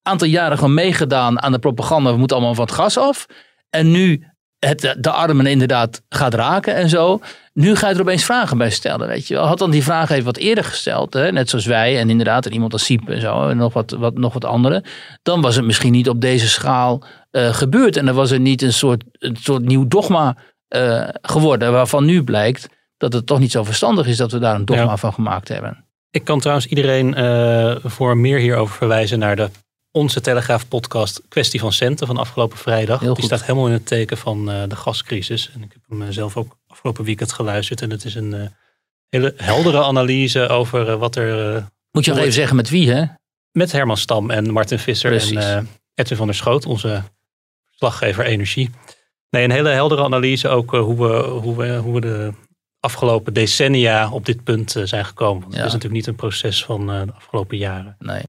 aantal 0.03 0.29
jaren 0.29 0.59
gewoon 0.59 0.75
meegedaan 0.75 1.43
aan 1.43 1.53
de 1.53 1.59
propaganda, 1.59 2.13
we 2.13 2.19
moeten 2.19 2.37
allemaal 2.37 2.55
van 2.55 2.65
het 2.65 2.75
gas 2.75 2.99
af. 2.99 3.27
En 3.71 3.91
nu 3.91 4.27
het 4.59 4.97
de 4.99 5.11
armen 5.11 5.47
inderdaad 5.47 6.03
gaat 6.09 6.35
raken 6.35 6.75
en 6.75 6.89
zo. 6.89 7.21
Nu 7.55 7.77
ga 7.77 7.89
je 7.89 7.95
er 7.95 8.01
opeens 8.01 8.25
vragen 8.25 8.59
bij 8.59 8.71
stellen, 8.71 9.09
weet 9.09 9.29
je 9.29 9.35
wel. 9.35 9.47
Had 9.47 9.59
dan 9.59 9.71
die 9.71 9.83
vraag 9.83 10.11
even 10.11 10.25
wat 10.25 10.37
eerder 10.37 10.65
gesteld, 10.65 11.13
hè? 11.15 11.33
net 11.33 11.51
zoals 11.51 11.67
wij 11.67 11.99
en 11.99 12.11
inderdaad 12.11 12.47
en 12.47 12.53
iemand 12.53 12.73
als 12.73 12.85
Siep 12.85 13.09
en 13.09 13.21
zo 13.21 13.49
en 13.49 13.57
nog 13.57 13.73
wat, 13.73 13.91
wat, 13.91 14.15
nog 14.19 14.33
wat 14.33 14.45
anderen. 14.45 14.85
Dan 15.23 15.41
was 15.41 15.57
het 15.57 15.65
misschien 15.65 15.93
niet 15.93 16.09
op 16.09 16.21
deze 16.21 16.49
schaal 16.49 17.03
eh, 17.31 17.55
gebeurd. 17.55 17.97
En 17.97 18.07
dan 18.07 18.15
was 18.15 18.31
er 18.31 18.41
niet 18.41 18.63
een 18.63 18.73
soort, 18.73 19.05
een 19.13 19.37
soort 19.41 19.65
nieuw 19.65 19.89
dogma 19.89 20.37
eh, 20.69 21.09
geworden, 21.23 21.73
waarvan 21.73 22.05
nu 22.05 22.25
blijkt 22.25 22.69
dat 22.97 23.13
het 23.13 23.27
toch 23.27 23.39
niet 23.39 23.51
zo 23.51 23.65
verstandig 23.65 24.07
is 24.07 24.17
dat 24.17 24.33
we 24.33 24.39
daar 24.39 24.55
een 24.55 24.65
dogma 24.65 24.83
Ja. 24.83 24.97
van 24.97 25.13
gemaakt 25.13 25.49
hebben. 25.49 25.85
Ik 26.11 26.25
kan 26.25 26.41
trouwens 26.41 26.67
iedereen 26.67 27.15
eh, 27.15 27.77
voor 27.85 28.17
meer 28.17 28.39
hierover 28.39 28.77
verwijzen 28.77 29.19
naar 29.19 29.37
de 29.37 29.49
onze 29.97 30.21
Telegraaf 30.21 30.69
podcast 30.69 31.23
Kwestie 31.29 31.61
van 31.61 31.73
Centen 31.73 32.07
van 32.07 32.17
afgelopen 32.17 32.59
vrijdag. 32.59 33.01
Heel 33.01 33.15
Die 33.15 33.23
goed. 33.23 33.25
staat 33.25 33.47
helemaal 33.47 33.67
in 33.67 33.73
het 33.73 33.87
teken 33.87 34.17
van 34.17 34.51
eh, 34.51 34.63
de 34.69 34.77
gascrisis. 34.77 35.51
En 35.55 35.63
ik 35.63 35.73
heb 35.73 35.83
hem 35.89 36.03
eh, 36.03 36.09
zelf 36.11 36.37
ook 36.37 36.57
afgelopen 36.67 37.05
weekend 37.05 37.33
geluisterd. 37.33 37.83
En 37.83 37.91
het 37.91 38.05
is 38.05 38.15
een 38.15 38.35
eh, 38.35 38.47
hele 39.09 39.35
heldere 39.37 39.83
analyse 39.83 40.49
over 40.49 40.97
wat 40.99 41.17
er... 41.17 41.65
Moet 41.91 42.05
je 42.05 42.11
nog 42.11 42.21
even 42.21 42.33
zeggen 42.33 42.57
met 42.57 42.69
wie, 42.69 42.91
hè? 42.91 43.05
met 43.51 43.73
Herman 43.73 43.97
Stam 43.97 44.31
en 44.31 44.51
Martin 44.51 44.79
Visser 44.79 45.11
Precies. 45.11 45.45
en 45.45 45.69
Edwin 45.95 46.17
van 46.17 46.27
der 46.27 46.37
Schoot, 46.37 46.67
onze 46.67 47.03
slaggever 47.71 48.25
energie. 48.25 48.71
Nee, 49.31 49.45
een 49.45 49.51
hele 49.51 49.69
heldere 49.69 50.03
analyse 50.03 50.49
ook 50.49 50.71
hoe, 50.71 50.97
we, 51.09 51.23
hoe, 51.29 51.57
we, 51.57 51.77
hoe 51.77 51.95
we 51.95 52.01
de 52.01 52.33
afgelopen 52.81 53.33
decennia 53.33 54.11
op 54.11 54.27
dit 54.27 54.45
punt 54.45 54.77
zijn 54.85 55.05
gekomen. 55.05 55.41
Want 55.43 55.53
Ja. 55.53 55.59
Het 55.59 55.67
is 55.67 55.73
natuurlijk 55.73 56.01
niet 56.01 56.07
een 56.07 56.15
proces 56.29 56.65
van 56.65 56.87
de 56.87 57.13
afgelopen 57.15 57.57
jaren. 57.57 57.97
Nee. 57.99 58.23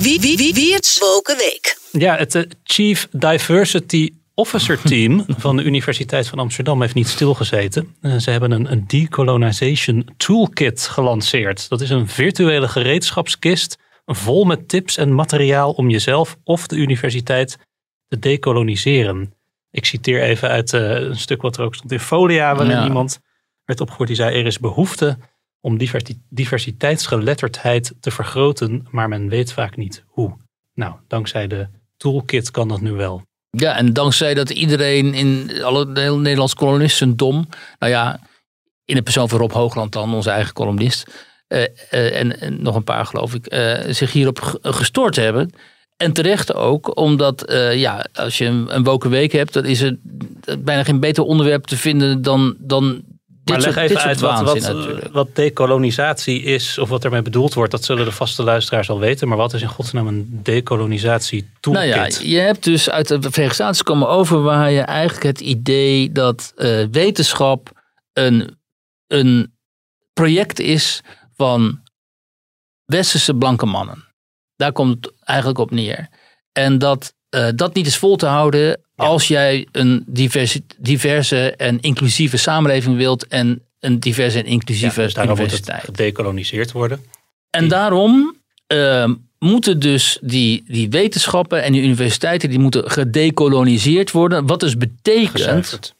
Wie, 0.00 0.20
wie, 0.20 0.36
wie, 0.36 0.54
wie 0.54 0.74
het 0.74 0.96
Woken 1.00 1.36
Week. 1.36 1.78
Ja, 1.92 2.16
het 2.16 2.34
eh, 2.34 2.42
Chief 2.64 3.08
Diversity 3.12 4.10
Officer 4.34 4.80
Team 4.82 5.24
van 5.28 5.56
de 5.56 5.62
Universiteit 5.62 6.28
van 6.28 6.38
Amsterdam 6.38 6.80
heeft 6.80 6.94
niet 6.94 7.08
stilgezeten. 7.08 7.94
Eh, 8.00 8.16
ze 8.16 8.30
hebben 8.30 8.50
een, 8.50 8.72
een 8.72 8.84
Decolonization 8.86 10.08
Toolkit 10.16 10.80
gelanceerd. 10.80 11.68
Dat 11.68 11.80
is 11.80 11.90
een 11.90 12.08
virtuele 12.08 12.68
gereedschapskist 12.68 13.78
vol 14.06 14.44
met 14.44 14.68
tips 14.68 14.96
en 14.96 15.14
materiaal 15.14 15.72
om 15.72 15.90
jezelf 15.90 16.36
of 16.44 16.66
de 16.66 16.76
universiteit 16.76 17.58
te 18.08 18.18
decoloniseren. 18.18 19.34
Ik 19.70 19.84
citeer 19.84 20.22
even 20.22 20.48
uit 20.48 20.72
eh, 20.72 20.80
een 20.90 21.18
stuk 21.18 21.42
wat 21.42 21.56
er 21.56 21.64
ook 21.64 21.74
stond 21.74 21.92
in 21.92 22.00
Folia, 22.00 22.54
waarin 22.54 22.76
Ja. 22.76 22.84
iemand 22.84 23.18
werd 23.64 23.80
opgehoord 23.80 24.08
die 24.08 24.16
zei: 24.16 24.38
Er 24.38 24.46
is 24.46 24.58
behoefte 24.58 25.18
om 25.60 25.78
diversi- 25.78 26.20
diversiteitsgeletterdheid 26.28 27.94
te 28.00 28.10
vergroten, 28.10 28.86
maar 28.90 29.08
men 29.08 29.28
weet 29.28 29.52
vaak 29.52 29.76
niet 29.76 30.04
hoe. 30.06 30.36
Nou, 30.74 30.94
dankzij 31.08 31.46
de 31.46 31.68
toolkit 31.96 32.50
kan 32.50 32.68
dat 32.68 32.80
nu 32.80 32.92
wel. 32.92 33.22
Ja, 33.50 33.76
en 33.76 33.92
dankzij 33.92 34.34
dat 34.34 34.50
iedereen 34.50 35.14
in 35.14 35.62
alle 35.62 35.92
de 35.92 36.00
hele 36.00 36.16
Nederlandse 36.18 36.56
kolonisten 36.56 37.16
dom, 37.16 37.48
nou 37.78 37.92
ja, 37.92 38.20
in 38.84 38.94
de 38.94 39.02
persoon 39.02 39.28
van 39.28 39.38
Rob 39.38 39.52
Hoogland 39.52 39.92
dan, 39.92 40.14
onze 40.14 40.30
eigen 40.30 40.52
columnist, 40.52 41.06
eh, 41.46 41.62
eh, 41.90 42.20
en, 42.20 42.62
nog 42.62 42.74
een 42.74 42.84
paar 42.84 43.06
geloof 43.06 43.34
ik, 43.34 43.46
eh, 43.46 43.92
zich 43.92 44.12
hierop 44.12 44.40
ge- 44.40 44.58
gestoord 44.62 45.16
hebben. 45.16 45.50
En 45.96 46.12
terecht 46.12 46.54
ook, 46.54 46.96
omdat 46.96 47.52
ja, 47.74 48.06
als 48.12 48.38
je 48.38 48.44
een, 48.44 48.74
een 48.74 49.08
week 49.08 49.32
hebt, 49.32 49.52
dan 49.52 49.64
is 49.64 49.80
er 49.80 49.96
bijna 50.58 50.84
geen 50.84 51.00
beter 51.00 51.24
onderwerp 51.24 51.64
te 51.64 51.76
vinden 51.76 52.22
dan, 52.22 52.56
dan 52.58 53.02
Maar 53.50 53.60
leg 53.60 53.76
even 53.76 54.00
uit 54.00 54.20
wat, 54.20 54.40
wat, 54.42 54.72
wat 55.12 55.28
decolonisatie 55.34 56.42
is, 56.42 56.78
of 56.78 56.88
wat 56.88 57.04
ermee 57.04 57.22
bedoeld 57.22 57.54
wordt. 57.54 57.70
Dat 57.70 57.84
zullen 57.84 58.04
de 58.04 58.12
vaste 58.12 58.42
luisteraars 58.42 58.90
al 58.90 58.98
weten. 58.98 59.28
Maar 59.28 59.36
wat 59.36 59.54
is 59.54 59.62
in 59.62 59.68
godsnaam 59.68 60.06
een 60.06 60.40
decolonisatie 60.42 61.40
Nou 61.40 61.50
toolkit? 61.60 62.20
ja, 62.22 62.28
je 62.28 62.38
hebt 62.38 62.64
dus 62.64 62.90
uit 62.90 63.08
de 63.08 63.20
Verenigde 63.20 63.54
Staten 63.54 63.84
komen 63.84 64.08
over 64.08 64.42
waar 64.42 64.70
je 64.70 64.80
eigenlijk 64.80 65.22
het 65.22 65.40
idee 65.40 66.12
dat 66.12 66.52
eh, 66.56 66.84
wetenschap 66.90 67.70
een, 68.12 68.58
een 69.06 69.54
project 70.12 70.60
is 70.60 71.00
van 71.36 71.80
westerse 72.84 73.34
blanke 73.34 73.66
mannen. 73.66 74.04
Daar 74.56 74.72
komt 74.72 75.04
het 75.04 75.14
eigenlijk 75.24 75.58
op 75.58 75.70
neer. 75.70 76.08
En 76.52 76.78
dat 76.78 77.14
eh, 77.30 77.48
dat 77.54 77.74
niet 77.74 77.86
is 77.86 77.96
vol 77.96 78.16
te 78.16 78.26
houden 78.26 78.80
als 78.96 79.28
jij 79.28 79.66
een 79.72 80.04
diverse, 80.06 80.62
diverse 80.78 81.54
en 81.56 81.80
inclusieve 81.80 82.36
samenleving 82.36 82.96
wilt 82.96 83.26
en 83.26 83.62
een 83.80 84.00
diverse 84.00 84.38
en 84.38 84.44
Ja, 84.44 84.50
inclusieve 84.50 85.02
dus 85.02 85.14
daarom 85.14 85.38
moet 85.38 85.40
het 85.42 85.50
universiteit. 85.52 85.84
gedecoloniseerd 85.84 86.72
worden. 86.72 87.04
En 87.50 87.68
daarom 87.68 88.36
eh, 88.66 89.10
moeten 89.38 89.78
dus 89.78 90.18
die, 90.20 90.64
die 90.66 90.88
wetenschappen 90.90 91.62
en 91.62 91.72
die 91.72 91.82
universiteiten 91.82 92.48
die 92.48 92.58
moeten 92.58 92.90
gedecoloniseerd 92.90 94.10
worden. 94.10 94.46
Wat 94.46 94.60
dus 94.60 94.76
betekent 94.76 95.30
Gezuiverd. 95.30 95.94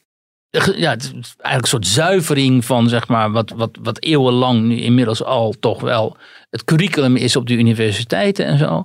ja, 0.75 0.89
het 0.91 1.03
is 1.03 1.09
eigenlijk 1.11 1.61
een 1.61 1.67
soort 1.67 1.87
zuivering 1.87 2.65
van 2.65 2.89
zeg 2.89 3.07
maar, 3.07 3.31
wat, 3.31 3.49
wat, 3.55 3.77
wat 3.81 4.03
eeuwenlang 4.03 4.61
nu 4.61 4.81
inmiddels 4.81 5.23
al 5.23 5.55
toch 5.59 5.81
wel 5.81 6.17
het 6.49 6.63
curriculum 6.63 7.15
is 7.15 7.35
op 7.35 7.47
de 7.47 7.53
universiteiten 7.53 8.45
en 8.45 8.57
zo. 8.57 8.83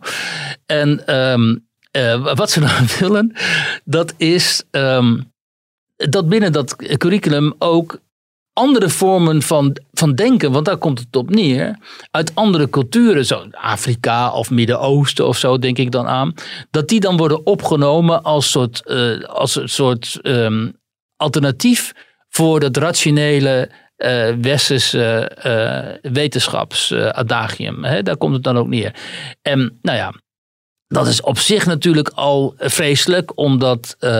En 0.67 1.07
ehm, 1.07 1.57
eh, 1.97 2.35
wat 2.35 2.51
ze 2.51 2.61
dan 2.61 2.87
willen, 2.99 3.33
dat 3.85 4.15
is 4.17 4.63
ehm, 4.71 5.21
dat 5.97 6.29
binnen 6.29 6.53
dat 6.53 6.77
curriculum 6.77 7.55
ook 7.59 8.01
andere 8.53 8.89
vormen 8.89 9.43
van, 9.43 9.77
van 9.93 10.15
denken, 10.15 10.53
want 10.53 10.65
daar 10.65 10.77
komt 10.77 10.99
het 10.99 11.17
op 11.17 11.31
neer, 11.31 11.79
uit 12.11 12.35
andere 12.35 12.71
culturen, 12.71 13.27
zo 13.27 13.47
Afrika 13.51 14.33
of 14.33 14.51
Midden-Oosten 14.51 15.27
of 15.27 15.39
zo, 15.39 15.59
denk 15.59 15.79
ik 15.79 15.91
dan 15.91 16.07
aan, 16.07 16.35
dat 16.71 16.89
die 16.89 17.01
dan 17.01 17.17
worden 17.17 17.47
opgenomen 17.47 18.23
als 18.23 18.51
soort, 18.51 18.87
eh, 18.87 19.21
als 19.21 19.57
een 19.57 19.69
soort 19.69 20.19
ehm, 20.23 20.71
alternatief 21.17 21.93
voor 22.29 22.61
dat 22.61 22.77
rationele 22.77 23.71
eh 23.97 24.35
westerse 24.41 25.29
eh 25.29 26.13
wetenschapsadagium. 26.13 27.83
Daar 28.03 28.17
komt 28.17 28.35
het 28.35 28.43
dan 28.43 28.57
ook 28.59 28.69
neer. 28.69 28.95
En 29.43 29.79
nou 29.83 29.97
ja, 29.97 30.13
dat 30.89 31.07
is 31.07 31.21
op 31.21 31.39
zich 31.39 31.67
natuurlijk 31.67 32.09
al 32.15 32.55
vreselijk, 32.59 33.39
omdat 33.39 33.97
eh, 33.99 34.11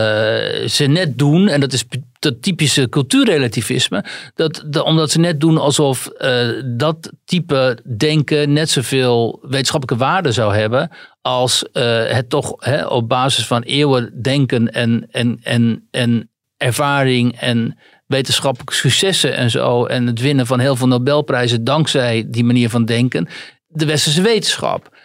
ze 0.67 0.85
net 0.87 1.17
doen, 1.17 1.47
en 1.47 1.59
dat 1.59 1.73
is 1.73 1.85
dat 2.19 2.41
typische 2.41 2.89
cultuurrelativisme, 2.89 4.03
dat, 4.35 4.63
de- 4.67 4.83
omdat 4.83 5.11
ze 5.11 5.19
net 5.19 5.39
doen 5.39 5.57
alsof 5.57 6.07
eh, 6.07 6.47
dat 6.65 7.11
type 7.25 7.77
denken 7.97 8.53
net 8.53 8.69
zoveel 8.69 9.39
wetenschappelijke 9.41 10.05
waarde 10.05 10.31
zou 10.31 10.55
hebben 10.55 10.89
als 11.21 11.63
eh, 11.71 12.05
het 12.05 12.29
toch 12.29 12.53
hè, 12.57 12.85
op 12.85 13.09
basis 13.09 13.47
van 13.47 13.61
eeuwen 13.61 14.21
denken 14.21 14.71
en, 14.73 15.07
en, 15.11 15.39
en, 15.43 15.87
en 15.91 16.29
ervaring 16.57 17.39
en 17.39 17.77
wetenschappelijke 18.05 18.73
successen 18.73 19.35
en 19.35 19.49
zo, 19.49 19.85
en 19.85 20.07
het 20.07 20.21
winnen 20.21 20.45
van 20.47 20.59
heel 20.59 20.75
veel 20.75 20.87
Nobelprijzen 20.87 21.63
dankzij 21.63 22.25
die 22.27 22.43
manier 22.43 22.69
van 22.69 22.85
denken, 22.85 23.27
de 23.67 23.85
westerse 23.85 24.21
wetenschap. 24.21 24.96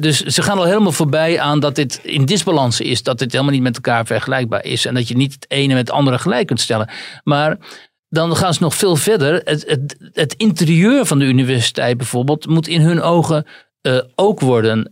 Dus 0.00 0.20
ze 0.20 0.42
gaan 0.42 0.58
al 0.58 0.64
helemaal 0.64 0.92
voorbij 0.92 1.40
aan 1.40 1.60
dat 1.60 1.74
dit 1.74 2.00
in 2.02 2.24
disbalans 2.24 2.80
is. 2.80 3.02
Dat 3.02 3.18
dit 3.18 3.32
helemaal 3.32 3.52
niet 3.52 3.62
met 3.62 3.74
elkaar 3.74 4.06
vergelijkbaar 4.06 4.64
is. 4.64 4.84
En 4.86 4.94
dat 4.94 5.08
je 5.08 5.16
niet 5.16 5.32
het 5.32 5.46
ene 5.48 5.74
met 5.74 5.88
het 5.88 5.96
andere 5.96 6.18
gelijk 6.18 6.46
kunt 6.46 6.60
stellen. 6.60 6.90
Maar 7.24 7.56
dan 8.08 8.36
gaan 8.36 8.54
ze 8.54 8.62
nog 8.62 8.74
veel 8.74 8.96
verder. 8.96 9.40
Het, 9.44 9.64
het, 9.66 9.96
het 10.12 10.34
interieur 10.34 11.06
van 11.06 11.18
de 11.18 11.24
universiteit 11.24 11.96
bijvoorbeeld 11.96 12.46
moet 12.46 12.68
in 12.68 12.80
hun 12.80 13.02
ogen 13.02 13.46
eh, 13.80 14.00
ook 14.14 14.40
worden 14.40 14.90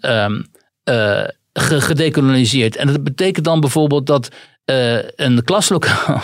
ge- 1.53 1.81
gedecoloniseerd. 1.81 2.77
En 2.77 2.87
dat 2.87 3.05
betekent 3.05 3.45
dan 3.45 3.61
bijvoorbeeld 3.61 4.07
dat 4.07 4.31
eh, 4.67 5.09
een 5.11 5.45
klaslokaal, 5.45 6.23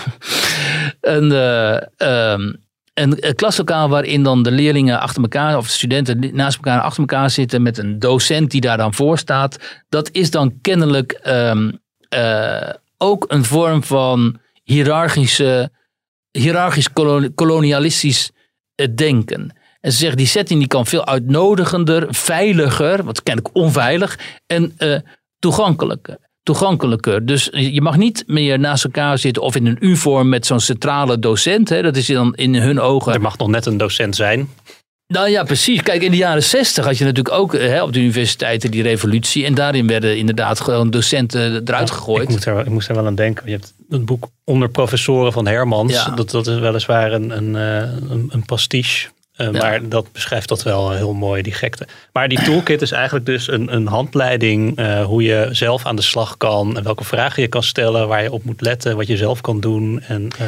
een, 1.01 1.33
eh, 1.33 1.77
ehm, 1.97 2.53
een, 2.95 3.35
klaslokaal 3.35 3.89
waarin 3.89 4.23
dan 4.23 4.43
de 4.43 4.51
leerlingen 4.51 5.01
achter 5.01 5.23
elkaar, 5.23 5.57
of 5.57 5.67
de 5.67 5.73
studenten 5.73 6.35
naast 6.35 6.57
elkaar 6.57 6.81
achter 6.81 7.01
elkaar 7.01 7.31
zitten 7.31 7.63
met 7.63 7.79
een 7.79 7.99
docent 7.99 8.51
die 8.51 8.61
daar 8.61 8.77
dan 8.77 8.95
voor 8.95 9.19
staat, 9.19 9.83
dat 9.89 10.11
is 10.13 10.31
dan 10.31 10.61
kennelijk 10.61 11.13
ehm, 11.13 11.71
eh, 12.09 12.71
ook 12.97 13.25
een 13.29 13.45
vorm 13.45 13.85
van 13.85 14.41
hiërarchische, 14.63 15.71
hiërarchisch 16.31 16.93
koloni- 16.93 17.35
kolonialistisch 17.35 18.31
eh, 18.75 18.87
denken. 18.95 19.57
En 19.81 19.93
ze 19.93 19.99
zeggen, 19.99 20.17
die 20.17 20.27
setting 20.27 20.59
die 20.59 20.69
kan 20.69 20.87
veel 20.87 21.07
uitnodigender, 21.07 22.07
veiliger, 22.09 23.05
wat 23.05 23.23
kennelijk 23.23 23.55
onveilig, 23.57 24.19
en 24.47 24.73
eh, 24.77 24.99
toegankelijker. 25.39 26.19
Toegankelijker. 26.43 27.27
Dus 27.27 27.49
je 27.53 27.81
mag 27.81 27.97
niet 27.97 28.25
meer 28.27 28.59
naast 28.59 28.85
elkaar 28.85 29.19
zitten 29.19 29.43
of 29.43 29.57
in 29.57 29.67
een 29.67 29.77
U-vorm 29.81 30.29
met 30.29 30.47
zo'n 30.47 30.61
centrale 30.61 31.19
docent. 31.19 31.69
Hè. 31.69 31.83
Dat 31.83 31.97
is 31.97 32.07
dan 32.07 32.35
in 32.35 32.55
hun 32.55 32.81
ogen 32.81 33.13
Er 33.13 33.21
mag 33.21 33.39
nog 33.39 33.49
net 33.49 33.67
een 33.67 33.77
docent 33.77 34.17
zijn. 34.17 34.49
nou 35.07 35.29
ja, 35.29 35.43
precies. 35.45 35.83
Kijk, 35.83 36.03
in 36.03 36.11
de 36.11 36.17
jaren 36.17 36.43
zestig 36.43 36.85
had 36.85 36.99
je 36.99 37.05
natuurlijk 37.05 37.35
ook 37.35 37.55
eh, 37.55 37.67
hè, 37.69 37.83
op 37.83 37.93
de 37.93 38.01
universiteiten 38.01 38.71
die 38.71 38.83
revolutie. 38.83 39.45
En 39.45 39.55
daarin 39.55 39.87
werden 39.87 40.19
inderdaad 40.19 40.61
gewoon 40.61 40.91
docenten 40.91 41.63
eruit 41.65 41.91
gegooid. 41.91 42.23
Ik, 42.23 42.29
moet 42.29 42.45
er, 42.45 42.61
ik 42.61 42.69
moest 42.69 42.89
er 42.89 42.95
wel 42.95 43.07
aan 43.07 43.15
denken. 43.15 43.47
Je 43.47 43.53
hebt 43.53 43.75
het 43.89 44.05
boek 44.05 44.29
Onder 44.45 44.69
professoren 44.69 45.33
van 45.33 45.47
Hermans. 45.47 45.93
Ja. 45.93 46.11
Dat, 46.11 46.31
dat 46.31 46.47
is 46.47 46.59
weliswaar 46.59 47.13
een, 47.13 47.31
een, 47.37 47.57
eh, 47.57 48.11
een, 48.11 48.29
een 48.33 48.45
pastiche. 48.45 49.09
Eh, 49.43 49.53
Ja. 49.53 49.61
Maar 49.61 49.89
dat 49.89 50.13
beschrijft 50.13 50.49
dat 50.49 50.63
wel 50.63 50.91
heel 50.91 51.13
mooi, 51.15 51.43
die 51.43 51.53
gekte. 51.53 51.87
Maar 52.13 52.29
die 52.29 52.43
toolkit 52.43 52.83
is 52.83 52.93
eigenlijk 52.93 53.27
dus 53.27 53.49
een, 53.49 53.75
een 53.75 53.87
handleiding 53.87 54.77
eh, 54.77 55.05
hoe 55.05 55.23
je 55.23 55.49
zelf 55.51 55.87
aan 55.87 55.97
de 55.97 56.03
slag 56.03 56.37
kan. 56.37 56.77
En 56.77 56.83
welke 56.83 57.05
vragen 57.05 57.43
je 57.43 57.49
kan 57.49 57.63
stellen, 57.63 58.09
waar 58.09 58.23
je 58.23 58.33
op 58.33 58.45
moet 58.45 58.61
letten, 58.61 58.97
wat 58.97 59.07
je 59.07 59.17
zelf 59.17 59.41
kan 59.41 59.61
doen. 59.61 60.01
En 60.01 60.29
eh, 60.39 60.47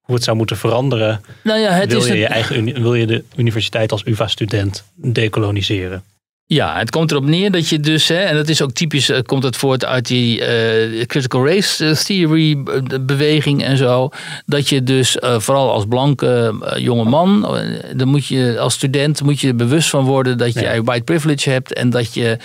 hoe 0.00 0.14
het 0.14 0.24
zou 0.24 0.36
moeten 0.36 0.56
veranderen. 0.56 1.20
Nou 1.42 1.58
ja, 1.58 1.70
het 1.70 1.90
wil, 1.92 2.00
is 2.00 2.06
je 2.06 2.18
je 2.18 2.26
eigen, 2.26 2.82
wil 2.82 2.94
je 2.94 3.06
de 3.06 3.24
universiteit 3.36 3.92
als 3.92 4.02
UvA-student 4.04 4.84
decoloniseren? 4.94 6.02
Ja, 6.50 6.78
het 6.78 6.90
komt 6.90 7.10
erop 7.10 7.24
neer 7.24 7.50
dat 7.50 7.68
je 7.68 7.80
dus, 7.80 8.08
hè, 8.08 8.14
en 8.18 8.34
dat 8.34 8.48
is 8.48 8.62
ook 8.62 8.72
typisch, 8.72 9.08
eh, 9.08 9.20
komt 9.22 9.42
het 9.42 9.56
voort 9.56 9.84
uit 9.84 10.06
die 10.06 10.44
eh, 10.44 11.06
critical 11.06 11.46
race 11.46 11.84
eh, 11.86 11.92
theory 11.92 12.62
beweging 13.00 13.64
en 13.64 13.76
zo. 13.76 14.08
Dat 14.46 14.68
je 14.68 14.82
dus 14.82 15.16
vooral 15.20 15.72
als 15.72 15.84
blanke 15.88 16.54
eh, 16.62 16.82
jonge 16.82 17.04
man, 17.04 17.58
dan 17.96 18.08
moet 18.08 18.26
je 18.26 18.58
als 18.58 18.74
student 18.74 19.22
moet 19.22 19.40
je 19.40 19.48
er 19.48 19.56
bewust 19.56 19.90
van 19.90 20.04
worden 20.04 20.38
dat 20.38 20.52
Ja. 20.54 20.60
jij 20.60 20.82
white 20.82 21.04
privilege 21.04 21.50
hebt 21.50 21.72
en 21.72 21.90
dat 21.90 22.14
je, 22.14 22.38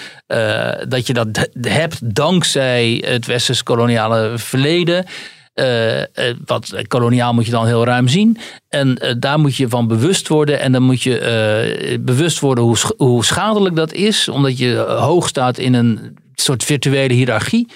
dat, 0.87 1.07
je 1.07 1.13
dat 1.13 1.49
hebt 1.61 2.15
dankzij 2.15 3.03
het 3.07 3.25
westers 3.25 3.63
koloniale 3.63 4.31
verleden. 4.35 5.05
Eh, 5.53 6.01
eh, 6.01 6.35
wat 6.45 6.87
koloniaal 6.87 7.33
moet 7.33 7.45
je 7.45 7.51
dan 7.51 7.65
heel 7.65 7.85
ruim 7.85 8.07
zien. 8.07 8.37
En 8.69 8.97
eh, 8.97 9.15
daar 9.19 9.39
moet 9.39 9.55
je 9.55 9.69
van 9.69 9.87
bewust 9.87 10.27
worden. 10.27 10.59
En 10.59 10.71
dan 10.71 10.83
moet 10.83 11.01
je 11.01 11.99
bewust 12.01 12.39
worden 12.39 12.63
hoe, 12.63 12.77
hoe 12.97 13.25
schadelijk 13.25 13.75
dat 13.75 13.93
is. 13.93 14.29
Omdat 14.29 14.57
je 14.57 14.75
hoog 14.77 15.27
staat 15.27 15.57
in 15.57 15.73
een 15.73 16.17
soort 16.35 16.63
virtuele 16.63 17.13
hiërarchie. 17.13 17.67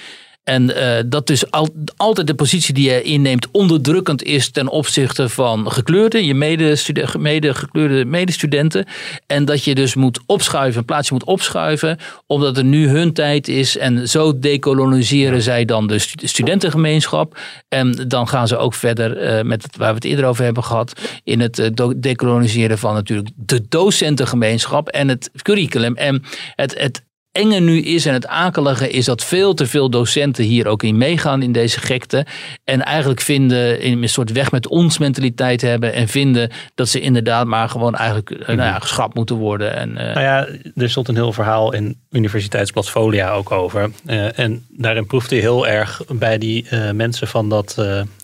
En 0.48 0.76
eh, 0.76 1.04
dat 1.06 1.28
dus 1.28 1.52
al, 1.52 1.70
altijd 1.98 2.28
de 2.28 2.36
positie 2.36 2.74
die 2.74 2.90
je 2.90 3.02
inneemt 3.02 3.48
onderdrukkend 3.52 4.24
is 4.24 4.50
ten 4.52 4.68
opzichte 4.68 5.30
van 5.30 5.72
gekleurde, 5.72 6.26
je 6.26 6.34
medestuden- 6.34 7.22
medegekleurde 7.22 8.06
medestudenten. 8.06 8.86
En 9.26 9.46
dat 9.46 9.64
je 9.64 9.76
dus 9.76 9.96
moet 9.96 10.20
opschuiven, 10.26 10.80
een 10.80 10.86
plaatsje 10.86 11.14
moet 11.14 11.24
opschuiven, 11.24 11.98
omdat 12.28 12.58
er 12.58 12.64
nu 12.64 12.88
hun 12.88 13.14
tijd 13.14 13.48
is. 13.48 13.78
En 13.78 14.10
zo 14.10 14.40
decoloniseren 14.40 15.42
zij 15.42 15.66
dan 15.66 15.88
de 15.88 16.00
stu- 16.00 16.28
studentengemeenschap. 16.28 17.38
En 17.70 18.06
dan 18.08 18.28
gaan 18.28 18.48
ze 18.48 18.58
ook 18.58 18.74
verder 18.74 19.18
eh, 19.18 19.44
met 19.44 19.64
het, 19.64 19.78
waar 19.78 19.90
we 19.90 19.96
het 19.96 20.04
eerder 20.06 20.26
over 20.26 20.44
hebben 20.44 20.64
gehad, 20.64 21.02
in 21.24 21.40
het 21.40 21.60
eh, 21.60 21.68
do- 21.74 21.94
decoloniseren 22.00 22.78
van 22.78 22.94
natuurlijk 22.94 23.30
de 23.36 23.66
docentengemeenschap 23.70 24.88
en 24.88 25.08
het 25.08 25.30
curriculum. 25.42 25.96
En 25.96 26.24
het, 26.56 26.80
het 26.80 27.06
enge 27.38 27.60
nu 27.60 27.82
is 27.82 28.06
en 28.06 28.14
het 28.14 28.28
akelige 28.28 28.90
is 28.90 29.06
dat 29.06 29.24
veel 29.24 29.54
te 29.54 29.66
veel 29.66 29.90
docenten 29.90 30.44
hier 30.44 30.68
ook 30.68 30.84
in 30.84 30.98
meegaan 30.98 31.42
in 31.42 31.52
deze 31.52 31.80
gekte. 31.80 32.26
En 32.64 32.84
eigenlijk 32.84 33.22
vinden, 33.22 33.82
in 33.82 34.02
een 34.02 34.10
soort 34.10 34.32
weg 34.32 34.52
met 34.52 34.68
ons 34.68 34.98
mentaliteit 34.98 35.62
hebben. 35.62 35.94
En 35.94 36.08
vinden 36.08 36.52
dat 36.76 36.90
ze 36.90 37.00
inderdaad 37.00 37.46
maar 37.46 37.70
gewoon 37.70 37.96
eigenlijk 37.96 38.32
eh, 38.32 38.48
nou 38.48 38.70
ja, 38.70 38.80
geschrapt 38.80 39.16
moeten 39.16 39.36
worden. 39.36 39.76
En, 39.76 39.98
eh, 39.98 40.16
Nou 40.16 40.22
ja, 40.22 40.48
er 40.76 40.90
stond 40.90 41.08
een 41.08 41.16
heel 41.16 41.34
verhaal 41.34 41.74
in 41.74 41.98
Universiteitsblad 42.12 42.90
Folia 42.90 43.32
ook 43.32 43.52
over. 43.52 43.92
Eh, 44.06 44.40
en 44.40 44.66
daarin 44.70 45.06
proefde 45.06 45.36
je 45.36 45.42
heel 45.42 45.68
erg 45.68 46.02
bij 46.08 46.38
die 46.38 46.66
mensen 46.94 47.28
van 47.28 47.50
dat 47.50 47.76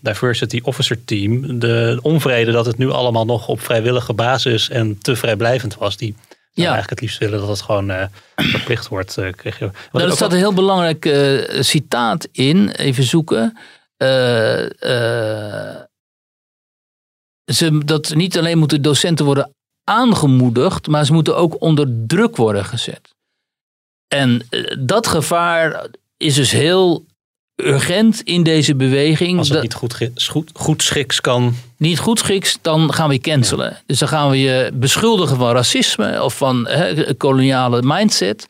Diversity 0.01 0.59
Officer 0.63 1.05
Team... 1.05 1.59
de 1.59 1.99
onvrede 2.01 2.51
dat 2.51 2.65
het 2.65 2.77
nu 2.77 2.89
allemaal 2.89 3.25
nog 3.25 3.47
op 3.47 3.61
vrijwillige 3.61 4.13
basis 4.13 4.69
en 4.69 4.97
te 5.01 5.15
vrijblijvend 5.15 5.75
was. 5.77 5.97
Die 5.97 6.15
Ja. 6.53 6.61
eigenlijk 6.61 6.89
het 6.89 7.01
liefst 7.01 7.17
willen 7.17 7.39
dat 7.39 7.47
het 7.47 7.61
gewoon 7.61 7.89
eh, 7.89 8.05
verplicht 8.35 8.87
wordt. 8.87 9.13
kreeg 9.35 9.59
je. 9.59 9.71
Nou, 9.91 10.05
er 10.05 10.15
staat 10.15 10.31
een 10.31 10.37
heel 10.37 10.53
belangrijk 10.53 11.05
eh, 11.05 11.61
citaat 11.61 12.27
in. 12.31 12.69
Even 12.69 13.03
zoeken. 13.03 13.57
Ze, 17.51 17.81
dat 17.85 18.13
niet 18.13 18.37
alleen 18.37 18.57
moeten 18.57 18.81
docenten 18.81 19.25
worden 19.25 19.53
aangemoedigd, 19.83 20.87
maar 20.87 21.05
ze 21.05 21.13
moeten 21.13 21.37
ook 21.37 21.61
onder 21.61 21.87
druk 22.07 22.35
worden 22.35 22.65
gezet. 22.65 23.15
En 24.07 24.47
dat 24.79 25.07
gevaar 25.07 25.85
is 26.17 26.35
dus 26.35 26.51
heel 26.51 27.05
urgent 27.55 28.21
in 28.21 28.43
deze 28.43 28.75
beweging. 28.75 29.37
Als 29.37 29.47
het 29.47 29.53
Dat- 29.55 29.63
niet 29.63 29.73
goed, 29.73 30.09
goed, 30.29 30.51
goed 30.53 30.83
schiks 30.83 31.21
kan. 31.21 31.55
niet 31.77 31.99
goed 31.99 32.19
schiks, 32.19 32.57
dan 32.61 32.93
gaan 32.93 33.07
we 33.07 33.13
je 33.13 33.19
cancelen. 33.19 33.77
Dus 33.85 33.99
dan 33.99 34.07
gaan 34.07 34.29
we 34.29 34.39
je 34.41 34.71
beschuldigen 34.73 35.37
van 35.37 35.51
racisme 35.51 36.23
of 36.23 36.37
van 36.37 36.67
hè, 36.67 37.13
koloniale 37.15 37.81
mindset. 37.83 38.47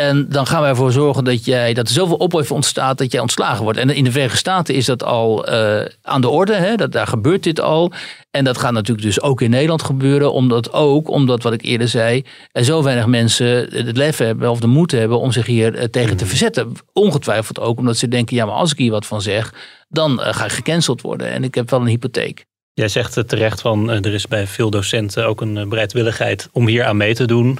En 0.00 0.28
dan 0.28 0.46
gaan 0.46 0.60
wij 0.60 0.70
ervoor 0.70 0.92
zorgen 0.92 1.24
dat, 1.24 1.44
jij, 1.44 1.74
dat 1.74 1.88
er 1.88 1.94
zoveel 1.94 2.16
ophef 2.16 2.52
ontstaat 2.52 2.98
dat 2.98 3.12
jij 3.12 3.20
ontslagen 3.20 3.62
wordt. 3.62 3.78
En 3.78 3.90
in 3.90 4.04
de 4.04 4.10
Verenigde 4.10 4.38
Staten 4.38 4.74
is 4.74 4.84
dat 4.84 5.02
al 5.02 5.46
eh, 5.46 5.86
aan 6.02 6.20
de 6.20 6.28
orde. 6.28 6.54
Hè? 6.54 6.74
Dat, 6.74 6.92
daar 6.92 7.06
gebeurt 7.06 7.42
dit 7.42 7.60
al. 7.60 7.92
En 8.30 8.44
dat 8.44 8.58
gaat 8.58 8.72
natuurlijk 8.72 9.06
dus 9.06 9.20
ook 9.20 9.40
in 9.40 9.50
Nederland 9.50 9.82
gebeuren. 9.82 10.32
Omdat 10.32 10.72
ook, 10.72 11.08
omdat 11.08 11.42
wat 11.42 11.52
ik 11.52 11.62
eerder 11.62 11.88
zei, 11.88 12.24
er 12.52 12.64
zo 12.64 12.82
weinig 12.82 13.06
mensen 13.06 13.46
het 13.70 13.96
lef 13.96 14.16
hebben 14.16 14.50
of 14.50 14.60
de 14.60 14.66
moed 14.66 14.90
hebben 14.90 15.18
om 15.20 15.32
zich 15.32 15.46
hier 15.46 15.74
eh, 15.74 15.84
tegen 15.84 16.16
te 16.16 16.26
verzetten. 16.26 16.72
Ongetwijfeld 16.92 17.60
ook 17.60 17.78
omdat 17.78 17.96
ze 17.96 18.08
denken, 18.08 18.36
ja 18.36 18.44
maar 18.44 18.54
als 18.54 18.72
ik 18.72 18.78
hier 18.78 18.90
wat 18.90 19.06
van 19.06 19.22
zeg, 19.22 19.54
dan 19.88 20.22
eh, 20.22 20.34
ga 20.34 20.44
ik 20.44 20.52
gecanceld 20.52 21.00
worden. 21.00 21.30
En 21.30 21.44
ik 21.44 21.54
heb 21.54 21.70
wel 21.70 21.80
een 21.80 21.86
hypotheek. 21.86 22.44
Jij 22.72 22.88
zegt 22.88 23.14
het 23.14 23.28
terecht 23.28 23.60
van 23.60 23.90
er 23.90 24.14
is 24.14 24.26
bij 24.26 24.46
veel 24.46 24.70
docenten 24.70 25.26
ook 25.26 25.40
een 25.40 25.68
bereidwilligheid 25.68 26.48
om 26.52 26.66
hier 26.66 26.84
aan 26.84 26.96
mee 26.96 27.14
te 27.14 27.24
doen. 27.24 27.58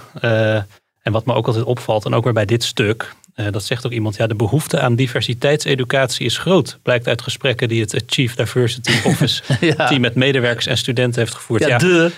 En 1.07 1.13
wat 1.13 1.27
me 1.27 1.35
ook 1.35 1.47
altijd 1.47 1.65
opvalt, 1.65 2.05
en 2.05 2.15
ook 2.15 2.25
weer 2.25 2.33
bij 2.33 2.45
dit 2.45 2.65
stuk, 2.65 3.15
eh, 3.37 3.47
dat 3.51 3.65
zegt 3.65 3.87
ook 3.87 3.93
iemand, 3.93 4.17
ja, 4.17 4.27
de 4.27 4.35
behoefte 4.35 4.81
aan 4.81 4.95
diversiteitseducatie 4.95 6.27
is 6.27 6.39
groot. 6.39 6.79
Blijkt 6.83 7.07
uit 7.09 7.23
gesprekken 7.23 7.69
die 7.69 7.81
het 7.81 8.03
Chief 8.07 8.35
Diversity 8.35 8.93
Office 9.05 9.43
Ja. 9.61 9.87
team 9.89 10.01
met 10.01 10.15
medewerkers 10.15 10.67
en 10.67 10.77
studenten 10.79 11.21
heeft 11.21 11.35
gevoerd. 11.35 11.63
Ja, 11.63 11.69
Ja, 11.69 11.79
de. 11.79 12.11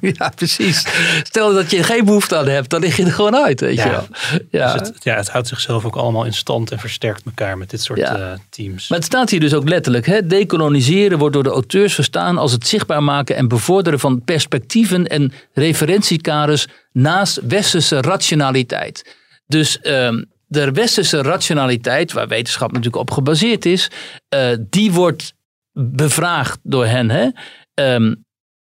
ja, 0.18 0.32
precies. 0.36 0.86
Stel 1.22 1.54
dat 1.54 1.70
je 1.70 1.82
geen 1.82 2.04
behoefte 2.04 2.36
aan 2.36 2.48
hebt, 2.48 2.70
dan 2.70 2.80
lig 2.80 2.96
je 2.96 3.04
er 3.04 3.12
gewoon 3.12 3.36
uit, 3.36 3.60
weet 3.60 3.76
Ja. 3.76 3.84
je 3.84 3.90
wel. 3.90 4.06
Ja. 4.50 4.72
Dus 4.72 4.88
het, 4.88 5.04
ja, 5.04 5.16
het 5.16 5.28
houdt 5.28 5.48
zichzelf 5.48 5.84
ook 5.84 5.96
allemaal 5.96 6.24
in 6.24 6.32
stand 6.34 6.70
en 6.70 6.78
versterkt 6.78 7.22
elkaar 7.24 7.58
met 7.58 7.70
dit 7.70 7.82
soort 7.82 7.98
eh, 8.00 8.32
teams. 8.50 8.88
Maar 8.88 8.98
het 8.98 9.06
staat 9.06 9.30
hier 9.30 9.40
dus 9.40 9.54
ook 9.54 9.68
letterlijk. 9.68 10.06
Hè? 10.06 10.26
Decoloniseren 10.26 11.18
wordt 11.18 11.34
door 11.34 11.42
de 11.42 11.50
auteurs 11.50 11.94
verstaan 11.94 12.38
als 12.38 12.52
het 12.52 12.66
zichtbaar 12.66 13.02
maken 13.02 13.36
en 13.36 13.48
bevorderen 13.48 14.00
van 14.00 14.22
perspectieven 14.24 15.06
en 15.06 15.32
referentiekaders 15.52 16.66
naast 16.92 17.40
westerse 17.48 18.00
rationaliteit. 18.00 19.04
Dus 19.46 19.80
ehm, 19.80 20.22
de 20.46 20.72
westerse 20.72 21.22
rationaliteit, 21.22 22.12
waar 22.12 22.28
wetenschap 22.28 22.68
natuurlijk 22.68 23.02
op 23.02 23.10
gebaseerd 23.10 23.64
is, 23.64 23.90
eh, 24.28 24.56
die 24.60 24.92
wordt 24.92 25.34
bevraagd 25.72 26.58
door 26.62 26.86
hen. 26.86 27.10
Hè? 27.10 27.28
Ehm, 27.74 28.14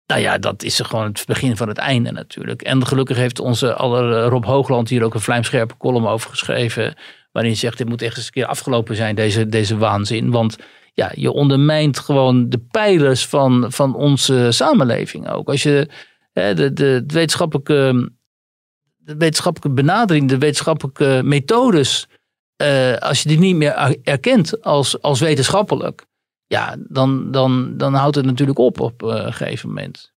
nou 0.06 0.22
ja, 0.22 0.38
dat 0.38 0.64
is 0.64 0.80
gewoon 0.80 1.06
het 1.06 1.24
begin 1.26 1.58
van 1.58 1.68
het 1.68 1.78
einde 1.78 2.12
natuurlijk. 2.12 2.62
En 2.62 2.88
gelukkig 2.88 3.18
heeft 3.18 3.40
onze 3.40 3.74
aller 3.74 4.24
Rob 4.24 4.46
Hoogland 4.46 4.90
hier 4.90 5.04
ook 5.04 5.14
een 5.14 5.22
vlijmscherpe 5.22 5.78
column 5.78 6.08
over 6.08 6.30
geschreven. 6.30 6.96
Waarin 7.32 7.52
hij 7.52 7.62
zegt, 7.62 7.78
dit 7.78 7.90
moet 7.90 8.02
echt 8.02 8.18
eens 8.18 8.26
een 8.26 8.32
keer 8.32 8.46
afgelopen 8.46 8.96
zijn, 8.96 9.16
deze, 9.16 9.46
deze 9.46 9.78
waanzin. 9.78 10.32
Want 10.32 10.58
ja, 10.94 11.12
je 11.16 11.32
ondermijnt 11.32 12.00
gewoon 12.00 12.50
de 12.50 12.60
pijlers 12.72 13.26
van, 13.26 13.66
van 13.72 13.96
onze 13.96 14.48
samenleving 14.52 15.30
ook. 15.30 15.50
Als 15.50 15.64
je 15.64 15.90
hè, 16.34 16.54
de, 16.54 16.74
de 16.74 17.04
wetenschappelijke, 17.08 18.12
wetenschappelijke 19.18 19.82
benadering, 19.82 20.30
de 20.30 20.38
wetenschappelijke 20.38 21.22
methodes, 21.24 22.08
eh, 22.56 22.96
als 22.98 23.22
je 23.22 23.30
die 23.30 23.40
niet 23.40 23.56
meer 23.56 23.98
erkent 24.04 24.64
als, 24.64 25.02
als 25.02 25.20
wetenschappelijk, 25.20 26.06
ja, 26.48 26.76
dan, 26.80 27.32
dan, 27.32 27.78
dan 27.78 27.94
houdt 27.94 28.16
het 28.16 28.26
natuurlijk 28.26 28.60
op 28.60 28.80
op 28.80 29.04
eh, 29.04 29.10
een 29.10 29.34
gegeven 29.34 29.68
moment. 29.68 30.12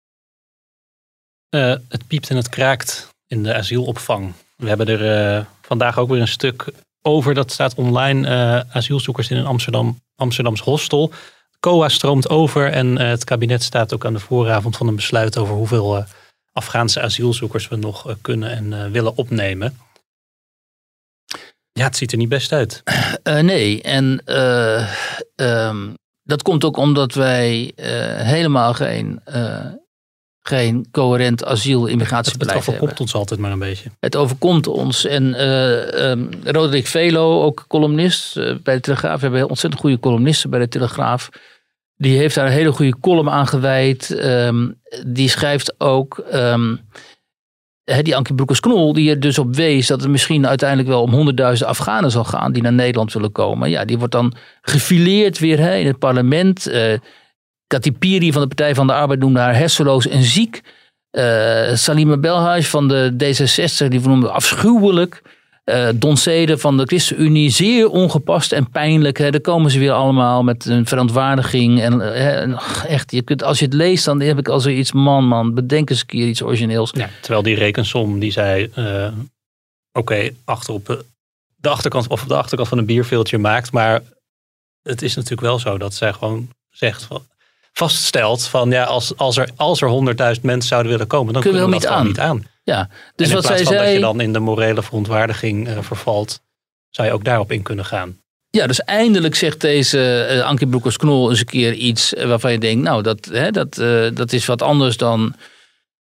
Eh, 1.48 1.74
het 1.88 2.06
piept 2.06 2.30
en 2.30 2.36
het 2.36 2.48
kraakt 2.48 3.08
in 3.26 3.42
de 3.42 3.54
asielopvang. 3.54 4.32
We 4.56 4.68
hebben 4.68 4.86
er 4.86 5.46
vandaag 5.60 5.98
ook 5.98 6.08
weer 6.08 6.20
een 6.20 6.28
stuk 6.28 6.72
over. 7.02 7.34
Dat 7.34 7.52
staat 7.52 7.74
online. 7.74 8.66
asielzoekers 8.72 9.30
in 9.30 9.36
een 9.36 9.46
Amsterdam, 9.46 10.00
Amsterdams 10.16 10.60
hostel. 10.60 11.12
COA 11.60 11.88
stroomt 11.88 12.28
over 12.28 12.70
en 12.70 12.98
het 12.98 13.24
kabinet 13.24 13.62
staat 13.62 13.94
ook 13.94 14.04
aan 14.04 14.12
de 14.12 14.18
vooravond 14.18 14.76
van 14.76 14.88
een 14.88 14.96
besluit 14.96 15.38
over 15.38 15.54
hoeveel 15.54 16.04
Afghaanse 16.52 17.00
asielzoekers 17.00 17.68
we 17.68 17.76
nog 17.76 18.08
eh, 18.08 18.14
kunnen 18.20 18.50
en 18.50 18.72
eh, 18.72 18.90
willen 18.90 19.16
opnemen. 19.16 19.76
Ja, 21.72 21.84
het 21.84 21.96
ziet 21.96 22.12
er 22.12 22.18
niet 22.18 22.28
best 22.28 22.52
uit. 22.52 22.82
Eh, 23.22 23.38
nee, 23.38 23.82
en 23.82 24.22
eh, 24.24 24.88
ehm, 25.36 25.90
dat 26.22 26.42
komt 26.42 26.64
ook 26.64 26.76
omdat 26.76 27.14
wij 27.14 27.72
helemaal 28.16 28.74
geen, 28.74 29.20
geen 30.40 30.88
coherent 30.90 31.44
asiel- 31.44 31.82
Het, 31.82 31.90
immigratiebeleid 31.90 32.58
het 32.58 32.68
overkomt 32.68 32.88
hebben. 32.88 33.00
ons 33.00 33.14
altijd 33.14 33.40
maar 33.40 33.50
een 33.52 33.58
beetje. 33.58 33.90
Het 34.00 34.16
overkomt 34.16 34.66
ons. 34.66 35.04
En 35.04 35.34
ehm, 35.34 36.26
Roderick 36.44 36.86
Velo, 36.86 37.42
ook 37.42 37.64
columnist 37.68 38.34
bij 38.62 38.74
de 38.74 38.80
Telegraaf. 38.80 39.20
We 39.20 39.26
hebben 39.26 39.48
ontzettend 39.48 39.82
goede 39.82 39.98
columnisten 39.98 40.50
bij 40.50 40.58
de 40.58 40.68
Telegraaf. 40.68 41.28
Die 41.96 42.18
heeft 42.18 42.34
daar 42.34 42.46
een 42.46 42.52
hele 42.52 42.72
goede 42.72 42.98
column 43.00 43.30
aan 43.30 43.46
gewijd. 43.46 44.10
Ehm, 44.10 44.70
die 45.06 45.28
schrijft 45.28 45.80
ook... 45.80 46.18
ehm, 46.18 46.76
die 48.02 48.16
Ankie 48.16 48.34
Broekers-Knol, 48.34 48.92
die 48.92 49.10
er 49.10 49.20
dus 49.20 49.38
op 49.38 49.54
wees 49.54 49.86
dat 49.86 50.00
het 50.00 50.10
misschien 50.10 50.46
uiteindelijk 50.46 50.88
wel 50.88 51.02
om 51.02 51.12
honderdduizend 51.12 51.68
Afghanen 51.68 52.10
zal 52.10 52.24
gaan 52.24 52.52
die 52.52 52.62
naar 52.62 52.72
Nederland 52.72 53.12
willen 53.12 53.32
komen. 53.32 53.70
Ja, 53.70 53.84
die 53.84 53.98
wordt 53.98 54.12
dan 54.12 54.34
gefileerd 54.60 55.38
weer 55.38 55.58
hè, 55.58 55.76
in 55.76 55.86
het 55.86 55.98
parlement. 55.98 56.70
Katipiri 57.72 58.32
van 58.32 58.40
de 58.42 58.48
Partij 58.48 58.74
van 58.74 58.86
de 58.86 58.92
Arbeid 58.92 59.20
noemde 59.20 59.38
haar 59.38 59.56
hersenloos 59.56 60.08
en 60.08 60.22
ziek. 60.22 60.60
Eh, 61.10 61.74
Salima 61.74 62.16
Belhaj 62.16 62.62
van 62.62 62.88
de 62.88 63.12
D66, 63.12 63.88
die 63.88 64.00
noemde 64.00 64.30
afschuwelijk. 64.30 65.22
Don 65.94 66.16
Sede 66.16 66.58
van 66.58 66.76
de 66.76 66.84
ChristenUnie, 66.84 67.50
zeer 67.50 67.88
ongepast 67.88 68.52
en 68.52 68.70
pijnlijk. 68.70 69.18
Hè. 69.18 69.30
Daar 69.30 69.40
komen 69.40 69.70
ze 69.70 69.78
weer 69.78 69.92
allemaal 69.92 70.42
met 70.42 70.64
een 70.64 70.86
verontwaardiging. 70.86 71.80
En, 71.80 72.00
eh, 72.00 72.22
hè, 72.22 72.54
echt, 72.86 73.12
je 73.12 73.22
kunt, 73.22 73.42
als 73.42 73.58
je 73.58 73.64
het 73.64 73.74
leest, 73.74 74.04
dan 74.04 74.20
heb 74.20 74.38
ik 74.38 74.48
als 74.48 74.66
iets, 74.66 74.92
man, 74.92 75.24
man, 75.24 75.54
bedenk 75.54 75.90
eens 75.90 76.00
een 76.00 76.06
keer 76.06 76.26
iets 76.26 76.42
origineels. 76.42 76.90
Ja, 76.94 77.10
terwijl 77.20 77.42
die 77.42 77.54
rekensom 77.54 78.18
die 78.18 78.32
zei, 78.32 78.70
eh, 78.74 79.12
oké, 79.92 80.30
achter 80.44 80.74
op 80.74 80.86
de, 80.86 81.68
achterkant 81.68 82.08
of 82.08 82.22
op 82.22 82.28
de 82.28 82.36
achterkant 82.36 82.68
van 82.68 82.78
een 82.78 82.86
bierveeltje 82.86 83.38
maakt, 83.38 83.72
maar 83.72 84.00
het 84.82 85.02
is 85.02 85.14
natuurlijk 85.14 85.42
wel 85.42 85.58
zo 85.58 85.78
dat 85.78 85.94
zij 85.94 86.12
gewoon 86.12 86.48
zegt 86.70 87.02
van, 87.02 87.22
vaststelt 87.72 88.46
van 88.46 88.70
ja, 88.70 88.84
als, 88.84 89.16
als 89.16 89.36
er 89.36 89.50
als 89.56 89.80
er 89.80 89.88
honderdduizend 89.88 90.46
mensen 90.46 90.68
zouden 90.68 90.92
willen 90.92 91.06
komen, 91.06 91.32
dan 91.32 91.42
Kunnen 91.42 91.60
we 91.60 91.68
kunnen 91.68 91.80
we 91.80 91.86
dat 91.86 91.96
gewoon 91.96 92.12
niet 92.12 92.46
aan. 92.46 92.51
Ja, 92.64 92.88
Dus 93.16 93.26
en 93.26 93.32
in 93.36 93.40
wat 93.40 93.46
plaats 93.46 93.56
zij 93.56 93.64
van 93.64 93.74
dat 93.74 93.82
zei. 93.84 93.94
je 93.94 94.00
dan 94.00 94.20
in 94.20 94.32
de 94.32 94.38
morele 94.38 94.82
verontwaardiging 94.82 95.68
eh, 95.68 95.78
vervalt, 95.80 96.40
zou 96.90 97.08
je 97.08 97.14
ook 97.14 97.24
daarop 97.24 97.52
in 97.52 97.62
kunnen 97.62 97.84
gaan. 97.84 98.20
Ja, 98.50 98.66
dus 98.66 98.80
eindelijk 98.80 99.34
zegt 99.34 99.60
deze 99.60 100.22
eh, 100.24 100.44
Ankie 100.44 100.66
Broekers-Knol 100.66 101.30
eens 101.30 101.38
een 101.38 101.44
keer 101.44 101.72
iets 101.72 102.14
eh, 102.14 102.26
waarvan 102.26 102.52
je 102.52 102.58
denkt, 102.58 102.82
nou, 102.82 103.02
dat, 103.02 103.24
hè, 103.32 103.50
dat, 103.50 103.74
dat 104.16 104.32
is 104.32 104.46
wat 104.46 104.62
anders 104.62 104.96
dan 104.96 105.34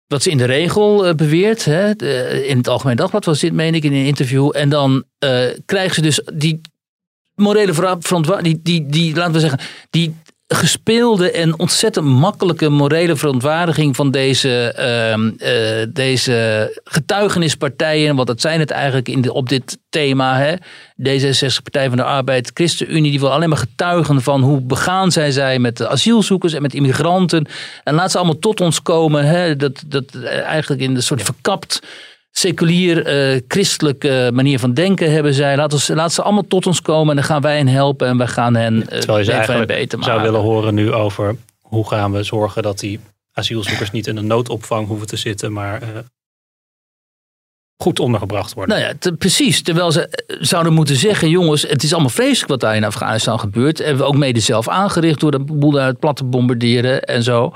wat 0.07 0.23
ze 0.23 0.31
in 0.31 0.37
de 0.39 0.45
regel 0.45 1.15
beweert. 1.15 1.65
Hè. 1.65 1.95
De- 1.95 2.47
in 2.47 2.57
het 2.57 2.69
Algemeen 2.69 2.97
Dagblad 2.97 3.25
was 3.25 3.41
dit, 3.41 3.53
meen 3.53 3.75
ik, 3.75 3.85
in 3.85 3.93
een 3.93 4.05
interview. 4.05 4.51
En 4.55 4.69
dan 4.69 5.05
krijgen 5.65 5.95
ze 5.95 6.01
dus 6.01 6.23
die 6.35 6.61
morele 7.35 7.75
verontwaardiging, 7.75 8.63
die, 8.63 8.81
die, 8.81 8.87
die, 8.91 9.15
laten 9.17 9.33
we 9.33 9.41
zeggen, 9.41 9.61
die 9.91 10.17
gespeelde 10.55 11.31
en 11.31 11.59
ontzettend 11.59 12.07
makkelijke 12.07 12.69
morele 12.69 13.17
verontwaardiging 13.17 13.97
van 13.97 14.11
deze, 14.11 14.73
ehm, 14.73 15.31
eh, 15.39 15.87
deze 15.89 16.81
getuigenispartijen. 16.85 18.17
Want 18.17 18.29
dat 18.29 18.41
zijn 18.41 18.61
het 18.61 18.71
eigenlijk 18.71 19.09
in 19.09 19.31
op 19.31 19.49
dit 19.49 19.79
thema. 19.89 20.37
Hè? 20.39 20.55
D66, 20.97 21.63
Partij 21.63 21.89
van 21.89 21.97
de 21.97 22.05
Arbeid, 22.05 22.51
ChristenUnie, 22.55 23.11
die 23.11 23.21
wil 23.21 23.33
alleen 23.33 23.49
maar 23.49 23.59
getuigen 23.59 24.23
van 24.23 24.43
hoe 24.43 24.61
begaan 24.61 25.13
zij 25.13 25.31
zijn 25.31 25.61
met 25.61 25.77
de 25.77 25.89
asielzoekers 25.89 26.53
en 26.53 26.63
met 26.63 26.75
immigranten. 26.75 27.47
En 27.85 27.95
laat 27.95 28.11
ze 28.11 28.17
allemaal 28.17 28.39
tot 28.39 28.61
ons 28.61 28.83
komen. 28.83 29.25
Hè? 29.25 29.57
Dat, 29.57 29.83
dat 29.87 30.05
eh, 30.15 30.41
eigenlijk 30.41 30.83
in 30.83 30.95
een 30.95 31.03
soort 31.03 31.23
verkapt 31.23 31.81
seculier, 32.35 33.07
eh, 33.07 33.41
christelijke 33.49 34.31
manier 34.33 34.59
van 34.59 34.75
denken 34.75 35.13
hebben 35.13 35.35
zij. 35.35 35.57
Laat, 35.57 35.73
ons, 35.73 35.89
laat 35.89 36.13
ze 36.13 36.23
allemaal 36.23 36.47
tot 36.49 36.67
ons 36.67 36.83
komen 36.83 37.09
en 37.11 37.17
dan 37.17 37.25
gaan 37.25 37.41
wij 37.43 37.57
hen 37.57 37.69
helpen 37.69 38.09
en 38.09 38.19
we 38.19 38.27
gaan 38.27 38.55
hen 38.55 38.87
Terwijl 38.89 39.19
je 39.19 39.25
ze 39.25 39.33
eigenlijk 39.33 39.67
beter 39.67 39.99
maken. 39.99 40.13
zou 40.15 40.25
willen 40.27 40.41
horen 40.47 40.75
nu 40.75 40.93
over 40.93 41.37
hoe 41.61 41.89
gaan 41.89 42.13
we 42.13 42.23
zorgen 42.23 42.63
dat 42.63 42.79
die 42.79 43.01
asielzoekers 43.33 43.91
niet 43.91 44.07
in 44.07 44.17
een 44.17 44.27
noodopvang 44.27 44.87
hoeven 44.87 45.07
te 45.07 45.17
zitten, 45.17 45.53
maar 45.53 45.83
eh, 45.83 45.89
goed 47.83 48.01
ondergebracht 48.01 48.55
worden. 48.55 48.77
Nou 48.77 48.89
ja, 48.89 48.95
te- 48.99 49.13
precies. 49.13 49.63
Terwijl 49.63 49.93
ze 49.93 50.25
zouden 50.41 50.73
moeten 50.73 50.97
zeggen: 50.97 51.29
jongens, 51.29 51.63
het 51.63 51.83
is 51.83 51.93
allemaal 51.93 52.11
vreselijk 52.11 52.49
wat 52.51 52.61
daar 52.61 52.77
in 52.77 52.85
Afghanistan 52.85 53.41
gebeurt. 53.41 53.79
Hebben 53.79 53.97
we 53.97 54.05
ook 54.05 54.17
mede 54.17 54.41
zelf 54.41 54.69
aangericht 54.69 55.21
door 55.21 55.31
de 55.31 55.39
boel 55.41 55.71
daar 55.71 55.87
het 55.87 55.99
plat 55.99 56.17
te 56.17 56.25
bombarderen 56.25 57.03
en 57.03 57.23
zo. 57.23 57.53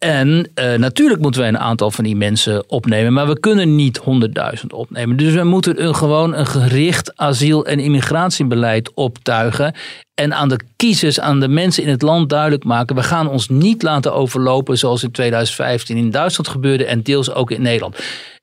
En 0.00 0.50
eh, 0.54 0.74
natuurlijk 0.74 1.20
moeten 1.20 1.40
wij 1.40 1.48
een 1.48 1.58
aantal 1.58 1.90
van 1.90 2.04
die 2.04 2.16
mensen 2.16 2.70
opnemen, 2.70 3.12
maar 3.12 3.26
we 3.26 3.40
kunnen 3.40 3.74
niet 3.74 4.00
100.000 4.00 4.66
opnemen. 4.68 5.16
Dus 5.16 5.32
we 5.34 5.44
moeten 5.44 5.84
een, 5.84 5.94
gewoon 5.94 6.34
een 6.34 6.46
gericht 6.46 7.16
asiel- 7.16 7.66
en 7.66 7.78
immigratiebeleid 7.78 8.94
optuigen. 8.94 9.74
En 10.14 10.34
aan 10.34 10.48
de 10.48 10.60
kiezers, 10.76 11.20
aan 11.20 11.40
de 11.40 11.48
mensen 11.48 11.82
in 11.82 11.88
het 11.88 12.02
land 12.02 12.28
duidelijk 12.28 12.64
maken: 12.64 12.96
we 12.96 13.02
gaan 13.02 13.28
ons 13.28 13.48
niet 13.48 13.82
laten 13.82 14.14
overlopen 14.14 14.78
zoals 14.78 15.02
in 15.02 15.10
2015 15.10 15.96
in 15.96 16.10
Duitsland 16.10 16.48
gebeurde 16.48 16.84
en 16.84 17.02
deels 17.02 17.32
ook 17.32 17.50
in 17.50 17.62
Nederland. 17.62 17.96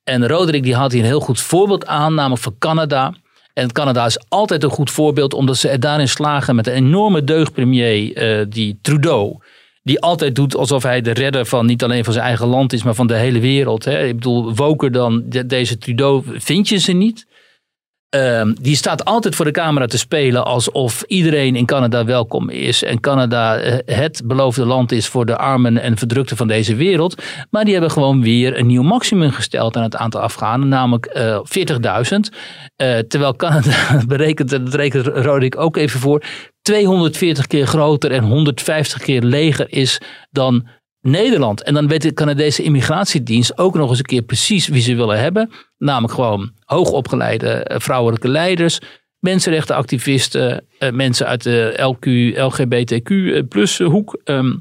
En 0.03 0.28
Roderick 0.28 0.64
die 0.64 0.76
had 0.76 0.91
hier 0.91 1.01
een 1.01 1.08
heel 1.08 1.20
goed 1.20 1.41
voorbeeld 1.41 1.86
aan, 1.86 2.14
namelijk 2.14 2.41
van 2.41 2.55
Canada. 2.60 3.14
En 3.53 3.72
Canada 3.72 4.05
is 4.05 4.20
altijd 4.30 4.64
een 4.64 4.70
goed 4.70 4.91
voorbeeld, 4.91 5.34
omdat 5.34 5.58
ze 5.58 5.70
er 5.70 5.80
daarin 5.80 6.10
slagen 6.10 6.55
met 6.55 6.68
een 6.68 6.74
enorme 6.74 7.24
deugdpremier, 7.24 8.16
eh, 8.16 8.45
die 8.49 8.80
Trudeau. 8.82 9.38
Die 9.88 10.02
altijd 10.02 10.36
doet 10.36 10.56
alsof 10.56 10.84
hij 10.84 11.02
de 11.02 11.12
redder 11.14 11.46
van 11.46 11.66
niet 11.66 11.84
alleen 11.84 12.04
van 12.04 12.14
zijn 12.14 12.26
eigen 12.26 12.48
land 12.48 12.74
is, 12.74 12.84
maar 12.84 12.96
van 12.96 13.08
de 13.08 13.16
hele 13.16 13.40
wereld. 13.40 13.86
Hè. 13.86 14.06
Ik 14.06 14.16
bedoel, 14.16 14.56
woker 14.56 14.92
dan 14.92 15.24
de- 15.26 15.46
deze 15.46 15.78
Trudeau 15.78 16.24
vind 16.26 16.70
je 16.70 16.78
ze 16.78 16.92
niet. 16.92 17.26
Ehm, 18.10 18.54
die 18.62 18.76
staat 18.76 19.06
altijd 19.06 19.36
voor 19.36 19.46
de 19.46 19.52
camera 19.52 19.86
te 19.86 19.98
spelen 19.98 20.46
alsof 20.46 21.04
iedereen 21.08 21.56
in 21.56 21.66
Canada 21.66 22.06
welkom 22.06 22.50
is. 22.50 22.84
En 22.84 23.00
Canada 23.00 23.58
eh, 23.58 23.96
het 23.98 24.22
beloofde 24.26 24.66
land 24.66 24.92
is 24.92 25.08
voor 25.08 25.26
de 25.26 25.38
armen 25.38 25.78
en 25.78 25.98
verdrukten 25.98 26.38
van 26.38 26.48
deze 26.48 26.76
wereld. 26.76 27.22
Maar 27.50 27.64
die 27.64 27.74
hebben 27.74 27.92
gewoon 27.92 28.22
weer 28.22 28.58
een 28.60 28.68
nieuw 28.68 28.84
maximum 28.84 29.32
gesteld 29.32 29.76
aan 29.78 29.84
het 29.84 29.96
aantal 29.96 30.22
Afghanen, 30.22 30.68
namelijk 30.68 31.06
eh 31.06 31.40
40.000. 31.44 32.30
Eh, 32.76 32.98
terwijl 32.98 33.36
Canada 33.36 34.02
berekent, 34.08 34.54
en 34.54 34.66
dat 34.66 34.74
rekent 34.74 35.08
Roderick 35.08 35.58
ook 35.60 35.78
even 35.78 36.00
voor, 36.00 36.24
240 36.68 37.47
keer 37.47 37.68
groter 37.68 38.11
en 38.11 38.24
150 38.24 39.01
keer 39.01 39.22
leger 39.22 39.72
is 39.74 40.01
dan 40.32 40.68
Nederland. 41.01 41.63
En 41.63 41.74
dan 41.74 41.88
weet 41.88 42.01
de 42.01 42.13
Canadese 42.13 42.63
immigratiedienst 42.63 43.57
ook 43.57 43.76
nog 43.76 43.89
eens 43.89 43.97
een 43.97 44.05
keer 44.05 44.22
precies 44.22 44.68
wie 44.68 44.82
ze 44.82 44.95
willen 44.95 45.20
hebben. 45.20 45.49
Namelijk 45.78 46.13
gewoon 46.13 46.51
hoogopgeleide 46.65 47.49
eh, 47.49 47.80
vrouwelijke 47.80 48.28
leiders, 48.28 48.80
mensenrechtenactivisten, 49.20 50.65
eh, 50.80 50.91
mensen 50.91 51.28
uit 51.28 51.43
de 51.43 51.74
LQ, 51.78 52.05
LGBTQ 52.38 53.11
plus 53.49 53.80
hoek. 53.80 54.20
ehm, 54.24 54.55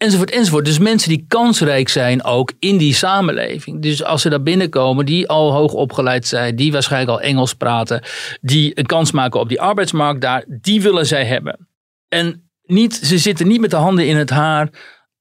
enzovoort, 0.00 0.30
enzovoort. 0.30 0.64
Dus 0.64 0.78
mensen 0.78 1.08
die 1.08 1.24
kansrijk 1.28 1.88
zijn 1.88 2.24
ook 2.24 2.52
in 2.58 2.76
die 2.76 2.94
samenleving. 2.94 3.82
Dus 3.82 4.04
als 4.04 4.22
ze 4.22 4.28
daar 4.28 4.42
binnenkomen, 4.42 5.06
die 5.06 5.28
al 5.28 5.52
hoog 5.52 5.72
opgeleid 5.72 6.26
zijn, 6.26 6.56
die 6.56 6.72
waarschijnlijk 6.72 7.10
al 7.10 7.20
Engels 7.20 7.54
praten, 7.54 8.02
die 8.40 8.78
een 8.78 8.86
kans 8.86 9.12
maken 9.12 9.40
op 9.40 9.48
die 9.48 9.60
arbeidsmarkt 9.60 10.20
daar, 10.20 10.44
die 10.48 10.82
willen 10.82 11.06
zij 11.06 11.24
hebben. 11.24 11.68
En 12.08 12.50
niet, 12.62 12.94
ze 12.94 13.18
zitten 13.18 13.48
niet 13.48 13.60
met 13.60 13.70
de 13.70 13.76
handen 13.76 14.06
in 14.06 14.16
het 14.16 14.30
haar, 14.30 14.68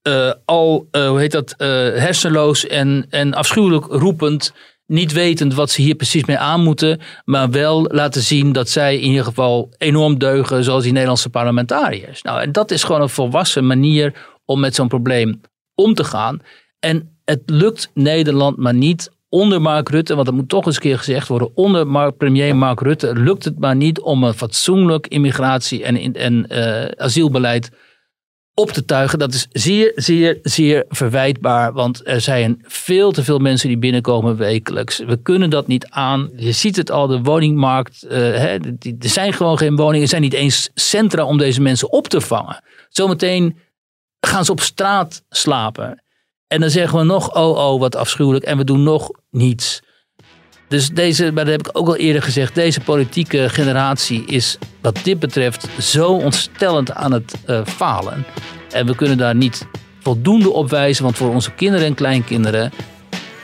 eh, 0.01 0.32
al, 0.45 0.88
eh, 0.91 1.07
hoe 1.07 1.19
heet 1.19 1.32
dat, 1.32 1.53
eh, 1.57 1.67
hersenloos 1.77 2.67
en, 2.67 3.05
en 3.09 3.34
afschuwelijk 3.34 3.86
roepend, 3.86 4.53
niet 4.86 5.11
wetend 5.11 5.53
wat 5.53 5.71
ze 5.71 5.82
hier 5.82 5.95
precies 5.95 6.25
mee 6.25 6.38
aan 6.38 6.61
moeten, 6.61 6.99
maar 7.25 7.49
wel 7.49 7.84
laten 7.84 8.21
zien 8.21 8.51
dat 8.51 8.69
zij 8.69 8.95
in 8.95 9.09
ieder 9.09 9.23
geval 9.23 9.73
enorm 9.77 10.19
deugen, 10.19 10.63
zoals 10.63 10.84
die 10.84 10.91
Nederlandse 10.91 11.30
parlementariërs. 11.30 12.21
Nou, 12.21 12.41
en 12.41 12.51
dat 12.51 12.71
is 12.71 12.84
gewoon 12.84 13.01
een 13.01 13.09
volwassen 13.09 13.67
manier 13.67 14.13
om 14.50 14.60
met 14.60 14.76
zo'n 14.76 14.88
probleem 14.88 15.41
om 15.76 15.93
te 15.93 16.04
gaan. 16.04 16.41
En 16.80 17.18
het 17.26 17.41
lukt 17.45 17.91
Nederland 17.93 18.58
maar 18.58 18.74
niet 18.74 19.12
onder 19.30 19.62
Mark 19.62 19.89
Rutte, 19.89 20.14
want 20.14 20.26
dat 20.26 20.36
moet 20.36 20.50
toch 20.50 20.66
eens 20.66 20.76
een 20.76 20.82
keer 20.82 20.97
gezegd 20.97 21.28
worden, 21.28 21.52
onder 21.56 21.88
Mark, 21.88 22.18
premier 22.18 22.56
Mark 22.56 22.82
Rutte 22.82 23.16
lukt 23.16 23.45
het 23.45 23.60
maar 23.60 23.76
niet 23.76 24.00
om 24.00 24.24
een 24.24 24.34
fatsoenlijk 24.34 25.08
immigratie- 25.08 25.84
en, 25.84 26.14
en 26.14 26.47
eh, 26.47 27.04
asielbeleid 27.04 27.72
op 28.54 28.72
te 28.72 28.86
tuigen. 28.86 29.20
Dat 29.20 29.34
is 29.34 29.47
zeer, 29.52 29.91
zeer, 29.95 30.39
zeer 30.41 30.86
verwijtbaar, 30.89 31.74
want 31.74 32.08
er 32.08 32.22
zijn 32.22 32.62
veel 32.64 33.12
te 33.12 33.24
veel 33.24 33.39
mensen 33.39 33.68
die 33.68 33.78
binnenkomen 33.78 34.38
wekelijks. 34.38 35.00
We 35.00 35.22
kunnen 35.22 35.50
dat 35.50 35.68
niet 35.68 35.88
aan. 35.89 36.30
Je 36.36 36.52
ziet 36.52 36.76
het 36.76 36.91
al, 36.91 37.08
de 37.08 37.22
woningmarkt, 37.22 38.04
eh, 38.04 38.18
hè, 38.18 38.58
er 39.00 39.10
zijn 39.10 39.34
gewoon 39.34 39.58
geen 39.58 39.76
woningen, 39.76 40.02
er 40.02 40.08
zijn 40.08 40.22
niet 40.22 40.34
eens 40.34 40.70
centra 40.74 41.26
om 41.26 41.38
deze 41.38 41.62
mensen 41.62 41.91
op 41.91 42.08
te 42.08 42.22
vangen. 42.22 42.64
Zometeen 42.89 43.58
gaan 44.20 44.45
ze 44.45 44.51
op 44.51 44.61
straat 44.61 45.24
slapen. 45.30 46.03
En 46.47 46.59
dan 46.59 46.70
zeggen 46.70 46.99
we 46.99 47.05
nog, 47.05 47.36
oh 47.36 47.57
oh, 47.57 47.80
wat 47.80 47.95
afschuwelijk. 47.95 48.45
En 48.45 48.57
we 48.57 48.63
doen 48.63 48.84
nog 48.84 49.11
niets. 49.30 49.82
Dus 50.67 50.89
deze, 50.89 51.32
maar 51.32 51.45
dat 51.45 51.53
heb 51.53 51.67
ik 51.67 51.78
ook 51.78 51.88
al 51.88 51.95
eerder 51.95 52.22
gezegd, 52.22 52.55
deze 52.55 52.80
politieke 52.80 53.49
generatie 53.49 54.26
is 54.26 54.57
wat 54.82 54.99
dit 55.03 55.20
betreft 55.20 55.67
zo 55.80 56.11
ontstellend 56.11 56.91
aan 56.91 57.11
het 57.11 57.36
eh, 57.45 57.65
falen. 57.65 58.26
En 58.72 58.86
we 58.86 58.95
kunnen 58.95 59.17
daar 59.17 59.36
niet 59.36 59.67
voldoende 59.99 60.51
op 60.51 60.70
wijzen, 60.70 61.03
want 61.03 61.17
voor 61.17 61.30
onze 61.30 61.51
kinderen 61.51 61.86
en 61.86 61.93
kleinkinderen, 61.93 62.72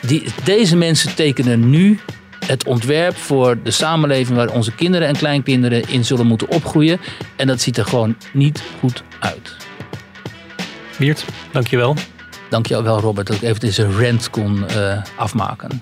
die, 0.01 0.23
deze 0.43 0.75
mensen 0.75 1.15
tekenen 1.15 1.69
nu 1.69 1.99
het 2.45 2.65
ontwerp 2.65 3.15
voor 3.15 3.57
de 3.63 3.71
samenleving 3.71 4.37
waar 4.37 4.49
onze 4.49 4.71
kinderen 4.71 5.07
en 5.07 5.17
kleinkinderen 5.17 5.89
in 5.89 6.05
zullen 6.05 6.27
moeten 6.27 6.49
opgroeien. 6.49 6.99
En 7.35 7.47
dat 7.47 7.61
ziet 7.61 7.77
er 7.77 7.85
gewoon 7.85 8.15
niet 8.33 8.63
goed 8.79 9.03
uit. 9.19 9.55
Wiert, 10.97 11.25
dankjewel. 11.51 11.95
Dank 12.49 12.65
je 12.65 12.83
wel, 12.83 12.99
Robert, 12.99 13.27
dat 13.27 13.35
ik 13.35 13.41
even 13.41 13.59
deze 13.59 13.91
rant 13.91 14.29
kon 14.29 14.67
eh, 14.67 15.01
afmaken. 15.17 15.81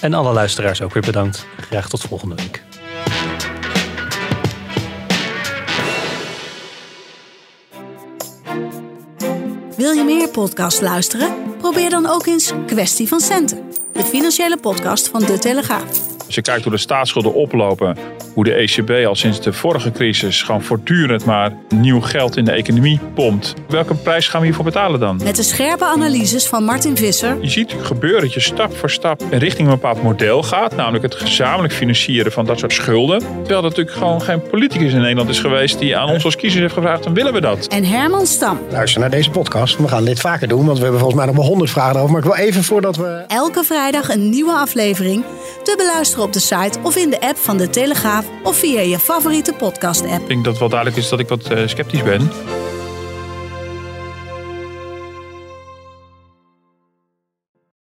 En 0.00 0.14
alle 0.14 0.32
luisteraars 0.32 0.82
ook 0.82 0.92
weer 0.92 1.02
bedankt. 1.02 1.46
Graag 1.60 1.88
tot 1.88 2.00
volgende 2.00 2.34
week. 2.34 2.62
Wil 9.76 9.92
je 9.92 10.02
meer 10.04 10.28
podcast 10.28 10.80
luisteren? 10.80 11.34
Probeer 11.58 11.90
dan 11.90 12.06
ook 12.06 12.26
eens 12.26 12.52
Kwestie 12.66 13.08
van 13.08 13.20
Centen. 13.20 13.72
De 13.92 14.04
financiële 14.04 14.58
podcast 14.58 15.08
van 15.08 15.20
De 15.20 15.38
Telegraaf. 15.38 16.15
Als 16.26 16.34
je 16.34 16.42
kijkt 16.42 16.62
hoe 16.62 16.72
de 16.72 16.78
staatsschulden 16.78 17.34
oplopen, 17.34 17.96
hoe 18.34 18.44
de 18.44 18.52
ECB 18.52 19.06
al 19.06 19.14
sinds 19.14 19.40
de 19.40 19.52
vorige 19.52 19.92
crisis 19.92 20.42
gewoon 20.42 20.62
voortdurend 20.62 21.24
maar 21.24 21.52
nieuw 21.74 22.00
geld 22.00 22.36
in 22.36 22.44
de 22.44 22.52
economie 22.52 23.00
pompt. 23.14 23.54
Welke 23.68 23.94
prijs 23.94 24.28
gaan 24.28 24.40
we 24.40 24.46
hiervoor 24.46 24.64
betalen 24.64 25.00
dan? 25.00 25.20
Met 25.24 25.36
de 25.36 25.42
scherpe 25.42 25.84
analyses 25.84 26.46
van 26.46 26.64
Martin 26.64 26.96
Visser 26.96 27.36
Je 27.40 27.48
ziet 27.48 27.74
gebeuren 27.80 28.20
dat 28.20 28.32
je 28.32 28.40
stap 28.40 28.76
voor 28.76 28.90
stap 28.90 29.22
richting 29.30 29.68
een 29.68 29.74
bepaald 29.74 30.02
model 30.02 30.42
gaat, 30.42 30.76
namelijk 30.76 31.02
het 31.02 31.14
gezamenlijk 31.14 31.74
financieren 31.74 32.32
van 32.32 32.44
dat 32.44 32.58
soort 32.58 32.72
schulden. 32.72 33.18
Terwijl 33.18 33.56
er 33.56 33.62
natuurlijk 33.62 33.96
gewoon 33.96 34.22
geen 34.22 34.42
politicus 34.42 34.92
in 34.92 35.00
Nederland 35.00 35.28
is 35.28 35.38
geweest 35.38 35.78
die 35.78 35.96
aan 35.96 36.08
ons 36.08 36.24
als 36.24 36.36
kiezers 36.36 36.62
heeft 36.62 36.74
gevraagd, 36.74 37.02
dan 37.02 37.14
willen 37.14 37.32
we 37.32 37.40
dat. 37.40 37.66
en 37.66 37.84
Herman 37.84 38.26
Stam. 38.26 38.58
Luister 38.70 39.00
naar 39.00 39.10
deze 39.10 39.30
podcast. 39.30 39.76
We 39.76 39.88
gaan 39.88 40.04
dit 40.04 40.20
vaker 40.20 40.48
doen, 40.48 40.64
want 40.64 40.76
we 40.76 40.82
hebben 40.82 41.00
volgens 41.00 41.20
mij 41.20 41.28
nog 41.28 41.36
wel 41.36 41.50
honderd 41.50 41.70
vragen 41.70 42.00
over. 42.00 42.10
Maar 42.10 42.24
ik 42.24 42.26
wil 42.26 42.46
even 42.46 42.64
voordat 42.64 42.96
we 42.96 43.24
Elke 43.26 43.64
vrijdag 43.64 44.08
een 44.08 44.28
nieuwe 44.30 44.52
aflevering. 44.52 45.24
Te 45.62 45.74
beluisteren 45.76 46.15
op 46.22 46.32
de 46.32 46.40
site 46.40 46.78
of 46.82 46.96
in 46.96 47.10
de 47.10 47.20
app 47.20 47.36
van 47.36 47.56
De 47.56 47.70
Telegraaf 47.70 48.26
of 48.42 48.56
via 48.56 48.80
je 48.80 48.98
favoriete 48.98 49.52
podcast-app. 49.52 50.22
Ik 50.22 50.28
denk 50.28 50.44
dat 50.44 50.58
wel 50.58 50.68
duidelijk 50.68 50.98
is 50.98 51.08
dat 51.08 51.20
ik 51.20 51.28
wat 51.28 51.46
eh, 51.46 51.66
sceptisch 51.66 52.02
ben. 52.02 52.30